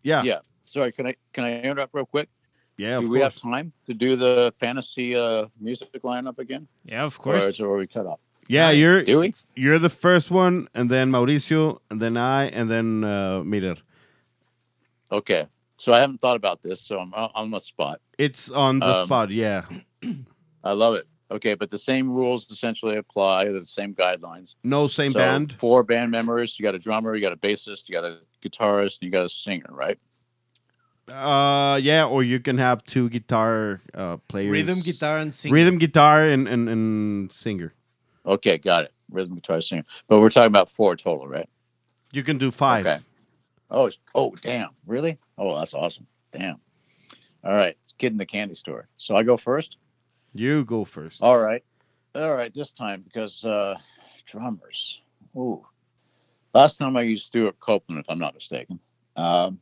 [0.02, 0.38] yeah, Yeah.
[0.62, 2.28] Sorry, can I can I interrupt real quick?
[2.78, 3.34] yeah, of do we course.
[3.34, 7.44] have time to do the fantasy uh, music lineup again, Yeah, of or course.
[7.44, 8.20] is or are we cut off?
[8.48, 9.32] Yeah, you're Do we?
[9.54, 13.76] you're the first one, and then Mauricio, and then I, and then uh, Miller.
[15.10, 15.46] Okay.
[15.78, 18.00] So I haven't thought about this, so I'm I'm on the spot.
[18.18, 19.30] It's on the Um, spot.
[19.30, 19.64] Yeah,
[20.64, 21.06] I love it.
[21.30, 23.46] Okay, but the same rules essentially apply.
[23.46, 24.54] The same guidelines.
[24.62, 25.52] no same So, band.
[25.58, 26.58] Four band members.
[26.58, 27.14] You got a drummer.
[27.16, 27.88] You got a bassist.
[27.88, 28.98] You got a guitarist.
[29.00, 29.98] And you got a singer, right?
[31.10, 34.50] Uh, yeah, or you can have two guitar uh, players.
[34.50, 35.54] Rhythm guitar and singer.
[35.54, 37.72] rhythm guitar, and and, and singer.
[38.24, 38.92] Okay, got it.
[39.10, 39.84] Rhythm guitar, singer.
[40.08, 41.48] But we're talking about four total, right?
[42.12, 42.86] You can do five.
[42.86, 42.98] Okay.
[43.70, 44.70] Oh, it's- oh, damn!
[44.86, 45.18] Really?
[45.38, 46.06] Oh, that's awesome.
[46.32, 46.60] Damn.
[47.44, 48.88] All right, kid in the candy store.
[48.96, 49.78] So I go first.
[50.34, 51.22] You go first.
[51.22, 51.64] All right.
[52.14, 53.76] All right, this time because uh
[54.24, 55.00] drummers.
[55.36, 55.64] Ooh.
[56.54, 58.80] Last time I used Stewart Copeland, if I'm not mistaken.
[59.16, 59.60] Um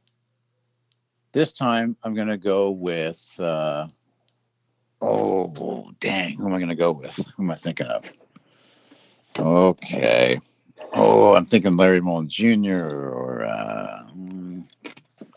[1.33, 3.89] this time I'm gonna go with uh
[5.01, 7.17] oh dang, who am I gonna go with?
[7.37, 8.05] Who am I thinking of?
[9.39, 10.41] Okay.
[10.97, 12.73] Oh, I'm thinking Larry Mullen Jr.
[12.73, 14.05] or uh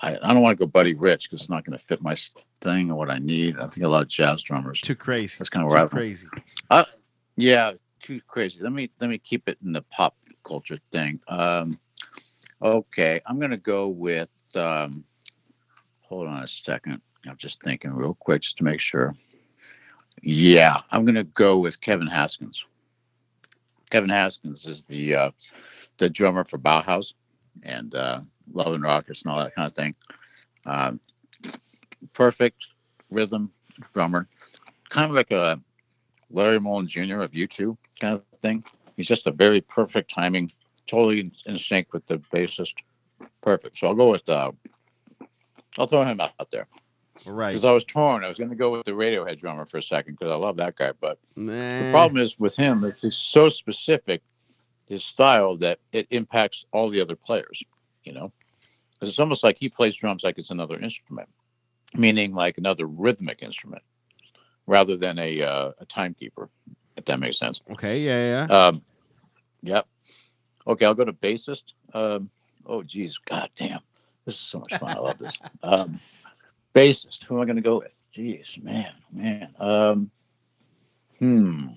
[0.01, 2.15] I, I don't want to go Buddy Rich because it's not going to fit my
[2.61, 3.57] thing or what I need.
[3.57, 4.79] I think a lot of jazz drummers.
[4.81, 5.35] Too crazy.
[5.38, 6.27] That's kind of Too where I'm crazy.
[7.35, 7.71] yeah,
[8.01, 8.61] too crazy.
[8.61, 11.19] Let me let me keep it in the pop culture thing.
[11.27, 11.79] Um,
[12.61, 14.29] okay, I'm gonna go with.
[14.55, 15.03] Um,
[16.01, 17.01] hold on a second.
[17.27, 19.15] I'm just thinking real quick, just to make sure.
[20.21, 22.65] Yeah, I'm gonna go with Kevin Haskins.
[23.89, 25.31] Kevin Haskins is the uh,
[25.97, 27.14] the drummer for Bauhaus
[27.64, 29.95] and uh, Love and Rockets and all that kind of thing.
[30.65, 30.99] Um,
[32.14, 32.68] perfect
[33.09, 33.51] rhythm
[33.93, 34.27] drummer,
[34.89, 35.59] kind of like a
[36.30, 37.22] Larry Mullen Jr.
[37.22, 38.64] of U2 kind of thing.
[38.95, 40.51] He's just a very perfect timing,
[40.88, 42.73] totally in, sync with the bassist.
[43.41, 43.77] Perfect.
[43.77, 44.51] So I'll go with, uh,
[45.77, 46.68] I'll throw him out there.
[47.28, 47.49] All right.
[47.49, 48.24] Because I was torn.
[48.24, 50.58] I was going to go with the Radiohead drummer for a second because I love
[50.58, 50.91] that guy.
[50.99, 54.22] But the problem is with him, is he's so specific,
[54.86, 57.64] his style, that it impacts all the other players,
[58.04, 58.32] you know?
[58.94, 61.30] Because it's almost like he plays drums like it's another instrument,
[61.95, 63.84] meaning like another rhythmic instrument
[64.66, 66.49] rather than a, uh, a timekeeper,
[66.95, 67.62] if that makes sense.
[67.72, 67.99] Okay.
[67.99, 68.48] Yeah.
[68.48, 68.68] Yeah.
[68.68, 68.82] Um,
[69.62, 69.88] yep.
[70.66, 71.74] Okay, I'll go to bassist.
[71.94, 72.30] Um,
[72.66, 73.80] oh, geez, god damn,
[74.26, 74.95] this is so much fun.
[74.95, 75.38] I love this.
[75.64, 75.99] Um,
[76.78, 77.24] bassist.
[77.24, 77.95] Who am I going to go with?
[78.14, 79.54] Jeez, man, man.
[79.60, 80.12] Um,
[81.20, 81.68] hmm.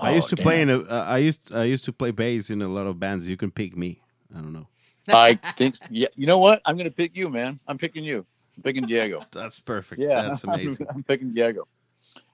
[0.00, 0.80] I used Oh, to play in a.
[0.80, 1.54] Uh, I used.
[1.54, 3.28] I used to play bass in a lot of bands.
[3.28, 4.00] You can pick me.
[4.34, 4.68] I don't know.
[5.08, 5.76] I think.
[5.90, 6.08] Yeah.
[6.16, 6.62] You know what?
[6.64, 7.60] I'm going to pick you, man.
[7.66, 8.24] I'm picking you.
[8.56, 9.24] I'm picking Diego.
[9.30, 10.00] That's perfect.
[10.00, 10.86] Yeah, That's I'm- amazing.
[10.94, 11.66] I'm, picking Diego.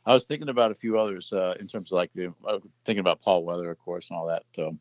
[0.05, 3.01] I was thinking about a few others uh, in terms of like you know, thinking
[3.01, 4.45] about Paul Weller, of course, and all that.
[4.55, 4.77] So,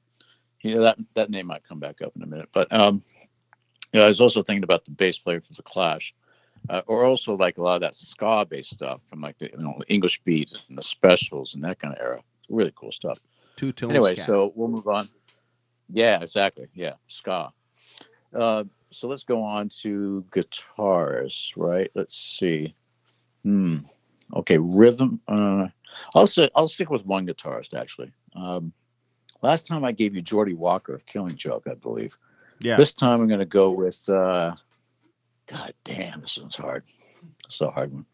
[0.62, 2.50] yeah, that that name might come back up in a minute.
[2.54, 3.04] But um,
[3.94, 6.14] yeah, I was also thinking about the bass player for the Clash,
[6.70, 9.58] uh, or also like a lot of that ska based stuff from like the you
[9.58, 12.22] know English beat and the specials and that kind of era.
[12.50, 13.20] Really cool stuff.
[13.56, 13.92] Two tones.
[13.92, 14.28] Anyway, cap.
[14.28, 15.10] so we'll move on.
[15.90, 16.68] Yeah, exactly.
[16.74, 17.52] Yeah, ska.
[18.34, 21.90] Uh, so let's go on to guitars, right?
[21.96, 22.76] Let's see.
[23.44, 23.80] Hmm.
[24.34, 25.20] Okay, rhythm.
[25.28, 25.68] Uh,
[26.14, 28.12] I'll say I'll stick with one guitarist actually.
[28.36, 28.74] Um,
[29.42, 32.18] last time I gave you Geordie Walker of Killing Joke, I believe.
[32.60, 32.78] yeah.
[32.78, 34.08] This time I'm going to go with.
[34.10, 34.56] Uh,
[35.48, 36.84] God damn, this one's hard.
[37.46, 38.06] It's a hard one.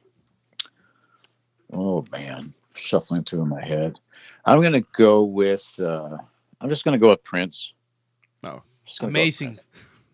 [1.73, 3.97] Oh man, shuffling through in my head.
[4.45, 5.73] I'm going to go with.
[5.79, 6.17] Uh,
[6.59, 7.73] I'm just going to go with Prince.
[8.43, 8.61] Oh.
[8.85, 9.47] Just gonna go with Amazing.
[9.55, 9.67] Prince.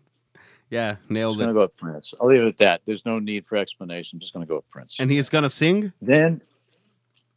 [0.69, 0.95] yeah.
[0.95, 2.14] Just Nailed going to go with Prince.
[2.22, 2.81] I'll leave it at that.
[2.85, 4.18] There's no need for explanation.
[4.18, 4.98] I'm just going to go with Prince.
[4.99, 5.91] And he's gonna sing.
[6.02, 6.41] then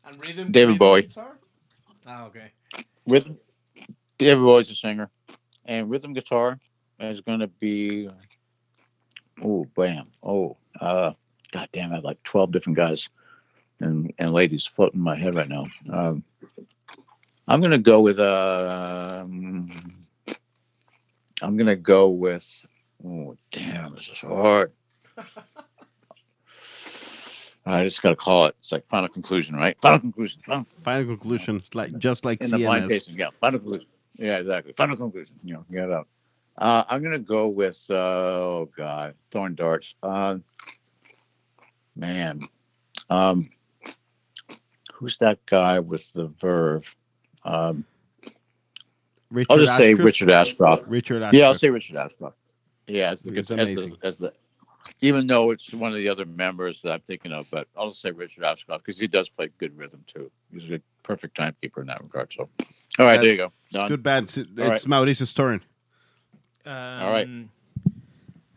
[0.05, 1.03] And rhythm, David rhythm Bowie.
[1.03, 1.39] guitar?
[2.07, 2.53] Ah, okay.
[3.07, 3.39] rhythm.
[4.19, 5.11] David Bowie's a singer,
[5.65, 6.59] and rhythm guitar
[6.99, 8.09] is going to be.
[9.43, 10.09] Oh, bam!
[10.23, 11.13] Oh, uh,
[11.53, 11.93] god damn!
[11.93, 13.09] I have like twelve different guys
[13.81, 15.67] and and ladies floating in my head right now.
[15.91, 16.25] Um,
[17.49, 18.21] I'm going to go with.
[18.21, 20.07] Um,
[21.43, 22.67] I'm going to go with.
[23.05, 23.95] Oh, damn!
[23.95, 24.73] This is hard.
[27.67, 28.57] I just got to call it.
[28.59, 29.77] It's like final conclusion, right?
[29.81, 30.43] Final conclusion.
[30.43, 31.63] Final Final conclusion.
[31.75, 33.17] Like just like in the blind tasting.
[33.17, 33.89] Yeah, final conclusion.
[34.17, 34.73] Yeah, exactly.
[34.73, 35.37] Final conclusion.
[35.45, 36.09] You know, get it out.
[36.61, 39.95] Uh, I'm gonna go with uh, oh god, throwing darts.
[40.03, 40.39] Uh,
[41.97, 42.41] man,
[43.09, 43.49] um,
[44.93, 46.95] who's that guy with the verve?
[47.45, 47.87] Um,
[49.33, 50.05] Richard I'll just say Ashcroft?
[50.05, 50.83] Richard Ashcroft.
[50.87, 52.37] Richard Yeah, I'll say Richard Ashcroft.
[52.87, 54.33] Yeah, as the, as the, as the
[55.01, 58.03] even though it's one of the other members that I'm thinking of, but I'll just
[58.03, 60.31] say Richard Ashcroft because he does play good rhythm too.
[60.53, 62.33] He's a perfect timekeeper in that regard.
[62.33, 62.51] So,
[62.99, 63.53] all right, there you go.
[63.73, 63.89] Done.
[63.89, 64.25] Good band.
[64.25, 64.87] It's, All right.
[64.87, 65.63] Mauricio's turn.
[66.67, 67.29] All right.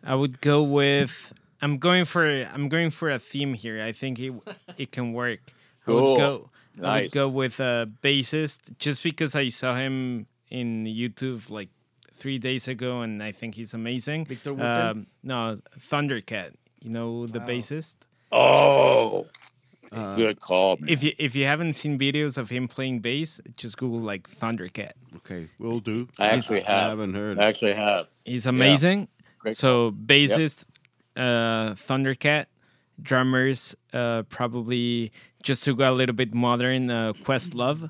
[0.03, 1.33] I would go with.
[1.61, 2.25] I'm going for.
[2.27, 3.81] I'm going for a theme here.
[3.81, 4.33] I think it
[4.77, 5.39] it can work.
[5.87, 6.15] I would Cool.
[6.17, 6.49] go.
[6.79, 7.13] I would Nice.
[7.13, 11.69] go with a bassist just because I saw him in YouTube like
[12.13, 14.25] three days ago, and I think he's amazing.
[14.25, 14.87] Victor Wooten?
[14.87, 16.53] Um, no, Thundercat.
[16.81, 17.47] You know the Wow.
[17.47, 17.95] bassist.
[18.31, 19.27] Oh,
[19.93, 20.77] Uh, good call.
[20.77, 20.89] Man.
[20.89, 24.93] If you if you haven't seen videos of him playing bass, just Google like Thundercat.
[25.17, 26.07] Okay, we'll do.
[26.19, 26.89] I actually I have.
[26.91, 27.39] haven't heard.
[27.39, 28.07] I actually have.
[28.25, 29.07] He's amazing.
[29.39, 30.65] Great so bassist,
[31.17, 32.45] uh, Thundercat,
[33.01, 35.11] drummers, uh, probably
[35.43, 37.89] just to go a little bit modern, uh, Questlove.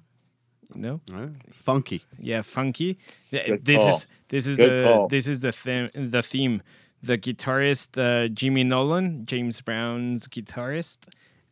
[0.75, 2.03] You know, Uh, funky.
[2.19, 2.97] yeah, funky.
[3.29, 3.89] Th- Good this call.
[3.95, 5.07] is this is Good the call.
[5.07, 5.89] this is the theme.
[5.93, 6.61] The theme.
[7.03, 10.99] The guitarist uh, Jimmy Nolen, James Brown's guitarist,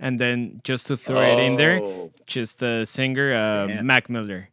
[0.02, 3.82] and then just to throw it in there, Oh, just the singer uh, Yeah.
[3.82, 4.50] Mac Miller.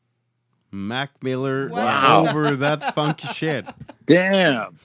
[0.71, 1.85] Mac Miller What?
[1.85, 2.27] Wow.
[2.29, 3.67] over that funky shit.
[4.07, 4.79] Damn.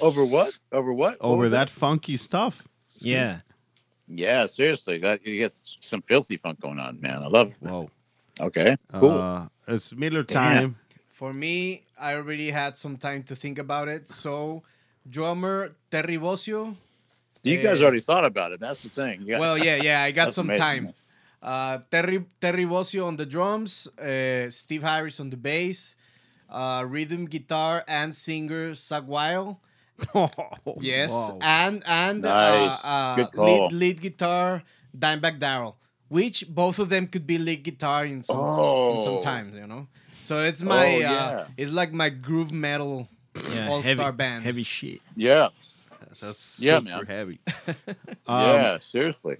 [0.00, 0.56] Over what?
[0.72, 1.20] Over what?
[1.20, 2.66] What Over was that funky stuff.
[2.96, 3.40] Yeah.
[4.08, 7.22] Yeah, seriously, that you get some filthy funk going on, man.
[7.22, 7.48] I love.
[7.48, 7.56] It.
[7.60, 7.90] Whoa.
[8.40, 9.10] Okay, cool.
[9.20, 10.36] Uh, it's Miller Damn.
[10.36, 10.76] time.
[11.08, 14.08] For me, I already had some time to think about it.
[14.08, 14.62] So,
[15.08, 16.76] drummer Terry Bozzio.
[17.46, 18.60] You guys uh, already thought about it.
[18.60, 19.22] That's the thing.
[19.22, 20.94] You got- Well, yeah, yeah, I got some amazing, time.
[21.42, 25.94] Uh, Terry Terry Bozzio on the drums, uh, Steve Harris on the bass,
[26.50, 29.56] uh, rhythm guitar and singer Zakk Wylde.
[30.80, 31.38] Yes, Whoa.
[31.40, 32.84] and and Nice.
[32.84, 34.62] uh, uh, lead lead guitar
[34.96, 35.76] Dimebag Darrell,
[36.08, 39.20] which both of them could be lead guitar in some in some Oh.
[39.20, 39.86] times, you know.
[40.22, 43.08] So it's my Oh, uh, it's like my groove metal
[43.54, 43.68] Yeah.
[43.68, 44.44] all star band.
[44.44, 45.00] Heavy shit.
[45.16, 45.48] Yeah,
[46.20, 47.06] That's Yeah, super man.
[47.06, 47.40] heavy.
[48.28, 49.36] Um, yeah, seriously.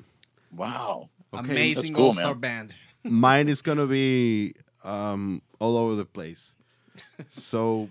[0.54, 1.10] Wow.
[1.34, 2.74] okay, Amazing That's cool, all star band.
[3.04, 4.54] Mine is gonna be
[4.84, 6.54] um, all over the place.
[7.28, 7.90] So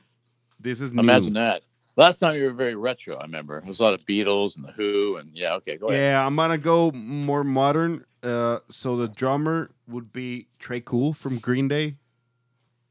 [0.60, 1.02] this is new.
[1.02, 1.64] Imagine that.
[1.98, 3.16] Last time you were very retro.
[3.18, 5.54] I remember there was a lot of Beatles and the Who and yeah.
[5.56, 6.02] Okay, go ahead.
[6.02, 8.06] Yeah, I'm gonna go more modern.
[8.24, 11.96] Uh, so the drummer would be Tré Cool from Green Day.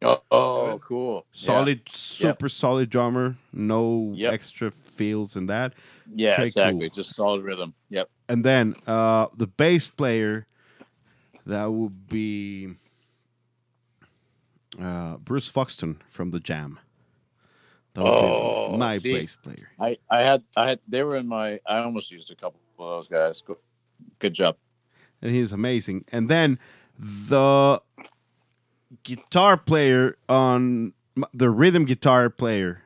[0.02, 1.26] Oh, oh cool.
[1.34, 1.46] Yeah.
[1.46, 3.36] Solid, super solid drummer.
[3.52, 4.32] No Yep.
[4.34, 5.74] extra feels and that.
[6.14, 6.88] Yeah, Trey exactly.
[6.88, 6.94] Cool.
[6.94, 7.74] Just solid rhythm.
[7.90, 8.08] Yep.
[8.28, 10.46] And then uh, the bass player,
[11.46, 12.74] that would be
[14.80, 16.78] uh, Bruce Foxton from the Jam.
[17.94, 19.12] That Oh, be my see?
[19.12, 19.70] bass player.
[19.78, 22.84] I, I had I had they were in my I almost used a couple of
[23.06, 23.40] those guys.
[23.40, 23.58] Good,
[24.18, 24.56] good job.
[25.22, 26.04] and he's amazing.
[26.10, 26.58] And then
[26.98, 27.80] the
[29.04, 30.92] guitar player on
[31.32, 32.82] the rhythm guitar player,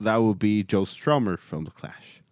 [0.00, 2.22] that would be Joe Strummer from the Clash.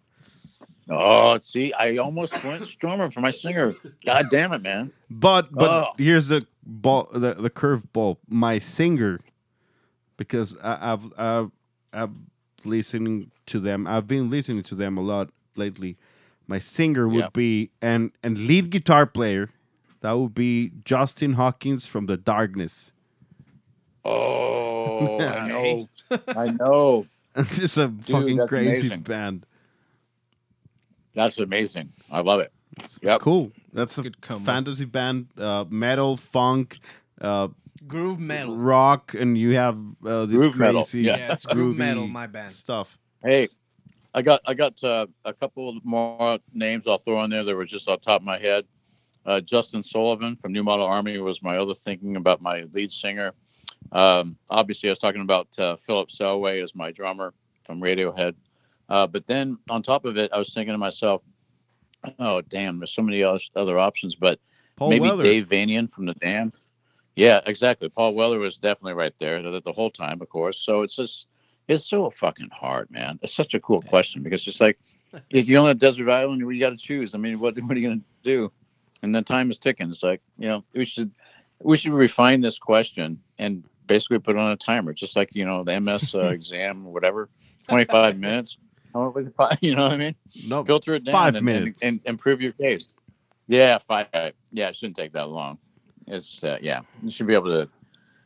[0.89, 3.73] Oh, see, I almost went Strummer for my singer.
[4.05, 4.91] God damn it, man.
[5.09, 5.91] But but Oh.
[5.97, 8.19] here's the ball, the the curve ball.
[8.29, 9.19] My singer,
[10.17, 11.51] because I, I've I've
[11.91, 12.11] I've
[12.65, 13.87] listening to them.
[13.87, 15.97] I've been listening to them a lot lately.
[16.47, 17.29] My singer would Yeah.
[17.33, 19.49] be and and lead guitar player.
[20.01, 22.91] That would be Justin Hawkins from the Darkness.
[24.03, 25.89] Oh, I know.
[26.27, 27.07] I know.
[27.61, 29.01] it's a fucking crazy amazing.
[29.01, 29.45] band.
[31.13, 31.91] That's amazing.
[32.11, 32.51] I love it.
[33.01, 33.51] Yeah, cool.
[33.73, 34.43] That's a Good combo.
[34.43, 36.79] fantasy band, uh, metal, funk,
[37.21, 37.47] uh,
[37.87, 38.55] Groove metal.
[38.55, 41.17] rock, and you have uh, this Groove metal, crazy yeah.
[41.17, 42.51] Yeah, it's groove metal, my band.
[42.51, 42.97] stuff.
[43.23, 43.47] Hey,
[44.13, 47.65] I got I got uh, a couple more names I'll throw in there that were
[47.65, 48.65] just off the top of my head.
[49.25, 53.33] Uh, Justin Sullivan from New Model Army was my other thinking about my lead singer.
[53.91, 57.33] Um, obviously, I was talking about uh, Philip Selway as my drummer
[57.63, 58.35] from Radiohead.
[58.89, 61.21] Uh, but then on top of it, I was thinking to myself,
[62.19, 62.79] "Oh, damn!
[62.79, 64.39] There's so many other, other options." But
[64.75, 65.23] Paul maybe Weller.
[65.23, 66.59] Dave Vanian from the Damned.
[67.15, 67.89] Yeah, exactly.
[67.89, 70.59] Paul Weller was definitely right there the, the whole time, of course.
[70.59, 71.27] So it's just
[71.67, 73.19] it's so fucking hard, man.
[73.21, 74.77] It's such a cool question because it's like
[75.29, 77.15] if you own a desert island, you got to choose.
[77.15, 78.51] I mean, what what are you gonna do?
[79.01, 79.89] And the time is ticking.
[79.89, 81.11] It's like you know we should
[81.63, 85.63] we should refine this question and basically put on a timer, just like you know
[85.63, 87.29] the MS uh, exam or whatever,
[87.67, 88.57] twenty five minutes.
[89.59, 90.15] You know what I mean?
[90.47, 91.81] no, filter it down five and, minutes.
[91.81, 92.87] And, and, and prove your case.
[93.45, 94.07] Yeah, five.
[94.53, 95.57] Yeah, it shouldn't take that long.
[96.07, 97.69] It's uh, yeah, you should be able to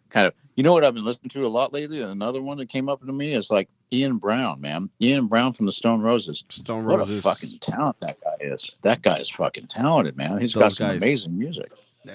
[0.09, 0.35] kind of.
[0.55, 2.03] You know what I've been listening to a lot lately?
[2.03, 4.89] Another one that came up to me is like Ian Brown, man.
[5.01, 6.43] Ian Brown from the Stone Roses.
[6.49, 7.19] Stone What Roses.
[7.19, 8.75] a fucking talent that guy is.
[8.83, 10.39] That guy is fucking talented, man.
[10.39, 11.01] He's got some guys.
[11.01, 11.71] amazing music.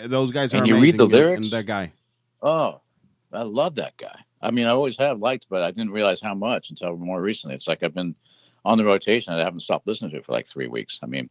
[0.07, 1.47] Those guys are And you read the lyrics?
[1.47, 1.93] And that guy.
[2.43, 2.81] Oh,
[3.35, 4.19] I love that guy.
[4.43, 7.55] I mean, I always have liked, but I didn't realize how much until more recently.
[7.57, 8.15] It's like I've been
[8.65, 9.33] on the rotation.
[9.33, 11.01] I haven't stopped listening to it for like three weeks.
[11.03, 11.29] I mean,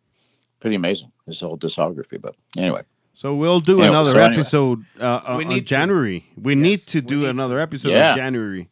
[0.59, 1.11] pretty amazing.
[1.27, 2.19] His whole discography.
[2.21, 2.81] But anyway,
[3.13, 4.33] So we'll do Anyway, another so anyway.
[4.33, 5.75] episode uh, We on need to.
[5.75, 6.25] January.
[6.41, 7.61] We need to do need another to.
[7.61, 8.11] episode Yeah.
[8.11, 8.69] in January.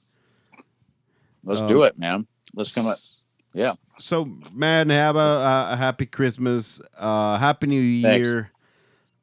[1.43, 2.27] let's Um, do it, man.
[2.55, 2.97] Let's come up.
[3.53, 3.73] Yeah.
[3.99, 8.27] So, man, have a, a, a happy Christmas, uh, happy New Thanks.
[8.27, 8.51] Year.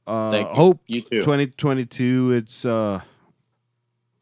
[0.06, 0.54] Uh, Thank you.
[0.54, 1.20] hope You too.
[1.20, 3.00] 2022 it's uh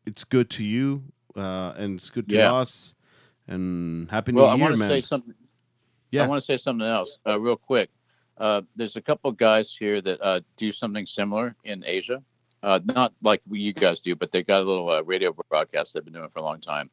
[0.07, 1.03] it's good to you
[1.37, 2.55] uh and it's good to Yeah.
[2.55, 2.95] us
[3.49, 5.35] and happy Well, new I year want to man say something.
[6.11, 6.24] Yeah.
[6.24, 7.91] I want to say something else uh, real quick.
[8.39, 12.23] Uh, there's a couple of guys here that uh, do something similar in Asia.
[12.62, 16.05] Uh, not like you guys do, but they got a little uh, radio broadcast they've
[16.05, 16.91] been doing for a long time.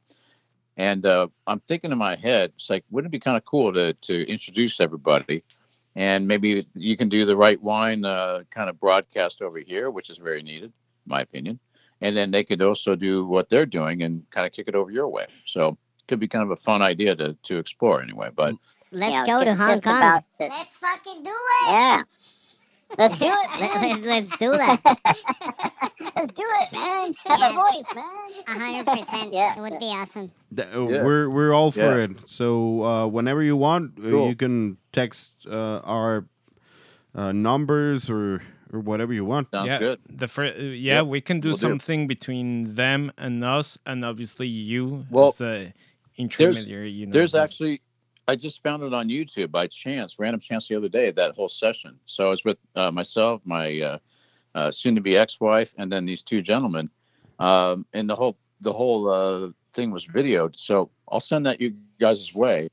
[0.77, 3.71] And uh, I'm thinking in my head, it's like, wouldn't it be kind of cool
[3.73, 5.43] to to introduce everybody,
[5.95, 10.09] and maybe you can do the right wine uh, kind of broadcast over here, which
[10.09, 10.65] is very needed,
[11.05, 11.59] in my opinion.
[12.01, 14.91] And then they could also do what they're doing and kind of kick it over
[14.91, 15.27] your way.
[15.45, 18.29] So could be kind of a fun idea to to explore anyway.
[18.35, 18.55] But
[18.91, 19.97] Let's Yeah, go to is Hong just Kong.
[19.97, 21.69] about Let's fucking do it.
[21.69, 22.01] yeah.
[22.97, 24.01] Let's do it, Let- man.
[24.01, 24.81] let- Let's do that.
[26.15, 27.13] Let's do it, man.
[27.25, 27.49] Have Yeah.
[27.49, 28.05] a voice, man.
[28.47, 29.33] A hundred percent.
[29.33, 29.55] yeah.
[29.57, 30.31] It would be awesome.
[30.55, 31.03] Th- uh, Yeah.
[31.03, 32.03] we're we're all for Yeah.
[32.05, 34.27] it so uh whenever you want uh, Cool.
[34.29, 36.25] you can text uh our
[37.15, 38.41] uh numbers or
[38.73, 39.99] or whatever you want sounds yeah, good.
[40.09, 41.59] The fir- uh, yeah, Yep, we can do we'll do.
[41.59, 45.73] something between them and us, and obviously you Well, as the
[46.17, 46.89] intermediary.
[46.91, 47.81] you know, There's the- actually,
[48.27, 51.49] I just found it on YouTube by chance, random chance the other day, that whole
[51.49, 51.99] session.
[52.05, 53.97] So I was with uh, myself, my uh,
[54.55, 56.89] uh, soon to be ex wife, and then these two gentlemen.
[57.39, 60.55] Um, and the whole the whole uh, thing was videoed.
[60.57, 62.69] So I'll send that you guys' way,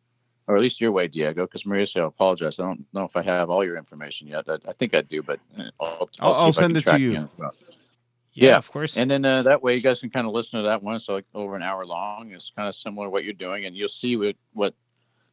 [0.47, 2.59] or at least your way, Diego, because Maria said, I apologize.
[2.59, 4.45] I don't know if I have all your information yet.
[4.49, 6.85] I, I think I do, but uh, I'll, I'll- I'll if I send it to
[6.85, 7.13] track you.
[7.13, 7.27] yeah,
[8.33, 8.97] yeah, of course.
[8.97, 10.99] And then uh, that way you guys can kind of listen to that one.
[10.99, 12.33] So like over an hour long.
[12.33, 14.75] It's kind of similar to what you're doing, and you'll see what what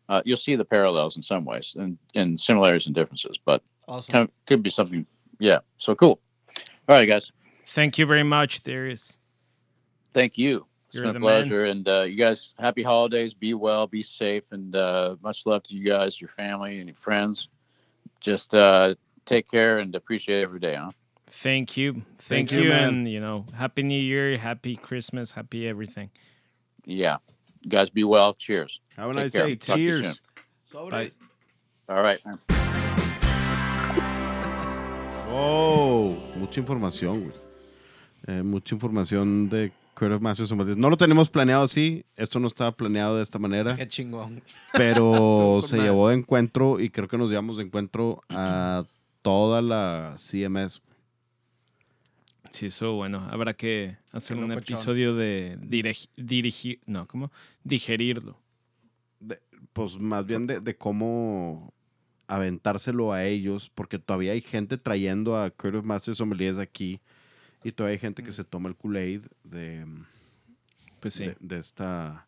[0.10, 3.38] uh, you'll see the parallels in some ways, and and similarities and differences.
[3.44, 4.12] But Awesome.
[4.12, 5.06] kind of, could be something.
[5.40, 5.60] Yeah.
[5.78, 6.20] So cool.
[6.88, 7.32] All right, guys.
[7.66, 8.64] Thank you very much.
[8.64, 9.18] There is.
[10.14, 10.67] Thank you.
[10.88, 11.42] It's You're been the a man.
[11.42, 13.34] pleasure, and uh, you guys, happy holidays.
[13.34, 16.96] Be well, be safe, and uh, much love to you guys, your family, and your
[16.96, 17.50] friends.
[18.22, 18.96] Just uh,
[19.26, 20.92] take care and appreciate every day, huh?
[21.30, 21.94] Thank you.
[22.20, 22.88] Thank Thank, you, you, man.
[22.90, 26.10] and you know, happy New Year, happy Christmas, happy everything.
[26.86, 27.18] Yeah.
[27.62, 28.34] You guys be well.
[28.34, 28.80] Cheers.
[28.96, 29.48] how would Take i care.
[29.48, 30.04] say Talk to you soon.
[30.04, 30.20] cheers
[30.72, 31.16] Sobres.
[31.90, 32.20] All right.
[32.26, 32.40] man.
[35.30, 37.34] oh mucha información güey.
[38.28, 43.18] Eh, mucha información de Creative Masters no lo tenemos planeado así esto no estaba planeado
[43.18, 44.44] de esta manera Qué chingón.
[44.74, 45.90] pero se madre.
[45.90, 48.84] llevó de encuentro y creo que nos llevamos de encuentro a
[49.24, 50.82] toda la CMS
[52.52, 53.28] Sí, eso bueno.
[53.30, 57.30] Habrá que hacer Qué un episodio de dirigi- dirigir, no, ¿cómo?
[57.66, 58.38] Digerirlo.
[59.74, 61.74] pues más bien de, de cómo
[62.28, 67.02] aventárselo a ellos, porque todavía hay gente trayendo a Creative Masters Sommeliers aquí
[67.64, 69.86] y todavía hay gente que se toma el Kool-Aid de,
[71.00, 71.26] Pues sí.
[71.26, 72.28] de, de esta,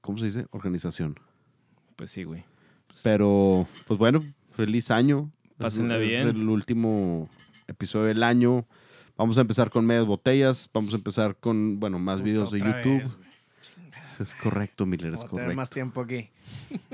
[0.00, 0.46] ¿cómo se dice?
[0.50, 1.18] Organización.
[1.96, 2.44] Pues sí, güey.
[3.02, 5.30] Pero, pues bueno, feliz año.
[5.58, 6.28] Pásenla es, bien.
[6.28, 7.28] Es el último
[7.66, 8.66] episodio del año.
[9.16, 10.68] Vamos a empezar con medias botellas.
[10.72, 13.02] Vamos a empezar con, bueno, más videos de YouTube.
[13.02, 15.56] vez, es correcto, Miller, es a tener correcto.
[15.56, 16.30] más tiempo aquí.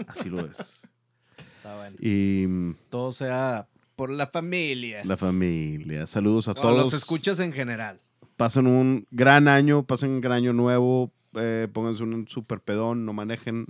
[0.08, 0.88] Así lo es.
[1.56, 1.96] Está bueno.
[2.00, 5.04] Y Todo sea por la familia.
[5.04, 6.06] la familia.
[6.06, 6.76] Saludos a o todos.
[6.76, 8.00] los escuchas en general.
[8.36, 11.12] Pasen un gran año, pasen un gran año nuevo.
[11.38, 13.66] eh, pónganse un super pedón, no manejen.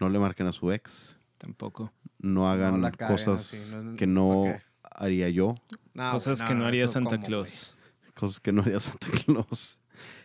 [0.00, 1.16] No le marquen a su ex.
[1.38, 1.92] Tampoco.
[2.18, 4.44] No hagan caguen cosas así, no es- que no
[4.82, 5.54] haría yo.
[5.94, 7.74] No, Cosas que no haría Santa Claus.
[8.14, 9.78] Cosas que no haría Santa Claus.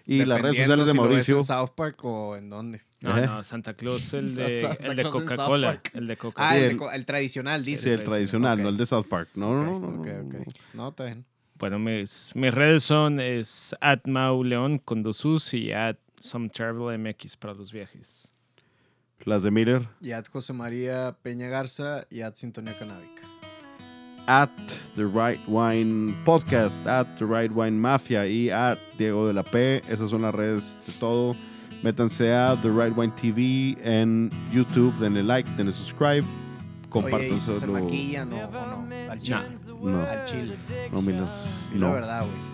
[0.06, 1.38] Y las redes sociales de si lo ves Mauricio.
[1.38, 2.82] en South Park o en dónde?
[3.04, 3.26] No, ¿Eh?
[3.28, 5.82] no, Santa Claus, el de, el de Coca-Cola.
[5.94, 6.56] El de Ah, Coca-Cola.
[6.58, 8.00] el, el- de co- el tradicional, Sí, dices.
[8.00, 9.30] el tradicional, no el de South Park.
[9.36, 9.88] No, no, no.
[10.00, 10.48] Ok, no, ok, no, ok.
[10.74, 11.26] No, está bien.
[11.60, 17.54] Bueno, mis, mis redes son es at mauleón con dos U's y at sometravelmx para
[17.54, 18.32] los viajes.
[19.26, 19.88] Las de Miller.
[20.02, 23.22] Y at José María Peña Garza y at Sintonía Canábica.
[24.28, 24.50] At
[24.96, 26.86] The Right Wine Podcast.
[26.88, 28.26] At The Right Wine Mafia.
[28.28, 29.78] Y at Diego de la P.
[29.90, 31.36] Esas son las redes de todo.
[31.84, 34.94] Métanse a The Right Wine TV en YouTube.
[35.00, 36.22] Denle like, denle subscribe.
[36.22, 36.28] Oye,
[36.86, 37.54] ¿y Compártanselo.
[37.56, 39.12] si se maquillan o, o no?
[39.12, 39.38] Al chile.
[39.82, 40.56] Nah, No, Al chile.
[40.92, 41.02] no.
[41.02, 41.94] Di la No.
[41.94, 42.54] verdad, güey.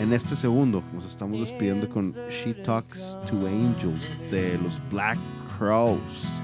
[0.00, 5.18] En este segundo nos estamos despidiendo con She Talks to Angels de los Black
[5.56, 6.42] Crows.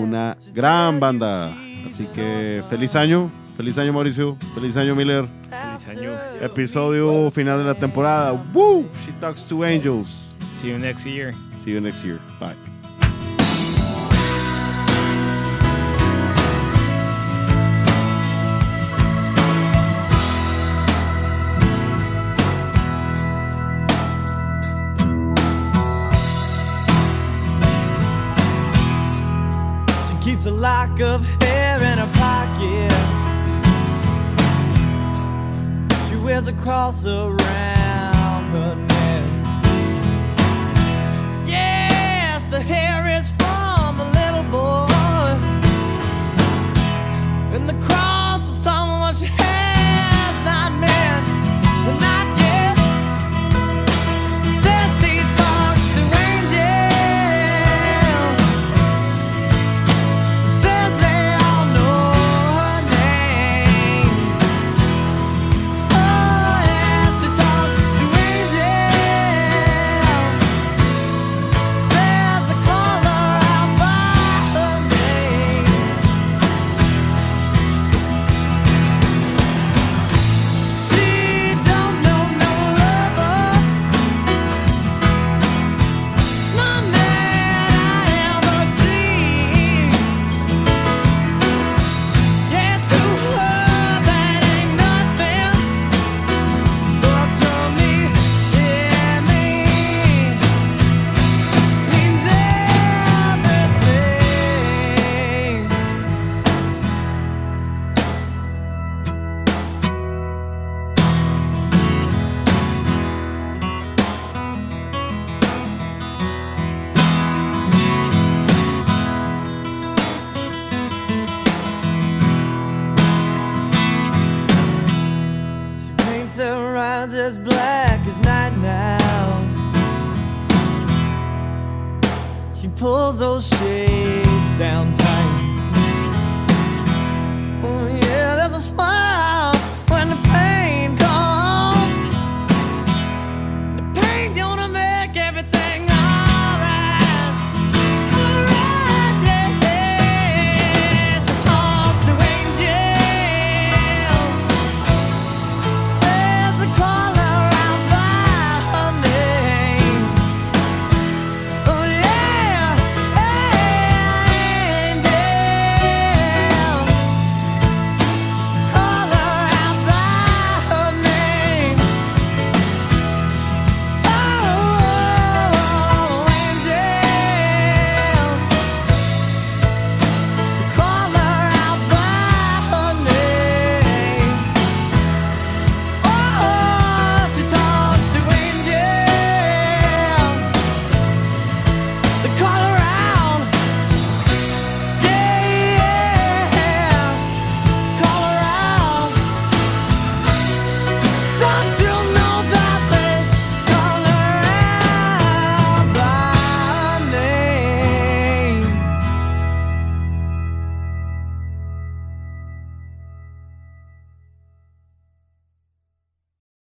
[0.00, 1.52] Una gran banda.
[1.86, 3.30] Así que feliz año.
[3.56, 4.36] Feliz año Mauricio.
[4.54, 5.26] Feliz año Miller.
[5.50, 6.12] Feliz año.
[6.40, 8.32] Episodio final de la temporada.
[8.54, 8.86] Woo!
[9.04, 10.27] She Talks to Angels.
[10.52, 11.32] See you next year.
[11.64, 12.20] See you next year.
[12.40, 12.54] Bye.
[30.08, 32.92] She keeps a lock of hair in her pocket.
[36.08, 37.87] She wears a cross around